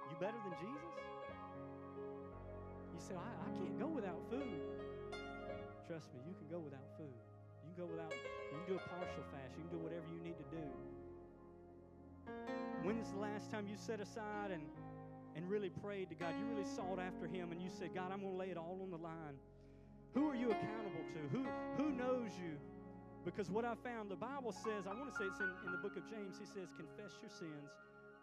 You 0.08 0.16
better 0.16 0.40
than 0.40 0.56
Jesus? 0.64 0.96
You 2.96 3.00
say, 3.04 3.20
I, 3.20 3.28
I 3.28 3.52
can't 3.60 3.76
go 3.76 3.92
without 3.92 4.24
food. 4.32 4.64
Trust 5.84 6.16
me, 6.16 6.24
you 6.24 6.36
can 6.40 6.48
go 6.48 6.64
without 6.64 6.88
food. 6.96 7.20
You 7.60 7.76
can 7.76 7.84
go 7.84 7.92
without, 7.92 8.16
you 8.16 8.56
can 8.56 8.72
do 8.72 8.80
a 8.80 8.86
partial 8.88 9.28
fast. 9.36 9.52
You 9.60 9.68
can 9.68 9.72
do 9.76 9.84
whatever 9.84 10.08
you 10.16 10.24
need 10.24 10.40
to 10.40 10.48
do. 10.48 10.64
When 12.88 12.96
is 13.04 13.12
the 13.12 13.20
last 13.20 13.52
time 13.52 13.68
you 13.68 13.76
set 13.76 14.00
aside 14.00 14.56
and, 14.56 14.64
and 15.36 15.44
really 15.52 15.76
prayed 15.84 16.08
to 16.08 16.16
God? 16.16 16.40
You 16.40 16.48
really 16.56 16.72
sought 16.72 17.04
after 17.04 17.28
Him 17.28 17.52
and 17.52 17.60
you 17.60 17.68
said, 17.68 17.92
God, 17.92 18.16
I'm 18.16 18.24
going 18.24 18.32
to 18.32 18.40
lay 18.40 18.48
it 18.48 18.56
all 18.56 18.80
on 18.80 18.96
the 18.96 19.04
line. 19.04 19.36
Who 20.14 20.30
are 20.30 20.36
you 20.36 20.52
accountable 20.52 21.06
to? 21.14 21.22
Who, 21.32 21.46
who 21.78 21.92
knows 21.92 22.32
you? 22.40 22.58
Because 23.26 23.52
what 23.52 23.66
I 23.66 23.76
found, 23.84 24.10
the 24.10 24.18
Bible 24.18 24.52
says, 24.52 24.88
I 24.90 24.94
want 24.96 25.12
to 25.12 25.16
say 25.18 25.26
it's 25.26 25.40
in, 25.40 25.52
in 25.66 25.72
the 25.72 25.78
book 25.78 25.98
of 25.98 26.08
James, 26.10 26.40
he 26.40 26.46
says, 26.46 26.72
confess 26.78 27.14
your 27.22 27.30
sins 27.30 27.70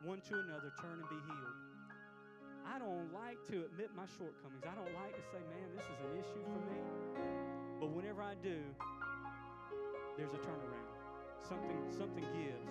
one 0.05 0.20
to 0.29 0.35
another, 0.37 0.72
turn 0.81 1.01
and 1.01 1.09
be 1.09 1.16
healed. 1.25 1.57
I 2.66 2.79
don't 2.79 3.09
like 3.14 3.38
to 3.49 3.64
admit 3.64 3.94
my 3.94 4.05
shortcomings. 4.18 4.66
I 4.66 4.75
don't 4.75 4.92
like 4.92 5.14
to 5.14 5.25
say, 5.31 5.40
man, 5.49 5.68
this 5.72 5.87
is 5.87 5.99
an 6.03 6.12
issue 6.18 6.44
for 6.44 6.61
me. 6.66 6.79
But 7.81 7.94
whenever 7.94 8.20
I 8.20 8.35
do, 8.42 8.61
there's 10.18 10.35
a 10.35 10.42
turnaround. 10.42 10.92
Something, 11.46 11.79
something 11.94 12.27
gives. 12.35 12.68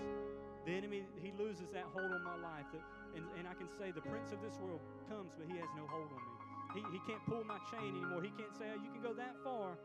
The 0.68 0.74
enemy, 0.76 1.08
he 1.22 1.32
loses 1.40 1.72
that 1.72 1.88
hold 1.96 2.12
on 2.12 2.24
my 2.24 2.36
life. 2.36 2.68
That, 2.74 2.84
and, 3.16 3.24
and 3.40 3.48
I 3.48 3.56
can 3.56 3.72
say, 3.72 3.96
the 3.96 4.04
prince 4.04 4.36
of 4.36 4.44
this 4.44 4.60
world 4.60 4.84
comes, 5.08 5.32
but 5.38 5.48
he 5.48 5.56
has 5.58 5.70
no 5.78 5.88
hold 5.88 6.12
on 6.12 6.22
me. 6.22 6.35
He, 6.76 6.84
he 6.92 7.00
can't 7.08 7.24
pull 7.24 7.48
my 7.48 7.56
chain 7.72 7.96
anymore. 7.96 8.20
He 8.20 8.36
can't 8.36 8.52
say, 8.52 8.68
oh, 8.68 8.80
you 8.84 8.92
can 8.92 9.00
go 9.00 9.16
that 9.16 9.40
far, 9.48 9.80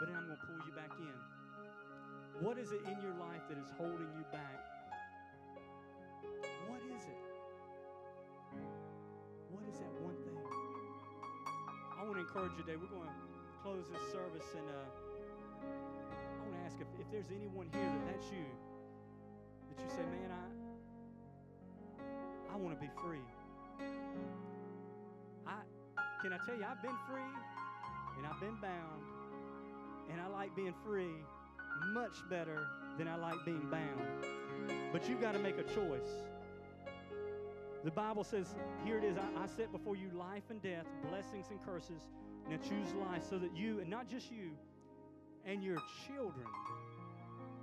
but 0.00 0.08
then 0.08 0.16
I'm 0.16 0.24
going 0.24 0.40
to 0.40 0.46
pull 0.48 0.56
you 0.64 0.72
back 0.72 0.96
in. 0.96 1.16
What 2.40 2.56
is 2.56 2.72
it 2.72 2.80
in 2.88 2.96
your 3.04 3.12
life 3.20 3.44
that 3.52 3.60
is 3.60 3.68
holding 3.76 4.08
you 4.16 4.24
back? 4.32 4.56
What 6.66 6.80
is 6.80 7.04
it? 7.04 7.22
What 9.52 9.68
is 9.68 9.76
that 9.84 9.92
one 10.00 10.16
thing? 10.24 10.40
I 12.00 12.02
want 12.08 12.16
to 12.16 12.24
encourage 12.24 12.56
you 12.56 12.64
today. 12.64 12.80
We're 12.80 12.88
going 12.88 13.04
to 13.04 13.20
close 13.60 13.84
this 13.92 14.02
service, 14.08 14.48
and 14.56 14.64
uh, 14.64 14.88
I 15.60 16.40
want 16.48 16.56
to 16.56 16.62
ask 16.64 16.80
if, 16.80 16.88
if 16.96 17.06
there's 17.12 17.30
anyone 17.36 17.68
here 17.68 17.84
that 17.84 18.16
that's 18.16 18.32
you, 18.32 18.48
that 19.68 19.76
you 19.76 19.88
say, 19.92 20.08
man, 20.08 20.32
I, 20.32 20.48
I 22.54 22.56
want 22.56 22.72
to 22.72 22.80
be 22.80 22.90
free. 22.96 23.28
Can 26.24 26.32
I 26.32 26.38
tell 26.38 26.56
you, 26.56 26.64
I've 26.64 26.80
been 26.80 26.96
free 27.06 27.20
and 28.16 28.26
I've 28.26 28.40
been 28.40 28.56
bound, 28.62 29.02
and 30.10 30.18
I 30.18 30.26
like 30.28 30.56
being 30.56 30.72
free 30.82 31.22
much 31.92 32.14
better 32.30 32.66
than 32.96 33.08
I 33.08 33.16
like 33.16 33.44
being 33.44 33.68
bound. 33.70 34.00
But 34.90 35.06
you've 35.06 35.20
got 35.20 35.32
to 35.32 35.38
make 35.38 35.58
a 35.58 35.64
choice. 35.64 36.24
The 37.84 37.90
Bible 37.90 38.24
says, 38.24 38.54
here 38.86 38.96
it 38.96 39.04
is 39.04 39.18
I, 39.18 39.42
I 39.42 39.46
set 39.54 39.70
before 39.70 39.96
you 39.96 40.08
life 40.14 40.44
and 40.48 40.62
death, 40.62 40.86
blessings 41.10 41.48
and 41.50 41.62
curses. 41.62 42.00
Now 42.48 42.56
choose 42.56 42.94
life 42.94 43.24
so 43.28 43.36
that 43.36 43.54
you, 43.54 43.80
and 43.80 43.90
not 43.90 44.08
just 44.08 44.32
you, 44.32 44.52
and 45.44 45.62
your 45.62 45.76
children 46.06 46.46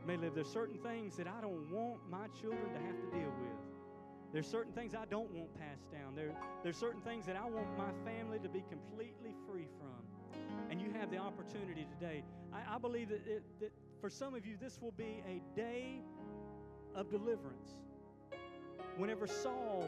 may 0.05 0.17
live. 0.17 0.35
There's 0.35 0.53
certain 0.53 0.77
things 0.77 1.15
that 1.15 1.25
I 1.25 1.41
don't 1.41 1.71
want 1.71 1.97
my 2.11 2.27
children 2.39 2.71
to 2.73 2.79
have 2.79 2.95
to 2.99 3.17
deal 3.17 3.33
with. 3.41 3.70
There's 4.33 4.47
certain 4.47 4.71
things 4.71 4.95
I 4.95 5.05
don't 5.05 5.29
want 5.33 5.53
passed 5.59 5.91
down. 5.91 6.15
There, 6.15 6.31
there's 6.63 6.77
certain 6.77 7.01
things 7.01 7.25
that 7.25 7.35
I 7.35 7.43
want 7.43 7.67
my 7.77 7.91
family 8.05 8.39
to 8.39 8.47
be 8.47 8.63
completely 8.69 9.35
free 9.45 9.67
from. 9.77 10.41
And 10.69 10.81
you 10.81 10.87
have 10.99 11.11
the 11.11 11.17
opportunity 11.17 11.85
today. 11.99 12.23
I, 12.53 12.75
I 12.75 12.77
believe 12.77 13.09
that, 13.09 13.27
it, 13.27 13.43
that 13.59 13.71
for 13.99 14.09
some 14.09 14.33
of 14.33 14.45
you, 14.45 14.55
this 14.59 14.79
will 14.81 14.93
be 14.93 15.21
a 15.27 15.41
day 15.55 15.99
of 16.95 17.09
deliverance. 17.09 17.71
Whenever 18.97 19.27
Saul 19.27 19.85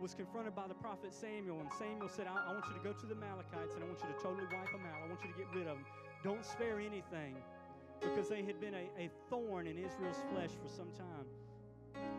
was 0.00 0.14
confronted 0.14 0.54
by 0.54 0.66
the 0.66 0.74
prophet 0.74 1.14
Samuel, 1.14 1.60
and 1.60 1.68
Samuel 1.78 2.08
said, 2.08 2.26
I, 2.26 2.50
I 2.50 2.52
want 2.52 2.64
you 2.68 2.74
to 2.74 2.84
go 2.84 2.92
to 2.92 3.06
the 3.06 3.14
Amalekites 3.14 3.74
and 3.74 3.84
I 3.84 3.86
want 3.86 4.00
you 4.00 4.08
to 4.08 4.22
totally 4.22 4.44
wipe 4.44 4.72
them 4.72 4.84
out. 4.88 5.00
I 5.04 5.08
want 5.08 5.20
you 5.24 5.32
to 5.32 5.38
get 5.38 5.48
rid 5.54 5.66
of 5.66 5.76
them. 5.76 5.86
Don't 6.22 6.44
spare 6.44 6.78
anything 6.78 7.36
because 8.00 8.28
they 8.28 8.42
had 8.42 8.60
been 8.60 8.74
a, 8.74 8.88
a 8.98 9.10
thorn 9.28 9.66
in 9.66 9.76
Israel's 9.76 10.22
flesh 10.32 10.50
for 10.62 10.68
some 10.68 10.88
time. 10.96 11.24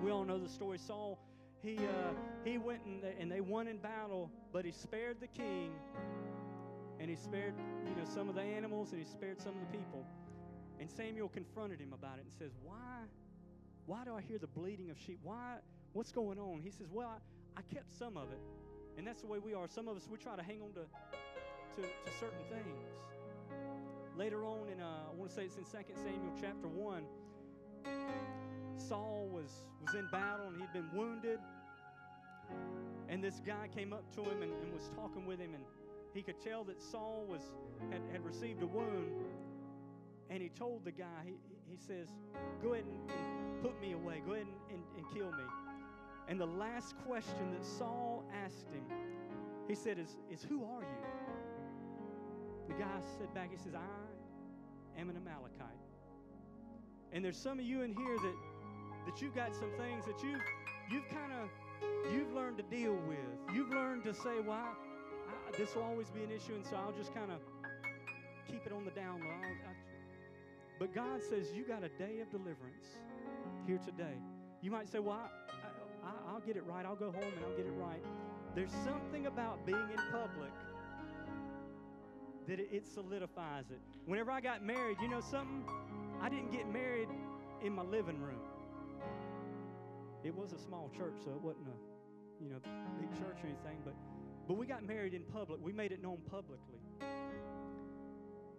We 0.03 0.11
all 0.11 0.23
know 0.23 0.39
the 0.39 0.49
story. 0.49 0.77
Saul, 0.77 1.19
he, 1.61 1.77
uh, 1.77 2.13
he 2.43 2.57
went 2.57 2.83
and 2.85 3.03
they, 3.03 3.15
and 3.19 3.31
they 3.31 3.41
won 3.41 3.67
in 3.67 3.77
battle, 3.77 4.31
but 4.51 4.65
he 4.65 4.71
spared 4.71 5.19
the 5.19 5.27
king 5.27 5.71
and 6.99 7.09
he 7.09 7.15
spared 7.15 7.53
you 7.87 7.95
know 7.95 8.07
some 8.07 8.29
of 8.29 8.35
the 8.35 8.41
animals 8.41 8.91
and 8.91 8.99
he 9.01 9.07
spared 9.07 9.41
some 9.41 9.53
of 9.53 9.59
the 9.59 9.77
people. 9.77 10.05
And 10.79 10.89
Samuel 10.89 11.29
confronted 11.29 11.79
him 11.79 11.93
about 11.93 12.17
it 12.17 12.25
and 12.25 12.33
says, 12.37 12.51
"Why, 12.63 13.05
why 13.85 14.03
do 14.03 14.15
I 14.15 14.21
hear 14.21 14.39
the 14.39 14.47
bleating 14.47 14.89
of 14.89 14.97
sheep? 14.99 15.19
Why? 15.23 15.57
What's 15.93 16.11
going 16.11 16.39
on?" 16.39 16.61
He 16.63 16.71
says, 16.71 16.87
"Well, 16.91 17.07
I, 17.07 17.59
I 17.59 17.73
kept 17.73 17.93
some 17.97 18.17
of 18.17 18.31
it. 18.31 18.39
And 18.97 19.07
that's 19.07 19.21
the 19.21 19.27
way 19.27 19.39
we 19.39 19.53
are. 19.53 19.67
Some 19.67 19.87
of 19.87 19.97
us, 19.97 20.07
we 20.09 20.17
try 20.17 20.35
to 20.35 20.43
hang 20.43 20.61
on 20.61 20.73
to, 20.73 20.81
to, 20.81 21.81
to 21.81 22.11
certain 22.19 22.43
things. 22.49 22.85
Later 24.17 24.43
on, 24.43 24.67
in, 24.69 24.79
uh, 24.81 25.09
I 25.11 25.15
want 25.15 25.29
to 25.31 25.35
say 25.35 25.45
it's 25.45 25.57
in 25.57 25.63
2 25.63 25.69
Samuel 25.95 26.33
chapter 26.39 26.67
1, 26.67 27.03
Saul 28.87 29.29
was, 29.31 29.51
was 29.85 29.95
in 29.95 30.07
battle 30.11 30.47
and 30.47 30.57
he'd 30.57 30.73
been 30.73 30.89
wounded. 30.93 31.39
And 33.09 33.23
this 33.23 33.41
guy 33.45 33.67
came 33.73 33.93
up 33.93 34.03
to 34.15 34.21
him 34.21 34.41
and, 34.41 34.51
and 34.61 34.73
was 34.73 34.89
talking 34.95 35.25
with 35.25 35.39
him, 35.39 35.53
and 35.53 35.63
he 36.13 36.21
could 36.21 36.39
tell 36.41 36.63
that 36.65 36.81
Saul 36.81 37.25
was, 37.27 37.41
had, 37.91 38.01
had 38.11 38.25
received 38.25 38.63
a 38.63 38.67
wound. 38.67 39.11
And 40.29 40.41
he 40.41 40.49
told 40.49 40.85
the 40.85 40.91
guy, 40.91 41.25
he, 41.25 41.33
he 41.69 41.77
says, 41.77 42.07
Go 42.63 42.73
ahead 42.73 42.85
and, 42.85 43.61
put 43.61 43.79
me 43.79 43.91
away, 43.91 44.21
go 44.25 44.33
ahead 44.33 44.47
and, 44.47 44.77
and, 44.77 44.83
and 44.97 45.05
kill 45.13 45.31
me. 45.31 45.43
And 46.27 46.39
the 46.39 46.47
last 46.47 46.95
question 47.05 47.51
that 47.51 47.65
Saul 47.65 48.23
asked 48.43 48.69
him, 48.71 48.83
he 49.67 49.75
said, 49.75 49.99
is, 49.99 50.17
is 50.31 50.43
Who 50.43 50.63
are 50.63 50.81
you? 50.81 51.05
The 52.67 52.73
guy 52.75 52.99
said 53.17 53.33
back, 53.33 53.51
He 53.51 53.57
says, 53.57 53.73
I 53.75 54.99
am 54.99 55.09
an 55.09 55.17
Amalekite. 55.17 55.67
And 57.11 57.23
there's 57.23 57.37
some 57.37 57.59
of 57.59 57.65
you 57.65 57.81
in 57.81 57.93
here 57.93 58.17
that, 58.17 58.35
that 59.05 59.21
you've 59.21 59.35
got 59.35 59.55
some 59.55 59.71
things 59.77 60.05
that 60.05 60.21
you've, 60.23 60.41
you've 60.89 61.07
kind 61.09 61.31
of 61.41 61.49
you've 62.13 62.33
learned 62.33 62.57
to 62.57 62.63
deal 62.63 62.95
with. 63.07 63.55
You've 63.55 63.69
learned 63.69 64.03
to 64.03 64.13
say, 64.13 64.39
well, 64.45 64.75
this 65.57 65.75
will 65.75 65.83
always 65.83 66.09
be 66.09 66.23
an 66.23 66.31
issue, 66.31 66.53
and 66.55 66.65
so 66.65 66.75
I'll 66.75 66.93
just 66.93 67.13
kind 67.13 67.31
of 67.31 67.39
keep 68.47 68.65
it 68.65 68.71
on 68.71 68.85
the 68.85 68.91
down 68.91 69.19
low. 69.19 69.47
But 70.79 70.93
God 70.95 71.21
says, 71.21 71.47
you 71.53 71.63
got 71.63 71.83
a 71.83 71.89
day 71.89 72.21
of 72.21 72.31
deliverance 72.31 72.87
here 73.67 73.77
today. 73.77 74.15
You 74.61 74.71
might 74.71 74.89
say, 74.89 74.99
well, 74.99 75.29
I, 76.03 76.07
I, 76.07 76.33
I'll 76.33 76.39
get 76.39 76.55
it 76.55 76.63
right. 76.65 76.85
I'll 76.85 76.95
go 76.95 77.11
home 77.11 77.23
and 77.23 77.45
I'll 77.45 77.55
get 77.55 77.65
it 77.65 77.73
right. 77.77 78.03
There's 78.55 78.71
something 78.83 79.27
about 79.27 79.65
being 79.65 79.77
in 79.77 79.97
public 80.11 80.51
that 82.47 82.59
it, 82.59 82.69
it 82.71 82.87
solidifies 82.87 83.65
it. 83.69 83.79
Whenever 84.05 84.31
I 84.31 84.41
got 84.41 84.63
married, 84.63 84.97
you 85.01 85.07
know 85.07 85.21
something? 85.21 85.63
I 86.21 86.29
didn't 86.29 86.51
get 86.51 86.71
married 86.71 87.09
in 87.63 87.73
my 87.73 87.83
living 87.83 88.19
room. 88.19 88.41
It 90.23 90.35
was 90.35 90.53
a 90.53 90.59
small 90.59 90.89
church, 90.95 91.15
so 91.23 91.31
it 91.31 91.41
wasn't 91.41 91.67
a, 91.67 92.43
you 92.43 92.49
know, 92.49 92.59
big 92.99 93.11
church 93.13 93.37
or 93.43 93.47
anything. 93.47 93.81
But, 93.83 93.95
But 94.47 94.57
we 94.57 94.65
got 94.65 94.83
married 94.83 95.13
in 95.13 95.23
public. 95.23 95.59
We 95.61 95.71
made 95.71 95.91
it 95.91 96.01
known 96.01 96.19
publicly. 96.29 96.79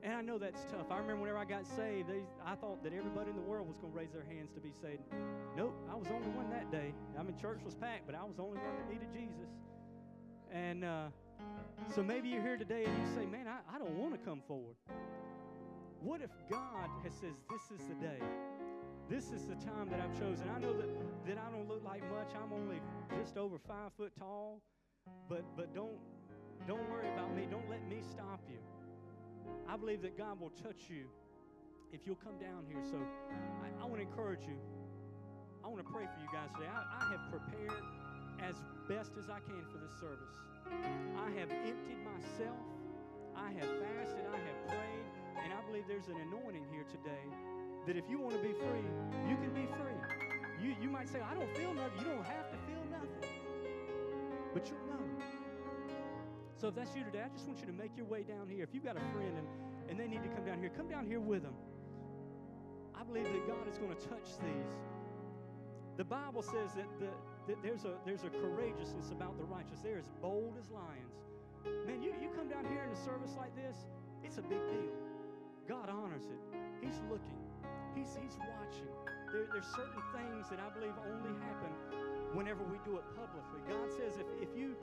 And 0.02 0.12
I 0.12 0.20
know 0.20 0.36
that's 0.36 0.64
tough. 0.64 0.90
I 0.90 0.98
remember 0.98 1.22
whenever 1.22 1.38
I 1.38 1.44
got 1.44 1.64
saved, 1.64 2.08
they, 2.08 2.22
I 2.44 2.56
thought 2.56 2.82
that 2.82 2.92
everybody 2.92 3.30
in 3.30 3.36
the 3.36 3.42
world 3.42 3.68
was 3.68 3.78
going 3.78 3.92
to 3.92 3.98
raise 3.98 4.10
their 4.10 4.24
hands 4.24 4.50
to 4.54 4.60
be 4.60 4.72
saved. 4.82 5.02
Nope, 5.56 5.74
I 5.88 5.94
was 5.94 6.08
only 6.08 6.28
one 6.30 6.50
that 6.50 6.72
day. 6.72 6.92
I 7.16 7.22
mean, 7.22 7.36
church 7.38 7.60
was 7.64 7.76
packed, 7.76 8.06
but 8.06 8.16
I 8.16 8.24
was 8.24 8.34
the 8.34 8.42
only 8.42 8.58
one 8.58 8.74
that 8.78 8.92
needed 8.92 9.12
Jesus. 9.12 9.50
And 10.50 10.84
uh, 10.84 11.06
so 11.94 12.02
maybe 12.02 12.28
you're 12.28 12.42
here 12.42 12.56
today 12.56 12.84
and 12.84 12.98
you 12.98 13.14
say, 13.14 13.26
man, 13.26 13.46
I, 13.46 13.60
I 13.76 13.78
don't 13.78 13.94
want 13.94 14.12
to 14.14 14.18
come 14.18 14.42
forward. 14.48 14.74
What 16.00 16.20
if 16.20 16.30
God 16.50 16.90
has 17.04 17.12
says, 17.14 17.38
this 17.48 17.78
is 17.78 17.86
the 17.86 17.94
day? 17.94 18.18
This 19.12 19.28
is 19.28 19.44
the 19.44 19.60
time 19.60 19.92
that 19.92 20.00
I've 20.00 20.16
chosen. 20.16 20.48
I 20.48 20.58
know 20.58 20.72
that, 20.72 20.88
that 21.28 21.36
I 21.36 21.52
don't 21.52 21.68
look 21.68 21.84
like 21.84 22.00
much. 22.08 22.32
I'm 22.32 22.48
only 22.48 22.80
just 23.20 23.36
over 23.36 23.58
five 23.58 23.92
foot 23.92 24.10
tall. 24.18 24.62
But 25.28 25.44
but 25.54 25.74
don't 25.74 26.00
don't 26.66 26.88
worry 26.88 27.12
about 27.12 27.36
me. 27.36 27.44
Don't 27.44 27.68
let 27.68 27.86
me 27.92 28.00
stop 28.00 28.40
you. 28.48 28.56
I 29.68 29.76
believe 29.76 30.00
that 30.00 30.16
God 30.16 30.40
will 30.40 30.56
touch 30.64 30.88
you 30.88 31.12
if 31.92 32.06
you'll 32.06 32.24
come 32.24 32.40
down 32.40 32.64
here. 32.64 32.80
So 32.88 32.96
I, 33.60 33.84
I 33.84 33.84
want 33.84 34.00
to 34.00 34.08
encourage 34.08 34.48
you. 34.48 34.56
I 35.60 35.68
want 35.68 35.84
to 35.84 35.92
pray 35.92 36.08
for 36.08 36.16
you 36.16 36.32
guys 36.32 36.48
today. 36.56 36.72
I, 36.72 36.80
I 36.80 37.04
have 37.12 37.28
prepared 37.28 37.84
as 38.40 38.64
best 38.88 39.12
as 39.20 39.28
I 39.28 39.44
can 39.44 39.60
for 39.68 39.76
this 39.76 39.92
service. 40.00 40.32
I 41.20 41.28
have 41.36 41.52
emptied 41.52 42.00
myself. 42.00 42.64
I 43.36 43.52
have 43.60 43.68
fasted. 43.76 44.24
I 44.24 44.40
have 44.40 44.58
prayed. 44.72 45.04
And 45.44 45.52
I 45.52 45.60
believe 45.68 45.84
there's 45.84 46.08
an 46.08 46.16
anointing 46.16 46.64
here 46.72 46.88
today 46.88 47.28
that 47.86 47.96
if 47.96 48.08
you 48.08 48.18
want 48.18 48.34
to 48.34 48.42
be 48.42 48.52
free, 48.52 48.86
you 49.28 49.36
can 49.36 49.50
be 49.50 49.66
free. 49.66 49.98
You, 50.62 50.76
you 50.80 50.88
might 50.88 51.08
say, 51.08 51.20
I 51.20 51.34
don't 51.34 51.50
feel 51.56 51.74
nothing. 51.74 51.98
You 51.98 52.06
don't 52.06 52.24
have 52.24 52.50
to 52.50 52.56
feel 52.68 52.82
nothing. 52.90 53.30
But 54.54 54.68
you'll 54.68 54.86
know. 54.86 55.02
So 56.58 56.68
if 56.68 56.76
that's 56.76 56.94
you 56.94 57.02
today, 57.02 57.22
I 57.24 57.28
just 57.34 57.46
want 57.46 57.58
you 57.58 57.66
to 57.66 57.72
make 57.72 57.96
your 57.96 58.06
way 58.06 58.22
down 58.22 58.48
here. 58.48 58.62
If 58.62 58.72
you've 58.72 58.84
got 58.84 58.96
a 58.96 59.04
friend 59.12 59.34
and, 59.36 59.46
and 59.90 59.98
they 59.98 60.06
need 60.06 60.22
to 60.22 60.28
come 60.28 60.44
down 60.44 60.60
here, 60.60 60.70
come 60.70 60.88
down 60.88 61.06
here 61.06 61.18
with 61.18 61.42
them. 61.42 61.54
I 62.94 63.02
believe 63.02 63.24
that 63.24 63.46
God 63.48 63.66
is 63.66 63.78
going 63.78 63.90
to 63.90 64.02
touch 64.06 64.38
these. 64.38 64.72
The 65.96 66.04
Bible 66.04 66.42
says 66.42 66.74
that, 66.76 66.86
the, 67.00 67.10
that 67.48 67.62
there's, 67.62 67.84
a, 67.84 67.98
there's 68.06 68.22
a 68.22 68.30
courageousness 68.30 69.10
about 69.10 69.36
the 69.38 69.44
righteous. 69.44 69.80
They're 69.82 69.98
as 69.98 70.08
bold 70.22 70.54
as 70.58 70.70
lions. 70.70 71.18
Man, 71.86 72.00
you, 72.00 72.14
you 72.22 72.30
come 72.36 72.48
down 72.48 72.64
here 72.66 72.82
in 72.86 72.90
a 72.90 72.96
service 73.04 73.34
like 73.36 73.54
this, 73.56 73.76
it's 74.22 74.38
a 74.38 74.42
big 74.42 74.62
deal. 74.70 74.94
God 75.68 75.88
honors 75.90 76.24
it. 76.30 76.58
He's 76.80 77.00
looking. 77.10 77.38
He's, 77.94 78.16
he's 78.16 78.36
watching. 78.38 78.88
There, 79.32 79.48
there's 79.52 79.66
certain 79.66 80.02
things 80.12 80.48
that 80.50 80.60
I 80.60 80.68
believe 80.72 80.94
only 81.08 81.34
happen 81.40 81.72
whenever 82.32 82.64
we 82.64 82.78
do 82.84 82.96
it 82.96 83.04
publicly. 83.16 83.60
God 83.68 83.92
says, 83.92 84.18
if, 84.20 84.26
if 84.40 84.56
you 84.56 84.76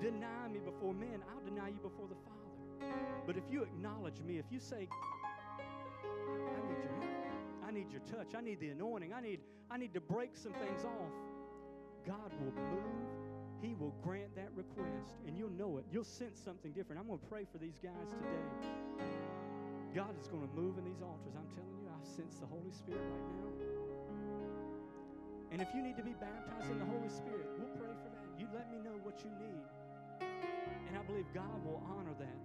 deny 0.00 0.48
me 0.50 0.58
before 0.58 0.94
men, 0.94 1.22
I'll 1.30 1.44
deny 1.44 1.68
you 1.68 1.80
before 1.82 2.06
the 2.08 2.18
Father. 2.26 2.94
But 3.26 3.36
if 3.36 3.44
you 3.50 3.62
acknowledge 3.62 4.20
me, 4.20 4.38
if 4.38 4.46
you 4.50 4.58
say, 4.60 4.88
I 4.88 6.60
need 6.66 6.82
your 6.82 6.94
help, 6.98 7.66
I 7.66 7.70
need 7.70 7.90
your 7.90 8.02
touch, 8.02 8.34
I 8.36 8.40
need 8.40 8.60
the 8.60 8.70
anointing, 8.70 9.12
I 9.12 9.20
need, 9.20 9.40
I 9.70 9.76
need 9.78 9.94
to 9.94 10.00
break 10.00 10.36
some 10.36 10.52
things 10.52 10.84
off, 10.84 11.12
God 12.06 12.32
will 12.40 12.52
move. 12.54 13.18
He 13.60 13.74
will 13.74 13.92
grant 14.02 14.36
that 14.36 14.50
request, 14.54 15.18
and 15.26 15.36
you'll 15.36 15.50
know 15.50 15.78
it. 15.78 15.84
You'll 15.90 16.04
sense 16.04 16.38
something 16.38 16.70
different. 16.70 17.00
I'm 17.00 17.08
going 17.08 17.18
to 17.18 17.26
pray 17.26 17.44
for 17.50 17.58
these 17.58 17.76
guys 17.82 18.14
today. 18.14 18.70
God 19.94 20.14
is 20.20 20.28
going 20.28 20.46
to 20.46 20.54
move 20.54 20.78
in 20.78 20.84
these 20.84 21.02
altars. 21.02 21.34
I'm 21.34 21.50
telling 21.58 21.74
you, 21.82 21.87
I 21.98 22.06
sense 22.06 22.36
the 22.38 22.46
Holy 22.46 22.70
Spirit 22.70 23.02
right 23.02 23.28
now. 23.34 23.50
And 25.50 25.60
if 25.62 25.68
you 25.74 25.82
need 25.82 25.96
to 25.96 26.02
be 26.04 26.14
baptized 26.20 26.70
in 26.70 26.78
the 26.78 26.84
Holy 26.84 27.08
Spirit, 27.08 27.48
we'll 27.58 27.74
pray 27.74 27.90
for 28.02 28.10
that. 28.14 28.26
You 28.38 28.46
let 28.54 28.70
me 28.70 28.78
know 28.78 28.94
what 29.02 29.18
you 29.24 29.30
need. 29.40 29.66
And 30.20 30.96
I 30.96 31.02
believe 31.02 31.26
God 31.34 31.64
will 31.64 31.82
honor 31.90 32.14
that. 32.18 32.38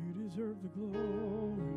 You 0.00 0.28
deserve 0.28 0.62
the 0.62 0.68
glory. 0.68 1.75